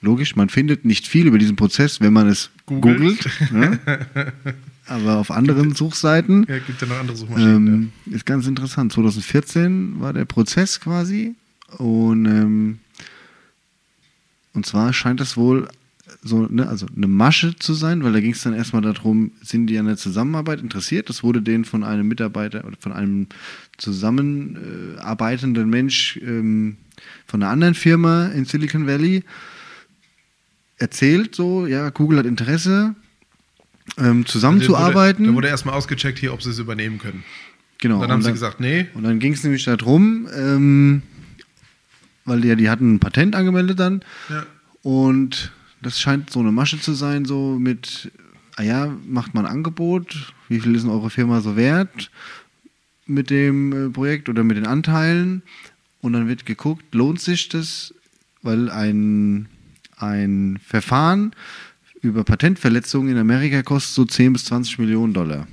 logisch, 0.00 0.36
man 0.36 0.48
findet 0.48 0.84
nicht 0.86 1.06
viel 1.06 1.26
über 1.26 1.38
diesen 1.38 1.56
Prozess, 1.56 2.00
wenn 2.00 2.12
man 2.14 2.28
es 2.28 2.50
Googelt. 2.66 3.28
ne? 3.52 3.78
Aber 4.86 5.16
auf 5.16 5.30
anderen 5.30 5.74
Suchseiten 5.74 6.44
Ja, 6.48 6.58
gibt 6.58 6.80
ja 6.82 6.86
noch 6.86 6.98
andere 6.98 7.16
Suchmaschinen. 7.16 7.90
ähm, 8.06 8.12
ist 8.12 8.26
ganz 8.26 8.46
interessant. 8.46 8.92
2014 8.92 10.00
war 10.00 10.12
der 10.12 10.24
Prozess 10.26 10.78
quasi 10.80 11.34
und 11.78 12.26
ähm, 12.26 12.78
und 14.52 14.66
zwar 14.66 14.92
scheint 14.92 15.20
das 15.20 15.36
wohl 15.36 15.68
so 16.22 16.46
ne, 16.46 16.68
also 16.68 16.86
eine 16.94 17.06
Masche 17.06 17.56
zu 17.56 17.74
sein, 17.74 18.02
weil 18.04 18.12
da 18.12 18.20
ging 18.20 18.32
es 18.32 18.42
dann 18.42 18.54
erstmal 18.54 18.82
darum, 18.82 19.32
sind 19.42 19.66
die 19.68 19.78
an 19.78 19.86
der 19.86 19.96
Zusammenarbeit 19.96 20.60
interessiert? 20.60 21.08
Das 21.08 21.22
wurde 21.22 21.42
denen 21.42 21.64
von 21.64 21.82
einem 21.84 22.06
Mitarbeiter 22.08 22.64
oder 22.64 22.76
von 22.78 22.92
einem 22.92 23.26
zusammenarbeitenden 23.78 25.68
Mensch 25.70 26.18
ähm, 26.22 26.76
von 27.26 27.42
einer 27.42 27.50
anderen 27.50 27.74
Firma 27.74 28.26
in 28.28 28.44
Silicon 28.44 28.86
Valley 28.86 29.24
erzählt, 30.76 31.34
so, 31.34 31.66
ja, 31.66 31.90
Google 31.90 32.18
hat 32.18 32.26
Interesse, 32.26 32.94
ähm, 33.98 34.26
zusammenzuarbeiten. 34.26 35.24
Da 35.24 35.28
wurde, 35.28 35.36
wurde 35.36 35.48
erstmal 35.48 35.74
ausgecheckt 35.74 36.18
hier, 36.18 36.32
ob 36.32 36.42
sie 36.42 36.50
es 36.50 36.58
übernehmen 36.58 36.98
können. 36.98 37.24
genau. 37.78 38.00
Dann 38.00 38.10
haben 38.10 38.18
und 38.18 38.24
sie 38.24 38.32
gesagt, 38.32 38.60
nee. 38.60 38.86
und 38.94 39.04
dann 39.04 39.18
ging 39.18 39.32
es 39.32 39.42
nämlich 39.42 39.64
darum, 39.64 40.28
ähm, 40.36 41.02
weil 42.24 42.40
die, 42.40 42.48
ja, 42.48 42.54
die 42.54 42.70
hatten 42.70 42.94
ein 42.94 42.98
Patent 43.00 43.36
angemeldet 43.36 43.78
dann 43.78 44.02
Ja. 44.30 44.46
und 44.82 45.52
das 45.84 46.00
scheint 46.00 46.30
so 46.30 46.40
eine 46.40 46.52
Masche 46.52 46.80
zu 46.80 46.92
sein, 46.94 47.24
so 47.24 47.58
mit, 47.58 48.10
ah 48.56 48.62
ja, 48.62 48.94
macht 49.06 49.34
man 49.34 49.46
ein 49.46 49.52
Angebot, 49.52 50.32
wie 50.48 50.60
viel 50.60 50.74
ist 50.74 50.82
denn 50.82 50.90
eure 50.90 51.10
Firma 51.10 51.40
so 51.40 51.56
wert 51.56 52.10
mit 53.06 53.30
dem 53.30 53.72
äh, 53.72 53.90
Projekt 53.90 54.28
oder 54.28 54.44
mit 54.44 54.56
den 54.56 54.66
Anteilen 54.66 55.42
und 56.00 56.12
dann 56.14 56.28
wird 56.28 56.46
geguckt, 56.46 56.94
lohnt 56.94 57.20
sich 57.20 57.48
das, 57.48 57.94
weil 58.42 58.70
ein, 58.70 59.48
ein 59.96 60.58
Verfahren 60.64 61.34
über 62.02 62.24
Patentverletzungen 62.24 63.12
in 63.12 63.18
Amerika 63.18 63.62
kostet 63.62 63.94
so 63.94 64.04
10 64.04 64.32
bis 64.34 64.44
20 64.46 64.78
Millionen 64.78 65.14
Dollar. 65.14 65.46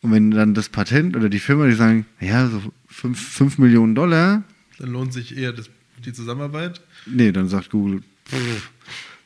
Und 0.00 0.12
wenn 0.12 0.30
dann 0.30 0.54
das 0.54 0.68
Patent 0.68 1.16
oder 1.16 1.28
die 1.30 1.38
Firma, 1.38 1.66
die 1.66 1.72
sagen, 1.74 2.06
ja, 2.20 2.48
so 2.48 2.60
5, 2.88 3.18
5 3.18 3.58
Millionen 3.58 3.94
Dollar, 3.94 4.42
Dann 4.78 4.90
lohnt 4.90 5.12
sich 5.14 5.36
eher 5.36 5.52
das, 5.52 5.70
die 6.04 6.12
Zusammenarbeit. 6.12 6.80
nee, 7.06 7.32
dann 7.32 7.48
sagt 7.48 7.70
Google, 7.70 8.02
pff. 8.26 8.70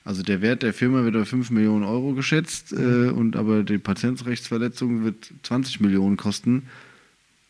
Also 0.09 0.23
der 0.23 0.41
Wert 0.41 0.63
der 0.63 0.73
Firma 0.73 1.05
wird 1.05 1.17
auf 1.17 1.29
5 1.29 1.51
Millionen 1.51 1.85
Euro 1.85 2.15
geschätzt, 2.15 2.73
äh, 2.73 3.11
und 3.11 3.37
aber 3.37 3.63
die 3.63 3.77
Patentrechtsverletzung 3.77 5.05
wird 5.05 5.31
20 5.43 5.81
Millionen 5.81 6.17
kosten, 6.17 6.63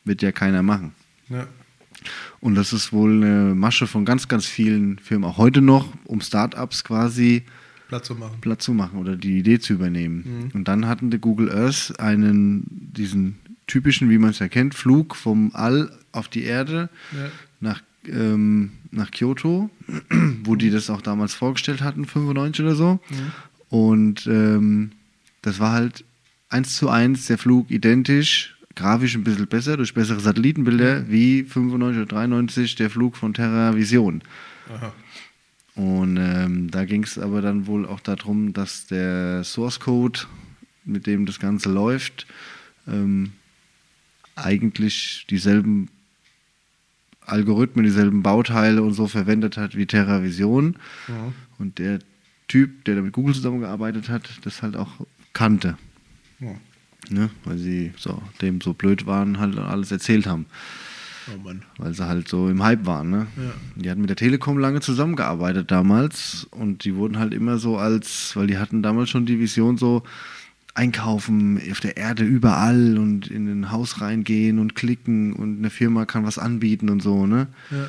wird 0.04 0.22
ja 0.22 0.32
keiner 0.32 0.62
machen. 0.64 0.92
Ja. 1.28 1.46
Und 2.40 2.56
das 2.56 2.72
ist 2.72 2.92
wohl 2.92 3.12
eine 3.22 3.54
Masche 3.54 3.86
von 3.86 4.04
ganz, 4.04 4.26
ganz 4.26 4.46
vielen 4.46 4.98
Firmen, 4.98 5.28
auch 5.30 5.36
heute 5.38 5.60
noch, 5.60 5.92
um 6.04 6.20
Startups 6.20 6.82
quasi 6.82 7.44
Platz 7.88 8.06
zu 8.08 8.14
machen. 8.16 8.38
Platz 8.40 8.64
zu 8.64 8.74
machen 8.74 8.98
oder 8.98 9.16
die 9.16 9.38
Idee 9.38 9.60
zu 9.60 9.72
übernehmen. 9.72 10.50
Und 10.52 10.66
dann 10.68 10.86
hatten 10.86 11.10
die 11.10 11.18
Google 11.18 11.50
Earth 11.50 11.98
einen, 12.00 12.64
diesen 12.70 13.38
typischen, 13.66 14.10
wie 14.10 14.18
man 14.18 14.30
es 14.30 14.40
ja 14.40 14.48
kennt, 14.48 14.74
Flug 14.74 15.14
vom 15.14 15.50
All 15.54 15.90
auf 16.12 16.28
die 16.28 16.42
Erde 16.42 16.88
Ja. 17.12 17.30
nach, 17.60 17.82
ähm, 18.08 18.72
nach 18.90 19.10
Kyoto, 19.10 19.70
wo 20.44 20.56
die 20.56 20.70
das 20.70 20.90
auch 20.90 21.02
damals 21.02 21.34
vorgestellt 21.34 21.82
hatten, 21.82 22.04
95 22.04 22.64
oder 22.64 22.74
so. 22.74 23.00
Und 23.68 24.26
ähm, 24.26 24.92
das 25.42 25.60
war 25.60 25.72
halt 25.72 26.04
eins 26.48 26.76
zu 26.76 26.88
eins 26.88 27.26
der 27.26 27.38
Flug 27.38 27.70
identisch, 27.70 28.56
grafisch 28.74 29.14
ein 29.14 29.24
bisschen 29.24 29.46
besser, 29.46 29.76
durch 29.76 29.94
bessere 29.94 30.20
Satellitenbilder, 30.20 31.08
wie 31.10 31.44
95 31.44 32.02
oder 32.02 32.06
93 32.06 32.74
der 32.76 32.90
Flug 32.90 33.16
von 33.16 33.34
TerraVision. 33.34 34.22
Aha. 34.72 34.92
Und 35.74 36.16
ähm, 36.16 36.70
da 36.70 36.84
ging 36.84 37.04
es 37.04 37.18
aber 37.18 37.40
dann 37.40 37.66
wohl 37.66 37.86
auch 37.86 38.00
darum, 38.00 38.52
dass 38.52 38.86
der 38.86 39.44
Source 39.44 39.78
Code, 39.78 40.20
mit 40.84 41.06
dem 41.06 41.24
das 41.24 41.38
Ganze 41.38 41.70
läuft, 41.70 42.26
ähm, 42.88 43.32
eigentlich 44.34 45.26
dieselben 45.30 45.88
Algorithmen, 47.28 47.84
dieselben 47.84 48.22
Bauteile 48.22 48.82
und 48.82 48.94
so 48.94 49.06
verwendet 49.06 49.56
hat 49.56 49.76
wie 49.76 49.86
TerraVision. 49.86 50.76
Ja. 51.08 51.32
Und 51.58 51.78
der 51.78 52.00
Typ, 52.48 52.84
der 52.84 52.96
da 52.96 53.02
mit 53.02 53.12
Google 53.12 53.34
zusammengearbeitet 53.34 54.08
hat, 54.08 54.28
das 54.42 54.62
halt 54.62 54.76
auch 54.76 55.06
kannte. 55.32 55.76
Ja. 56.40 56.54
Ne? 57.10 57.30
Weil 57.44 57.58
sie 57.58 57.92
so, 57.96 58.22
dem 58.40 58.60
so 58.60 58.74
blöd 58.74 59.06
waren, 59.06 59.38
halt 59.38 59.58
alles 59.58 59.90
erzählt 59.92 60.26
haben. 60.26 60.46
Oh 61.32 61.38
Mann. 61.42 61.62
Weil 61.76 61.94
sie 61.94 62.06
halt 62.06 62.28
so 62.28 62.48
im 62.48 62.62
Hype 62.62 62.86
waren, 62.86 63.10
ne? 63.10 63.26
Ja. 63.36 63.52
Die 63.76 63.90
hatten 63.90 64.00
mit 64.00 64.10
der 64.10 64.16
Telekom 64.16 64.58
lange 64.58 64.80
zusammengearbeitet 64.80 65.70
damals 65.70 66.46
und 66.50 66.84
die 66.84 66.94
wurden 66.94 67.18
halt 67.18 67.34
immer 67.34 67.58
so 67.58 67.76
als, 67.76 68.34
weil 68.34 68.46
die 68.46 68.58
hatten 68.58 68.82
damals 68.82 69.10
schon 69.10 69.26
die 69.26 69.38
Vision 69.38 69.76
so, 69.76 70.02
einkaufen 70.78 71.60
auf 71.70 71.80
der 71.80 71.96
Erde 71.96 72.24
überall 72.24 72.96
und 72.98 73.26
in 73.28 73.48
ein 73.48 73.70
Haus 73.70 74.00
reingehen 74.00 74.58
und 74.58 74.74
klicken 74.74 75.32
und 75.34 75.58
eine 75.58 75.70
Firma 75.70 76.06
kann 76.06 76.24
was 76.24 76.38
anbieten 76.38 76.88
und 76.88 77.02
so, 77.02 77.26
ne? 77.26 77.48
Ja. 77.70 77.88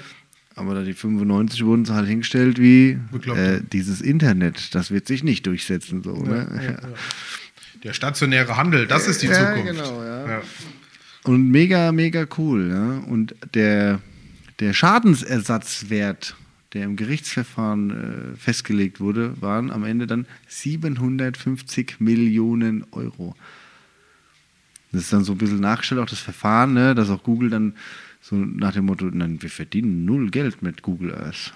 Aber 0.55 0.73
da 0.73 0.83
die 0.83 0.93
95 0.93 1.63
wurden 1.63 1.85
sie 1.85 1.93
halt 1.93 2.07
hingestellt 2.07 2.59
wie 2.59 2.97
äh, 3.33 3.61
dieses 3.71 4.01
Internet, 4.01 4.75
das 4.75 4.91
wird 4.91 5.07
sich 5.07 5.23
nicht 5.23 5.45
durchsetzen, 5.45 6.03
so, 6.03 6.15
Ja, 6.25 6.31
ne? 6.31 6.77
ja. 6.81 6.89
Der 7.83 7.93
stationäre 7.93 8.57
Handel, 8.57 8.85
das 8.85 9.07
ist 9.07 9.21
die 9.21 9.27
Zukunft. 9.31 9.65
genau. 9.65 10.01
Und 11.23 11.49
mega, 11.49 11.91
mega 11.93 12.25
cool. 12.37 12.69
Ja? 12.69 12.97
Und 13.09 13.35
der, 13.53 13.99
der 14.59 14.73
Schadensersatzwert, 14.73 16.35
der 16.73 16.83
im 16.85 16.95
Gerichtsverfahren 16.95 18.33
äh, 18.33 18.37
festgelegt 18.37 18.99
wurde, 18.99 19.39
waren 19.41 19.71
am 19.71 19.83
Ende 19.83 20.05
dann 20.07 20.25
750 20.47 21.99
Millionen 21.99 22.85
Euro. 22.91 23.35
Das 24.91 25.01
ist 25.03 25.13
dann 25.13 25.23
so 25.23 25.33
ein 25.33 25.37
bisschen 25.37 25.59
nachgestellt, 25.59 26.01
auch 26.01 26.09
das 26.09 26.19
Verfahren, 26.19 26.73
ne? 26.73 26.95
dass 26.95 27.09
auch 27.09 27.23
Google 27.23 27.49
dann 27.49 27.73
so 28.21 28.35
nach 28.35 28.73
dem 28.73 28.85
Motto, 28.85 29.05
nein, 29.05 29.41
wir 29.41 29.49
verdienen 29.49 30.05
null 30.05 30.29
Geld 30.29 30.61
mit 30.61 30.81
Google 30.81 31.13
Earth. 31.15 31.53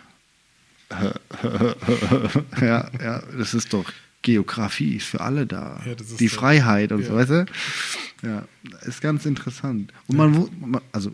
ja, 2.61 2.89
ja, 3.01 3.24
das 3.38 3.53
ist 3.53 3.74
doch 3.74 3.91
Geografie, 4.22 4.97
ist 4.97 5.07
für 5.07 5.22
alle 5.22 5.45
da. 5.45 5.82
Ja, 5.86 5.95
Die 5.95 6.30
Freiheit 6.30 6.91
und 6.91 7.01
ja. 7.01 7.07
so, 7.07 7.16
weißt 7.16 7.30
du? 7.32 7.45
Ja, 8.22 8.47
ist 8.82 9.01
ganz 9.01 9.26
interessant. 9.26 9.91
Und 10.07 10.18
man- 10.18 10.82
also, 10.91 11.11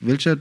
welcher, 0.00 0.38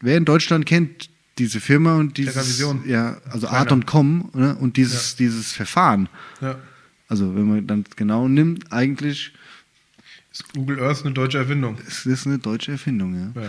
wer 0.00 0.16
in 0.16 0.24
Deutschland 0.24 0.66
kennt 0.66 1.10
diese 1.38 1.60
Firma 1.60 1.96
und 1.96 2.16
dieses, 2.18 2.58
ja, 2.86 3.16
also 3.30 3.46
Keiner. 3.46 3.58
Art 3.58 3.72
und 3.72 3.86
Com 3.86 4.30
ne? 4.34 4.56
und 4.56 4.76
dieses, 4.76 5.16
dieses 5.16 5.52
Verfahren. 5.52 6.08
Ja. 6.40 6.56
Also, 7.08 7.34
wenn 7.34 7.48
man 7.48 7.66
dann 7.66 7.84
genau 7.96 8.28
nimmt, 8.28 8.72
eigentlich 8.72 9.32
Ist 10.32 10.52
Google 10.54 10.80
Earth 10.80 11.04
eine 11.04 11.12
deutsche 11.14 11.38
Erfindung? 11.38 11.78
ist 11.86 12.06
das 12.06 12.26
eine 12.26 12.38
deutsche 12.38 12.72
Erfindung, 12.72 13.14
ja. 13.34 13.42
Ja. 13.42 13.48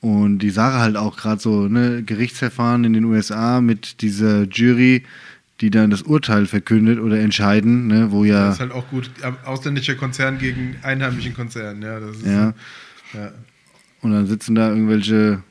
Und 0.00 0.38
die 0.38 0.50
Sache 0.50 0.78
halt 0.78 0.96
auch 0.96 1.16
gerade 1.16 1.40
so, 1.40 1.66
ne, 1.68 2.02
Gerichtsverfahren 2.02 2.84
in 2.84 2.92
den 2.94 3.04
USA 3.04 3.60
mit 3.60 4.00
dieser 4.00 4.44
Jury, 4.44 5.04
die 5.60 5.70
dann 5.70 5.90
das 5.90 6.02
Urteil 6.02 6.46
verkündet 6.46 6.98
oder 7.00 7.18
entscheiden, 7.20 7.86
ne, 7.88 8.10
wo 8.10 8.24
ja. 8.24 8.46
Das 8.46 8.54
ist 8.54 8.60
halt 8.60 8.72
auch 8.72 8.88
gut. 8.88 9.10
Ausländischer 9.44 9.94
Konzern 9.96 10.38
gegen 10.38 10.76
einheimischen 10.82 11.34
Konzern, 11.34 11.82
ja. 11.82 11.98
Ist, 11.98 12.24
Ja. 12.24 12.54
ja. 13.12 13.32
Und 14.02 14.12
dann 14.12 14.26
sitzen 14.26 14.54
da 14.54 14.70
irgendwelche, 14.70 15.42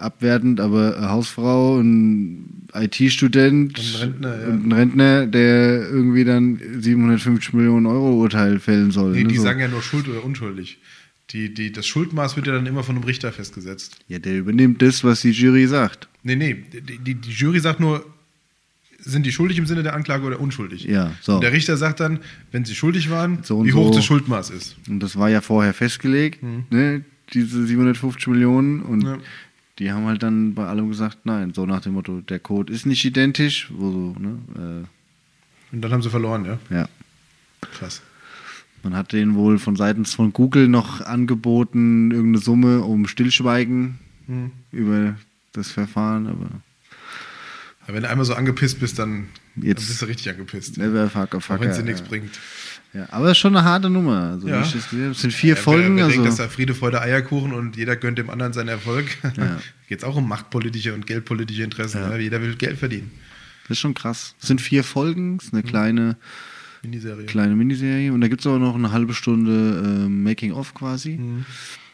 abwertend, 0.00 0.60
aber 0.60 1.10
Hausfrau, 1.10 1.78
ein 1.80 2.66
IT-Student 2.74 3.78
Und 3.78 3.94
ein 3.94 4.00
Rentner, 4.00 4.40
ja. 4.40 4.46
und 4.48 4.66
ein 4.66 4.72
Rentner, 4.72 5.26
der 5.26 5.88
irgendwie 5.90 6.24
dann 6.24 6.60
750 6.80 7.52
Millionen 7.54 7.86
Euro 7.86 8.14
Urteil 8.20 8.58
fällen 8.60 8.90
soll. 8.90 9.12
Nee, 9.12 9.22
ne, 9.22 9.28
die 9.28 9.36
so. 9.36 9.42
sagen 9.42 9.60
ja 9.60 9.68
nur 9.68 9.82
schuld 9.82 10.08
oder 10.08 10.24
unschuldig. 10.24 10.78
Die, 11.30 11.52
die, 11.54 11.70
das 11.70 11.86
Schuldmaß 11.86 12.34
wird 12.36 12.46
ja 12.48 12.54
dann 12.54 12.66
immer 12.66 12.82
von 12.82 12.96
einem 12.96 13.04
Richter 13.04 13.30
festgesetzt. 13.32 13.98
ja, 14.08 14.18
der 14.18 14.38
übernimmt 14.38 14.82
das, 14.82 15.04
was 15.04 15.20
die 15.22 15.30
Jury 15.30 15.66
sagt. 15.68 16.08
Nee, 16.24 16.34
nee, 16.36 16.56
die, 16.72 16.98
die, 16.98 17.14
die 17.14 17.30
Jury 17.30 17.60
sagt 17.60 17.78
nur, 17.80 18.04
sind 18.98 19.24
die 19.24 19.32
schuldig 19.32 19.56
im 19.58 19.64
Sinne 19.66 19.82
der 19.82 19.94
Anklage 19.94 20.24
oder 20.26 20.40
unschuldig? 20.40 20.84
Ja, 20.84 21.12
so. 21.22 21.36
Und 21.36 21.42
der 21.42 21.52
Richter 21.52 21.76
sagt 21.76 22.00
dann, 22.00 22.18
wenn 22.52 22.64
sie 22.64 22.74
schuldig 22.74 23.10
waren, 23.10 23.38
So 23.44 23.64
wie 23.64 23.72
hoch 23.72 23.88
so. 23.88 23.94
das 23.94 24.04
Schuldmaß 24.04 24.50
ist. 24.50 24.76
Und 24.88 25.00
das 25.00 25.16
war 25.16 25.30
ja 25.30 25.40
vorher 25.40 25.72
festgelegt, 25.72 26.42
ne, 26.42 27.04
diese 27.32 27.64
750 27.64 28.26
Millionen. 28.26 28.80
Und 28.82 28.98
Mhm. 29.04 29.06
Ja. 29.06 29.18
Die 29.80 29.90
haben 29.90 30.06
halt 30.06 30.22
dann 30.22 30.54
bei 30.54 30.66
allem 30.66 30.88
gesagt, 30.88 31.24
nein, 31.24 31.54
so 31.54 31.64
nach 31.66 31.80
dem 31.80 31.94
Motto, 31.94 32.20
der 32.20 32.38
Code 32.38 32.72
ist 32.72 32.84
nicht 32.86 33.04
identisch, 33.04 33.70
wo 33.72 33.90
so, 33.90 34.16
ne, 34.20 34.86
Und 35.72 35.80
dann 35.80 35.90
haben 35.92 36.02
sie 36.02 36.10
verloren, 36.10 36.44
ja. 36.44 36.58
äh, 36.70 36.80
ja. 36.80 36.88
Krass. 37.72 38.02
Man 38.82 38.94
hat 38.94 39.12
denen 39.12 39.34
wohl 39.34 39.58
von 39.58 39.76
seitens 39.76 40.14
von 40.14 40.32
Google 40.32 40.68
noch 40.68 41.00
angeboten, 41.00 42.10
irgendeine 42.10 42.42
Summe 42.42 42.82
um 42.82 43.08
Stillschweigen 43.08 43.98
Hm. 44.26 44.52
über 44.70 45.16
das 45.52 45.70
Verfahren, 45.70 46.26
aber 46.28 46.50
Aber 47.82 47.94
wenn 47.94 48.02
du 48.02 48.10
einmal 48.10 48.24
so 48.26 48.34
angepisst 48.34 48.78
bist, 48.78 48.98
dann, 48.98 49.28
Jetzt- 49.62 49.80
dann 49.82 49.88
bist 49.88 50.02
du 50.02 50.06
richtig 50.06 50.30
angepisst. 50.30 50.78
never 50.78 51.08
fuck 51.10 51.34
a 51.34 51.40
fucker. 51.40 51.60
wenn 51.60 51.72
sie 51.72 51.82
nichts 51.82 52.00
ja. 52.00 52.06
bringt. 52.06 52.30
Ja, 52.92 53.06
aber 53.10 53.26
es 53.26 53.32
ist 53.32 53.38
schon 53.38 53.56
eine 53.56 53.64
harte 53.64 53.88
Nummer. 53.88 54.30
Also, 54.32 54.48
Ja. 54.48 54.60
das 54.60 54.74
es 54.74 55.20
sind 55.20 55.32
vier 55.32 55.54
Ja, 55.54 55.56
Folgen. 55.56 55.90
Wer, 55.90 55.96
wer 55.96 56.04
also, 56.06 56.16
denkt, 56.16 56.28
dass 56.28 56.36
da 56.36 56.48
Friede, 56.48 56.74
Freude, 56.74 57.00
Eierkuchen 57.00 57.52
und 57.52 57.76
jeder 57.76 57.94
gönnt 57.96 58.18
dem 58.18 58.30
anderen 58.30 58.52
seinen 58.52 58.68
Erfolg. 58.68 59.06
Ja. 59.36 59.60
Geht 59.88 59.98
es 59.98 60.04
auch 60.04 60.16
um 60.16 60.28
machtpolitische 60.28 60.92
und 60.94 61.06
geldpolitische 61.06 61.62
Interessen. 61.62 61.98
Ja. 62.00 62.10
Ja. 62.10 62.16
Jeder 62.16 62.42
will 62.42 62.56
Geld 62.56 62.78
verdienen. 62.78 63.10
das 63.68 63.76
ist 63.76 63.80
schon 63.80 63.94
krass. 63.94 64.34
Es 64.40 64.48
sind 64.48 64.60
vier 64.60 64.82
Folgen, 64.82 65.36
es 65.38 65.46
ist 65.46 65.52
eine 65.52 65.62
kleine, 65.62 66.16
Miniserie. 66.82 67.26
kleine 67.26 67.54
Miniserie. 67.54 68.12
Und 68.12 68.20
da 68.22 68.28
gibt 68.28 68.40
es 68.40 68.46
auch 68.48 68.58
noch 68.58 68.74
eine 68.74 68.90
halbe 68.90 69.14
Stunde 69.14 70.06
äh, 70.06 70.08
Making-of 70.08 70.74
quasi. 70.74 71.10
Mhm. 71.18 71.44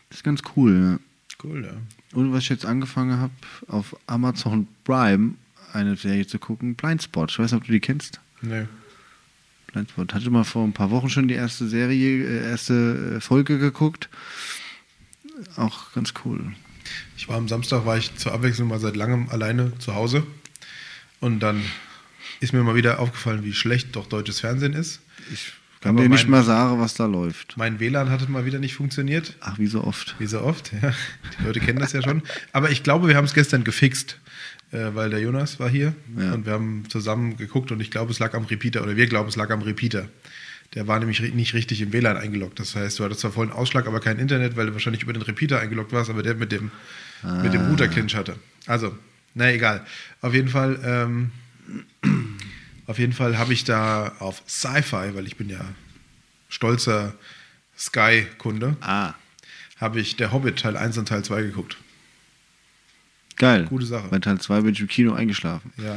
Das 0.09 0.19
ist 0.19 0.25
ganz 0.25 0.41
cool. 0.57 0.99
Ja. 0.99 0.99
Cool, 1.45 1.63
ja. 1.65 1.73
Und 2.19 2.33
was 2.33 2.45
ich 2.45 2.49
jetzt 2.49 2.65
angefangen 2.65 3.19
habe, 3.19 3.33
auf 3.69 3.95
Amazon 4.07 4.67
Prime 4.85 5.35
eine 5.73 5.97
Serie 5.97 6.27
zu 6.27 6.39
gucken, 6.39 6.75
Blindspot. 6.75 7.31
Ich 7.31 7.39
weiß 7.39 7.53
nicht, 7.53 7.61
ob 7.61 7.67
du 7.67 7.73
die 7.73 7.81
kennst. 7.81 8.21
Nee. 8.43 8.67
Blindspot. 9.73 10.15
Hatte 10.15 10.31
mal 10.31 10.45
vor 10.45 10.65
ein 10.65 10.73
paar 10.73 10.91
Wochen 10.91 11.09
schon 11.09 11.29
die 11.29 11.35
erste 11.35 11.67
Serie, 11.69 12.25
äh, 12.25 12.51
erste 12.51 13.17
äh, 13.17 13.21
Folge 13.21 13.59
geguckt. 13.59 14.09
Auch 15.57 15.93
ganz 15.93 16.15
cool. 16.25 16.53
Ich 17.17 17.29
war 17.29 17.37
am 17.37 17.49
Samstag, 17.49 17.85
war 17.85 17.99
ich 17.99 18.15
zur 18.17 18.33
Abwechslung 18.33 18.69
mal 18.69 18.81
seit 18.81 18.97
langem 18.97 19.29
alleine 19.29 19.77
zu 19.79 19.95
Hause. 19.95 20.27
Und 21.21 21.41
dann 21.41 21.63
ist 22.41 22.53
mir 22.53 22.63
mal 22.63 22.75
wieder 22.75 23.01
aufgefallen, 23.01 23.45
wie 23.45 23.53
schlecht 23.53 23.97
doch 23.97 24.07
deutsches 24.07 24.41
Fernsehen 24.41 24.73
ist. 24.73 25.01
Ich 25.33 25.53
kann 25.81 25.97
dir 25.97 26.09
nicht 26.09 26.29
mal 26.29 26.43
sagen, 26.43 26.81
was 26.81 26.95
da 26.95 27.07
läuft. 27.07 27.57
Mein 27.57 27.79
WLAN 27.81 28.11
hatte 28.11 28.31
mal 28.31 28.45
wieder 28.45 28.59
nicht 28.59 28.75
funktioniert. 28.75 29.37
Ach, 29.41 29.59
wie 29.59 29.67
so 29.67 29.85
oft. 29.85 30.17
Wie 30.19 30.27
so 30.27 30.41
oft, 30.41 30.73
ja. 30.83 30.93
Die 31.39 31.45
Leute 31.45 31.61
kennen 31.61 31.79
das 31.79 31.93
ja 31.93 32.03
schon. 32.03 32.23
Aber 32.53 32.71
ich 32.71 32.83
glaube, 32.83 33.09
wir 33.09 33.17
haben 33.17 33.25
es 33.25 33.35
gestern 33.35 33.65
gefixt, 33.65 34.19
weil 34.73 35.11
der 35.11 35.21
Jonas 35.21 35.59
war 35.61 35.69
hier 35.71 35.95
Ja. 36.17 36.33
und 36.35 36.45
wir 36.47 36.53
haben 36.53 36.85
zusammen 36.89 37.37
geguckt 37.37 37.71
und 37.73 37.81
ich 37.81 37.91
glaube, 37.91 38.11
es 38.13 38.19
lag 38.19 38.35
am 38.35 38.45
Repeater 38.45 38.83
oder 38.83 38.97
wir 38.97 39.07
glauben, 39.07 39.29
es 39.29 39.37
lag 39.37 39.51
am 39.51 39.63
Repeater. 39.63 40.09
Der 40.75 40.87
war 40.89 40.99
nämlich 40.99 41.21
nicht 41.21 41.55
richtig 41.55 41.81
im 41.81 41.93
WLAN 41.93 42.17
eingeloggt. 42.17 42.59
Das 42.59 42.75
heißt, 42.75 42.99
du 42.99 43.05
hattest 43.05 43.21
zwar 43.21 43.31
vollen 43.33 43.53
Ausschlag, 43.53 43.87
aber 43.87 44.01
kein 44.01 44.19
Internet, 44.19 44.57
weil 44.57 44.67
du 44.67 44.73
wahrscheinlich 44.73 45.03
über 45.05 45.13
den 45.13 45.23
Repeater 45.23 45.61
eingeloggt 45.61 45.93
warst, 45.93 46.11
aber 46.11 46.23
der 46.25 46.35
mit 46.35 46.51
dem, 46.51 46.73
mit 47.43 47.53
dem 47.55 47.69
Router-Clinch 47.69 48.17
hatte. 48.17 48.37
Also, 48.67 48.97
na 49.35 49.53
egal. 49.53 49.87
Auf 50.23 50.35
jeden 50.35 50.49
Fall, 50.49 50.81
ähm, 50.85 51.31
auf 52.87 52.99
jeden 52.99 53.13
Fall 53.13 53.39
habe 53.39 53.53
ich 53.53 53.63
da 53.65 54.13
auf 54.19 54.43
Sci-Fi, 54.49 55.15
weil 55.15 55.27
ich 55.27 55.37
bin 55.37 55.49
ja 55.49 55.65
stolzer 56.49 57.15
Sky-Kunde, 57.79 58.77
Ah, 58.81 59.15
habe 59.79 60.01
ich 60.01 60.17
Der 60.17 60.33
Hobbit 60.33 60.59
Teil 60.59 60.77
1 60.77 60.99
und 60.99 61.07
Teil 61.09 61.23
2 61.25 61.43
geguckt. 61.43 61.77
Geil. 63.37 63.67
Gute 63.69 63.87
Sache. 63.87 64.09
Bei 64.11 64.19
Teil 64.19 64.41
2 64.41 64.61
bin 64.63 64.73
ich 64.73 64.81
im 64.81 64.89
Kino 64.89 65.13
eingeschlafen. 65.15 65.73
Ja. 65.83 65.97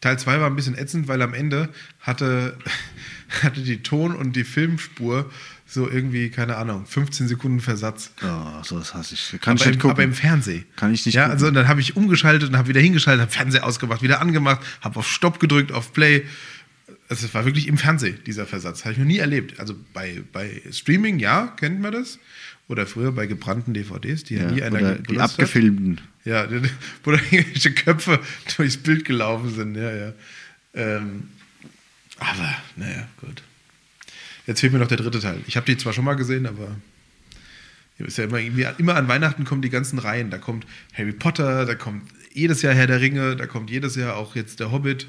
Teil 0.00 0.18
2 0.18 0.40
war 0.40 0.46
ein 0.48 0.56
bisschen 0.56 0.76
ätzend, 0.76 1.08
weil 1.08 1.22
am 1.22 1.34
Ende 1.34 1.68
hatte, 2.00 2.56
hatte 3.42 3.62
die 3.62 3.82
Ton- 3.82 4.14
und 4.14 4.36
die 4.36 4.44
Filmspur 4.44 5.30
so 5.68 5.90
irgendwie, 5.90 6.28
keine 6.30 6.56
Ahnung, 6.56 6.86
15 6.86 7.26
Sekunden 7.26 7.60
Versatz. 7.60 8.12
Oh, 8.22 8.62
so 8.62 8.78
das 8.78 8.94
hasse 8.94 9.14
ich. 9.14 9.40
Kann 9.40 9.56
ich 9.56 9.62
aber, 9.62 9.70
nicht 9.70 9.76
im, 9.76 9.80
gucken. 9.80 9.90
aber 9.90 10.02
im 10.04 10.12
Fernsehen. 10.14 10.64
Kann 10.76 10.92
ich 10.94 11.04
nicht 11.04 11.14
Ja, 11.16 11.22
gucken. 11.24 11.32
also 11.32 11.50
dann 11.50 11.66
habe 11.66 11.80
ich 11.80 11.96
umgeschaltet 11.96 12.50
und 12.50 12.56
habe 12.56 12.68
wieder 12.68 12.80
hingeschaltet, 12.80 13.22
habe 13.22 13.32
Fernseher 13.32 13.66
ausgemacht, 13.66 14.00
wieder 14.02 14.20
angemacht, 14.20 14.60
habe 14.80 14.98
auf 14.98 15.08
Stopp 15.08 15.40
gedrückt, 15.40 15.72
auf 15.72 15.92
Play. 15.92 16.24
Also 17.08 17.26
es 17.26 17.34
war 17.34 17.44
wirklich 17.44 17.66
im 17.66 17.78
Fernsehen, 17.78 18.18
dieser 18.26 18.46
Versatz. 18.46 18.84
Habe 18.84 18.92
ich 18.92 18.98
noch 18.98 19.06
nie 19.06 19.18
erlebt. 19.18 19.58
Also 19.58 19.74
bei, 19.92 20.22
bei 20.32 20.62
Streaming, 20.70 21.18
ja, 21.18 21.48
kennt 21.58 21.80
man 21.80 21.92
das. 21.92 22.18
Oder 22.68 22.86
früher 22.86 23.12
bei 23.12 23.26
gebrannten 23.26 23.74
DVDs, 23.74 24.24
die 24.24 24.34
ja, 24.34 24.42
ja, 24.42 24.50
nie 24.50 24.62
einer 24.62 24.78
oder 24.78 24.94
die 24.96 25.14
benutzt 25.14 25.38
hat. 25.38 25.48
Ja, 26.26 26.46
wo 27.04 27.12
da 27.12 27.18
irgendwelche 27.30 27.72
Köpfe 27.72 28.20
durchs 28.56 28.76
Bild 28.76 29.04
gelaufen 29.04 29.54
sind, 29.54 29.76
ja, 29.76 29.92
ja. 29.92 30.12
Ähm, 30.74 31.28
aber, 32.18 32.56
naja, 32.74 33.08
gut. 33.20 33.42
Jetzt 34.44 34.60
fehlt 34.60 34.72
mir 34.72 34.80
noch 34.80 34.88
der 34.88 34.96
dritte 34.96 35.20
Teil. 35.20 35.40
Ich 35.46 35.56
habe 35.56 35.66
die 35.66 35.76
zwar 35.76 35.92
schon 35.92 36.04
mal 36.04 36.14
gesehen, 36.14 36.46
aber 36.46 36.76
ist 37.98 38.18
ja 38.18 38.24
immer, 38.24 38.40
immer 38.78 38.96
an 38.96 39.08
Weihnachten 39.08 39.44
kommen 39.44 39.62
die 39.62 39.70
ganzen 39.70 40.00
Reihen. 40.00 40.30
Da 40.30 40.38
kommt 40.38 40.66
Harry 40.94 41.12
Potter, 41.12 41.64
da 41.64 41.76
kommt 41.76 42.10
jedes 42.36 42.62
Jahr 42.62 42.74
Herr 42.74 42.86
der 42.86 43.00
Ringe, 43.00 43.34
da 43.34 43.46
kommt 43.46 43.70
jedes 43.70 43.96
Jahr 43.96 44.16
auch 44.16 44.36
jetzt 44.36 44.60
der 44.60 44.70
Hobbit. 44.70 45.06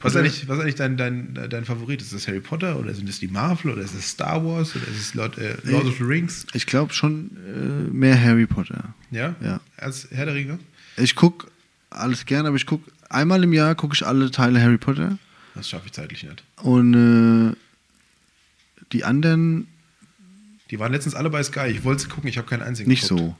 Was 0.00 0.16
eigentlich, 0.16 0.48
was 0.48 0.58
eigentlich 0.58 0.74
dein, 0.74 0.96
dein, 0.96 1.34
dein 1.48 1.64
Favorit? 1.64 2.02
Ist 2.02 2.12
das 2.12 2.26
Harry 2.26 2.40
Potter 2.40 2.78
oder 2.78 2.92
sind 2.94 3.08
es 3.08 3.20
die 3.20 3.28
Marvel 3.28 3.70
oder 3.70 3.82
ist 3.82 3.94
es 3.94 4.10
Star 4.10 4.44
Wars 4.44 4.74
oder 4.74 4.88
ist 4.88 4.98
es 5.00 5.14
Lord, 5.14 5.38
äh, 5.38 5.56
Lord 5.62 5.84
of 5.86 5.98
the 5.98 6.02
Rings? 6.04 6.46
Ich 6.54 6.66
glaube 6.66 6.92
schon 6.92 7.30
äh, 7.46 7.92
mehr 7.94 8.20
Harry 8.20 8.46
Potter. 8.46 8.92
Ja? 9.12 9.36
Ja. 9.40 9.60
Als 9.76 10.08
Herr 10.10 10.26
der 10.26 10.34
Ringe? 10.34 10.58
Ich 10.96 11.14
gucke 11.14 11.46
alles 11.90 12.26
gern, 12.26 12.44
aber 12.44 12.56
ich 12.56 12.66
gucke 12.66 12.90
einmal 13.08 13.44
im 13.44 13.52
Jahr 13.52 13.76
gucke 13.76 13.94
ich 13.94 14.04
alle 14.04 14.30
Teile 14.32 14.60
Harry 14.60 14.78
Potter. 14.78 15.16
Das 15.54 15.68
schaffe 15.68 15.86
ich 15.86 15.92
zeitlich 15.92 16.24
nicht. 16.24 16.42
Und 16.62 17.52
äh, 17.52 17.56
die 18.92 19.04
anderen 19.04 19.68
Die 20.70 20.80
waren 20.80 20.90
letztens 20.90 21.14
alle 21.14 21.30
bei 21.30 21.42
Sky. 21.44 21.68
Ich 21.68 21.84
wollte 21.84 22.02
sie 22.02 22.08
gucken, 22.08 22.28
ich 22.28 22.36
habe 22.36 22.48
keinen 22.48 22.62
einzigen 22.62 22.88
nicht 22.90 23.02
geguckt. 23.08 23.20
so. 23.20 23.36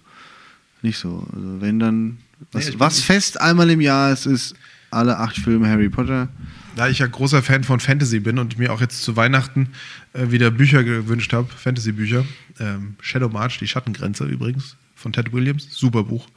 Nicht 0.82 0.98
so. 0.98 1.26
Also 1.34 1.60
wenn 1.60 1.80
dann. 1.80 2.18
Was, 2.52 2.68
Nee, 2.68 2.74
was 2.78 3.00
fest 3.00 3.40
einmal 3.40 3.70
im 3.70 3.80
Jahr 3.80 4.12
ist, 4.12 4.26
ist 4.26 4.54
alle 4.90 5.18
acht 5.18 5.36
Filme 5.36 5.68
Harry 5.68 5.88
Potter. 5.88 6.28
Da 6.76 6.88
ich 6.88 7.00
ja 7.00 7.06
großer 7.06 7.42
Fan 7.42 7.64
von 7.64 7.80
Fantasy 7.80 8.20
bin 8.20 8.38
und 8.38 8.58
mir 8.58 8.72
auch 8.72 8.80
jetzt 8.80 9.02
zu 9.02 9.16
Weihnachten 9.16 9.70
äh, 10.12 10.30
wieder 10.30 10.50
Bücher 10.50 10.84
gewünscht 10.84 11.32
habe, 11.32 11.48
Fantasy-Bücher. 11.48 12.24
Ähm, 12.60 12.94
Shadow 13.00 13.28
March, 13.28 13.58
die 13.58 13.66
Schattengrenze 13.66 14.24
übrigens, 14.24 14.76
von 14.94 15.12
Ted 15.12 15.32
Williams. 15.32 15.66
Super 15.70 16.04
Buch. 16.04 16.28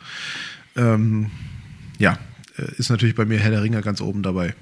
Ähm, 0.75 1.29
ja, 1.99 2.17
äh, 2.57 2.71
ist 2.77 2.89
natürlich 2.89 3.15
bei 3.15 3.25
mir 3.25 3.37
Herr 3.37 3.51
der 3.51 3.61
Ringe 3.61 3.81
ganz 3.81 4.01
oben 4.01 4.23
dabei. 4.23 4.55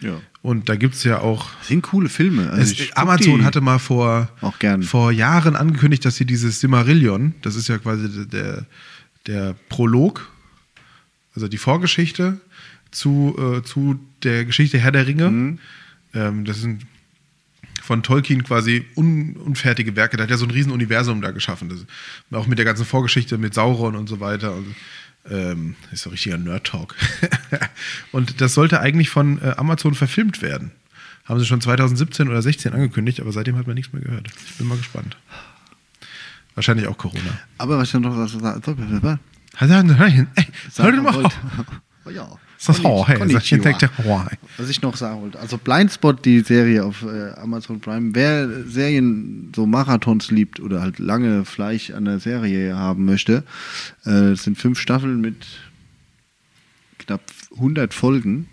Ja. 0.00 0.20
Und 0.42 0.68
da 0.68 0.76
gibt 0.76 0.94
es 0.94 1.04
ja 1.04 1.20
auch 1.20 1.48
Das 1.60 1.68
sind 1.68 1.82
coole 1.82 2.08
Filme. 2.10 2.50
Also 2.50 2.74
Es, 2.74 2.92
Amazon 2.96 3.44
hatte 3.44 3.62
mal 3.62 3.78
vor, 3.78 4.28
auch 4.42 4.58
gern. 4.58 4.82
vor 4.82 5.10
Jahren 5.10 5.56
angekündigt, 5.56 6.04
dass 6.04 6.16
sie 6.16 6.26
dieses 6.26 6.60
Simmerillion, 6.60 7.34
das 7.42 7.56
ist 7.56 7.68
ja 7.68 7.78
quasi 7.78 8.26
der, 8.28 8.66
der 9.26 9.54
Prolog, 9.70 10.30
also 11.36 11.48
die 11.48 11.58
Vorgeschichte 11.58 12.40
zu, 12.90 13.36
äh, 13.38 13.62
zu 13.62 14.00
der 14.22 14.44
Geschichte 14.44 14.78
Herr 14.78 14.92
der 14.92 15.06
Ringe. 15.06 15.30
Mhm. 15.30 15.58
Ähm, 16.14 16.44
das 16.44 16.60
sind 16.60 16.86
von 17.82 18.02
Tolkien 18.02 18.42
quasi 18.42 18.84
un, 18.96 19.36
unfertige 19.36 19.94
Werke. 19.94 20.16
Der 20.16 20.24
hat 20.24 20.30
ja 20.30 20.36
so 20.36 20.46
ein 20.46 20.50
Riesenuniversum 20.50 21.22
da 21.22 21.30
geschaffen. 21.30 21.68
Das, 21.68 21.86
auch 22.36 22.46
mit 22.46 22.58
der 22.58 22.64
ganzen 22.64 22.84
Vorgeschichte 22.84 23.38
mit 23.38 23.54
Sauron 23.54 23.94
und 23.94 24.08
so 24.08 24.18
weiter. 24.18 24.54
Und, 24.54 24.74
ähm, 25.30 25.76
ist 25.92 26.02
so 26.02 26.10
richtiger 26.10 26.38
Nerd-Talk. 26.38 26.94
und 28.12 28.40
das 28.40 28.54
sollte 28.54 28.80
eigentlich 28.80 29.10
von 29.10 29.40
äh, 29.42 29.54
Amazon 29.56 29.94
verfilmt 29.94 30.42
werden. 30.42 30.72
Haben 31.24 31.40
sie 31.40 31.46
schon 31.46 31.60
2017 31.60 32.28
oder 32.28 32.40
16 32.40 32.72
angekündigt, 32.72 33.20
aber 33.20 33.32
seitdem 33.32 33.56
hat 33.56 33.66
man 33.66 33.74
nichts 33.74 33.92
mehr 33.92 34.02
gehört. 34.02 34.28
Ich 34.46 34.54
bin 34.54 34.68
mal 34.68 34.78
gespannt. 34.78 35.16
Wahrscheinlich 36.54 36.86
auch 36.86 36.96
Corona. 36.96 37.38
Aber 37.58 37.78
was 37.78 37.88
ich 37.88 37.94
noch 38.00 38.16
was 38.16 38.32
sagen 39.58 39.90
Ey, 40.34 40.46
hör 40.76 40.92
doch 40.92 41.02
mal 41.02 41.24
auf. 41.24 41.40
Ja. 42.12 42.38
Das 42.66 42.78
ist 42.78 42.84
Hawaii. 42.84 43.32
Das 43.32 43.44
ist 43.44 43.98
Hawaii. 43.98 44.36
Was 44.56 44.68
ich 44.68 44.82
noch 44.82 44.96
sagen 44.96 45.20
wollte, 45.22 45.38
also 45.38 45.58
Blindspot, 45.58 46.24
die 46.24 46.40
Serie 46.40 46.84
auf 46.84 47.02
äh, 47.02 47.32
Amazon 47.32 47.80
Prime, 47.80 48.14
wer 48.14 48.64
Serien 48.64 49.52
so 49.54 49.66
Marathons 49.66 50.30
liebt 50.30 50.60
oder 50.60 50.80
halt 50.80 50.98
lange 50.98 51.44
Fleisch 51.44 51.90
an 51.90 52.06
der 52.06 52.18
Serie 52.18 52.76
haben 52.76 53.04
möchte, 53.04 53.44
äh, 54.04 54.34
sind 54.34 54.56
fünf 54.58 54.78
Staffeln 54.80 55.20
mit 55.20 55.46
knapp 56.98 57.22
100 57.54 57.92
Folgen. 57.92 58.48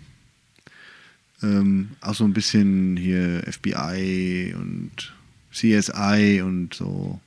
Ähm, 1.42 1.90
auch 2.00 2.14
so 2.14 2.24
ein 2.24 2.32
bisschen 2.32 2.96
hier 2.96 3.42
FBI 3.50 4.54
und 4.56 5.12
CSI 5.52 6.42
und 6.44 6.74
so. 6.74 7.20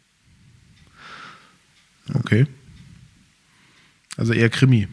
Okay. 2.13 2.47
Also 4.17 4.33
eher 4.33 4.49
Krimi. 4.49 4.87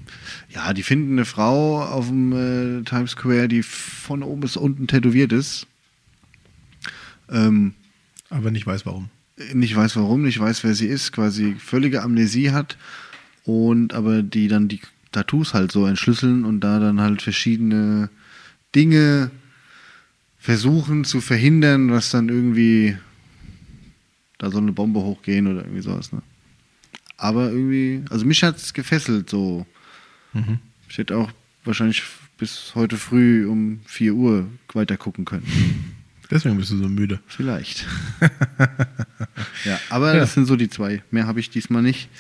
Ja, 0.50 0.74
die 0.74 0.82
finden 0.82 1.12
eine 1.12 1.24
Frau 1.24 1.82
auf 1.82 2.08
dem 2.08 2.32
äh, 2.32 2.82
Times 2.84 3.12
Square, 3.12 3.48
die 3.48 3.62
von 3.62 4.22
oben 4.22 4.42
bis 4.42 4.56
unten 4.56 4.86
tätowiert 4.86 5.32
ist. 5.32 5.66
Ähm, 7.30 7.72
Aber 8.28 8.50
nicht 8.50 8.66
weiß 8.66 8.84
warum. 8.84 9.08
nicht 9.54 9.74
weiß 9.74 9.96
warum, 9.96 10.22
nicht 10.22 10.38
weiß, 10.38 10.62
wer 10.62 10.74
sie 10.74 10.86
ist, 10.86 11.12
quasi 11.12 11.56
völlige 11.58 12.02
Amnesie 12.02 12.50
hat 12.50 12.76
und 13.44 13.94
aber 13.94 14.22
die 14.22 14.48
dann 14.48 14.68
die 14.68 14.80
Tattoos 15.10 15.54
halt 15.54 15.72
so 15.72 15.86
entschlüsseln 15.86 16.44
und 16.44 16.60
da 16.60 16.78
dann 16.78 17.00
halt 17.00 17.22
verschiedene 17.22 18.10
Dinge 18.74 19.30
versuchen 20.38 21.04
zu 21.04 21.22
verhindern, 21.22 21.90
was 21.90 22.10
dann 22.10 22.28
irgendwie 22.28 22.98
da 24.36 24.50
soll 24.50 24.62
eine 24.62 24.72
Bombe 24.72 25.00
hochgehen 25.00 25.46
oder 25.46 25.62
irgendwie 25.62 25.80
sowas, 25.80 26.12
ne? 26.12 26.20
Aber 27.24 27.50
irgendwie, 27.50 28.02
also 28.10 28.26
mich 28.26 28.42
hat 28.42 28.58
es 28.58 28.74
gefesselt 28.74 29.30
so. 29.30 29.64
Mhm. 30.34 30.58
Ich 30.90 30.98
hätte 30.98 31.16
auch 31.16 31.30
wahrscheinlich 31.64 32.02
bis 32.36 32.72
heute 32.74 32.98
früh 32.98 33.46
um 33.46 33.80
4 33.86 34.12
Uhr 34.12 34.46
weiter 34.74 34.98
gucken 34.98 35.24
können. 35.24 35.94
Deswegen 36.30 36.58
bist 36.58 36.70
du 36.70 36.76
so 36.76 36.86
müde. 36.86 37.20
Vielleicht. 37.26 37.86
ja, 39.64 39.80
aber 39.88 40.12
Ja. 40.12 40.20
das 40.20 40.34
sind 40.34 40.44
so 40.44 40.54
die 40.56 40.68
zwei. 40.68 41.02
Mehr 41.10 41.26
habe 41.26 41.40
ich 41.40 41.48
diesmal 41.48 41.80
nicht. 41.80 42.10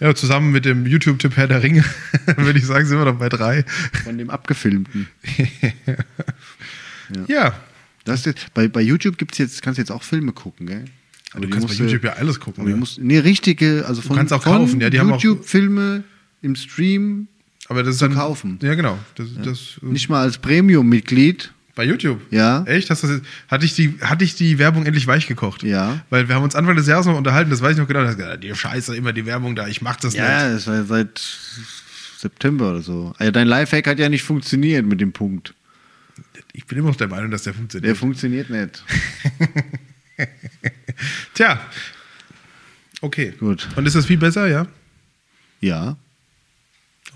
Ja, 0.00 0.14
zusammen 0.14 0.50
mit 0.50 0.64
dem 0.64 0.86
YouTube-Tipp 0.86 1.36
Herr 1.36 1.48
der 1.48 1.62
Ringe, 1.62 1.84
würde 2.38 2.58
ich 2.58 2.64
sagen, 2.64 2.86
sind 2.86 2.96
wir 2.98 3.04
doch 3.04 3.18
bei 3.18 3.28
drei. 3.28 3.66
Von 4.04 4.16
dem 4.16 4.30
abgefilmten. 4.30 5.08
Ja. 7.28 7.54
Das 8.04 8.26
ist, 8.26 8.52
bei, 8.54 8.68
bei 8.68 8.80
YouTube 8.80 9.18
gibt's 9.18 9.38
jetzt, 9.38 9.62
kannst 9.62 9.78
du 9.78 9.82
jetzt 9.82 9.90
auch 9.90 10.02
Filme 10.02 10.32
gucken, 10.32 10.66
gell? 10.66 10.84
Aber 11.32 11.42
du 11.44 11.48
kannst 11.50 11.68
bei 11.68 11.74
du- 11.74 11.82
YouTube 11.84 12.04
ja 12.04 12.12
alles 12.14 12.40
gucken. 12.40 12.68
Ja. 12.68 12.76
musst, 12.76 12.98
nee, 12.98 13.18
richtige, 13.18 13.84
also 13.86 14.00
von, 14.02 14.16
kannst 14.16 14.32
auch 14.32 14.42
kaufen, 14.42 14.80
ja, 14.80 14.90
die 14.90 14.96
YouTube-Filme 14.98 16.04
im 16.42 16.54
Stream, 16.56 17.28
Aber 17.68 17.82
das 17.82 17.94
ist 17.94 17.98
zu 17.98 18.06
dann 18.08 18.16
kaufen. 18.16 18.58
Ja, 18.62 18.74
genau. 18.74 18.98
Das, 19.16 19.28
das, 19.44 19.78
nicht 19.82 20.08
mal 20.08 20.22
als 20.22 20.38
Premium-Mitglied. 20.38 21.52
bei 21.74 21.84
YouTube. 21.84 22.20
Ja. 22.30 22.62
Echt? 22.64 22.88
Hast 22.88 23.02
du 23.02 23.20
hatte, 23.48 23.64
ich 23.66 23.74
die, 23.74 23.96
hatte 24.00 24.24
ich 24.24 24.34
die 24.34 24.58
Werbung 24.58 24.86
endlich 24.86 25.06
weich 25.06 25.26
gekocht? 25.26 25.62
Ja. 25.62 26.00
Weil 26.08 26.28
wir 26.28 26.34
haben 26.36 26.44
uns 26.44 26.54
Anfang 26.54 26.76
des 26.76 26.86
Jahres 26.86 27.04
noch 27.06 27.16
unterhalten, 27.18 27.50
das 27.50 27.60
weiß 27.60 27.72
ich 27.72 27.78
noch 27.78 27.88
genau. 27.88 28.04
Du 28.04 28.16
gesagt, 28.16 28.44
die 28.44 28.54
Scheiße, 28.54 28.96
immer 28.96 29.12
die 29.12 29.26
Werbung 29.26 29.56
da, 29.56 29.66
ich 29.66 29.82
mach 29.82 29.96
das 29.96 30.14
Ja, 30.14 30.44
nicht. 30.44 30.56
das 30.56 30.66
war 30.68 30.84
seit 30.84 31.20
September 32.18 32.70
oder 32.70 32.82
so. 32.82 33.12
Ja, 33.20 33.30
dein 33.30 33.46
Lifehack 33.46 33.86
hat 33.88 33.98
ja 33.98 34.08
nicht 34.08 34.22
funktioniert 34.22 34.86
mit 34.86 35.00
dem 35.02 35.12
Punkt. 35.12 35.52
Ich 36.54 36.64
bin 36.66 36.78
immer 36.78 36.88
noch 36.88 36.96
der 36.96 37.08
Meinung, 37.08 37.30
dass 37.30 37.42
der 37.42 37.52
Der 37.52 37.58
funktioniert. 37.58 37.96
funktioniert 37.98 38.48
nicht. 38.50 38.84
Tja. 41.36 41.60
Okay. 43.02 43.32
Gut. 43.38 43.68
Und 43.76 43.86
ist 43.86 43.94
das 43.94 44.06
viel 44.06 44.16
besser, 44.16 44.48
ja? 44.48 44.66
Ja. 45.60 45.96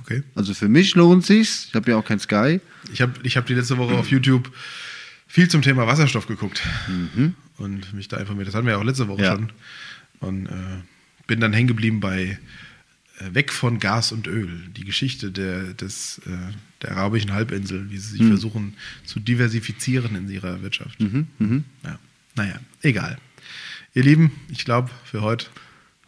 Okay. 0.02 0.22
Also 0.34 0.54
für 0.54 0.68
mich 0.68 0.94
lohnt 0.94 1.24
sich's. 1.26 1.66
Ich 1.68 1.74
habe 1.74 1.90
ja 1.90 1.96
auch 1.96 2.04
kein 2.04 2.20
Sky. 2.20 2.60
Ich 2.92 3.00
habe 3.00 3.14
ich 3.22 3.36
hab 3.36 3.46
die 3.46 3.54
letzte 3.54 3.76
Woche 3.78 3.94
auf 3.94 4.08
YouTube 4.10 4.52
viel 5.26 5.48
zum 5.48 5.62
Thema 5.62 5.86
Wasserstoff 5.86 6.26
geguckt. 6.26 6.62
Und 7.56 7.92
mich 7.94 8.08
da 8.08 8.18
informiert. 8.18 8.46
Das 8.48 8.54
hatten 8.54 8.66
wir 8.66 8.72
ja 8.74 8.78
auch 8.78 8.84
letzte 8.84 9.08
Woche 9.08 9.18
Mhm. 9.20 9.24
Ja. 9.24 9.32
schon. 9.36 9.52
Und 10.20 10.46
äh, 10.46 10.52
bin 11.26 11.40
dann 11.40 11.52
hängen 11.52 11.68
geblieben 11.68 12.00
bei 12.00 12.38
äh, 13.18 13.34
Weg 13.34 13.52
von 13.52 13.78
Gas 13.78 14.12
und 14.12 14.26
Öl. 14.26 14.48
Die 14.76 14.84
Geschichte 14.84 15.30
der, 15.30 15.72
des, 15.74 16.20
äh, 16.26 16.30
der 16.82 16.92
arabischen 16.92 17.32
Halbinsel, 17.32 17.90
wie 17.90 17.96
sie 17.98 18.18
sich 18.18 18.26
versuchen 18.26 18.74
zu 19.06 19.18
diversifizieren 19.20 20.14
in 20.14 20.28
ihrer 20.28 20.60
Wirtschaft. 20.62 21.00
Mhm. 21.00 21.64
Ja. 21.84 21.98
Naja, 22.36 22.60
egal. 22.82 23.18
Ihr 23.94 24.02
Lieben, 24.04 24.32
ich 24.48 24.64
glaube, 24.64 24.90
für 25.04 25.22
heute, 25.22 25.46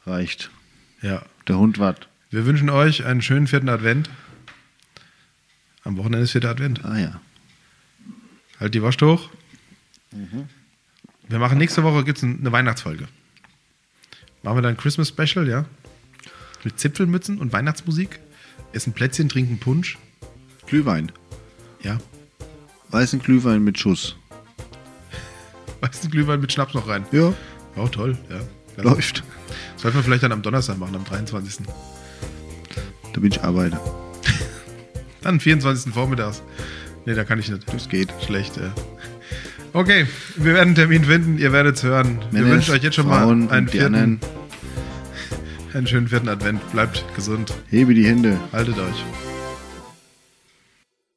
Reicht. 0.06 0.50
ja. 1.00 1.22
Der 1.48 1.58
Hund 1.58 1.80
wart. 1.80 2.08
Wir 2.30 2.46
wünschen 2.46 2.70
euch 2.70 3.04
einen 3.04 3.20
schönen 3.20 3.48
vierten 3.48 3.68
Advent. 3.68 4.08
Am 5.82 5.96
Wochenende 5.96 6.22
ist 6.22 6.30
vierter 6.30 6.50
Advent. 6.50 6.84
Ah 6.84 6.96
ja. 6.96 7.20
Halt 8.60 8.74
die 8.74 8.82
Wurst 8.82 9.02
hoch. 9.02 9.28
Wir 11.28 11.38
machen 11.40 11.58
nächste 11.58 11.82
Woche 11.82 12.04
gibt's 12.04 12.22
eine 12.22 12.52
Weihnachtsfolge. 12.52 13.08
Machen 14.44 14.56
wir 14.58 14.62
dann 14.62 14.74
ein 14.74 14.76
Christmas 14.76 15.08
Special, 15.08 15.48
ja? 15.48 15.64
Mit 16.62 16.78
Zipfelmützen 16.78 17.38
und 17.38 17.52
Weihnachtsmusik. 17.52 18.20
Essen 18.72 18.92
Plätzchen, 18.92 19.28
trinken 19.28 19.58
Punsch. 19.58 19.98
Glühwein. 20.68 21.10
Ja. 21.82 21.98
Weißen 22.90 23.20
Glühwein 23.20 23.64
mit 23.64 23.80
Schuss. 23.80 24.14
Weißt 25.80 26.04
du, 26.04 26.08
Glühwein 26.08 26.40
mit 26.40 26.52
Schnaps 26.52 26.74
noch 26.74 26.86
rein. 26.86 27.04
Ja. 27.10 27.34
Oh, 27.76 27.86
toll, 27.88 28.16
ja. 28.30 28.40
Klasse. 28.74 28.88
Läuft. 28.88 29.24
Sollten 29.76 29.98
wir 29.98 30.04
vielleicht 30.04 30.22
dann 30.22 30.32
am 30.32 30.42
Donnerstag 30.42 30.78
machen, 30.78 30.94
am 30.94 31.04
23. 31.04 31.66
Da 33.12 33.20
bin 33.20 33.30
ich 33.30 33.42
Arbeiter. 33.42 33.80
Dann 35.22 35.34
am 35.34 35.40
24. 35.40 35.92
vormittags. 35.92 36.42
Nee, 37.04 37.14
da 37.14 37.24
kann 37.24 37.38
ich 37.38 37.50
nicht. 37.50 37.72
Das 37.72 37.88
geht. 37.88 38.12
Schlecht, 38.24 38.56
ja. 38.56 38.72
Okay, 39.74 40.06
wir 40.36 40.54
werden 40.54 40.68
einen 40.68 40.74
Termin 40.74 41.04
finden, 41.04 41.38
ihr 41.38 41.52
werdet 41.52 41.76
es 41.76 41.82
hören. 41.82 42.18
wir 42.30 42.42
Männer, 42.42 42.54
wünschen 42.54 42.74
euch 42.74 42.82
jetzt 42.82 42.94
schon 42.94 43.06
Frauen 43.06 43.46
mal 43.46 43.54
einen, 43.54 43.68
vierten, 43.68 44.20
einen 45.74 45.86
schönen 45.86 46.08
vierten 46.08 46.28
Advent. 46.28 46.60
Bleibt 46.72 47.04
gesund. 47.14 47.54
Hebe 47.70 47.94
die 47.94 48.06
Hände. 48.06 48.38
Haltet 48.52 48.78
euch. 48.78 49.31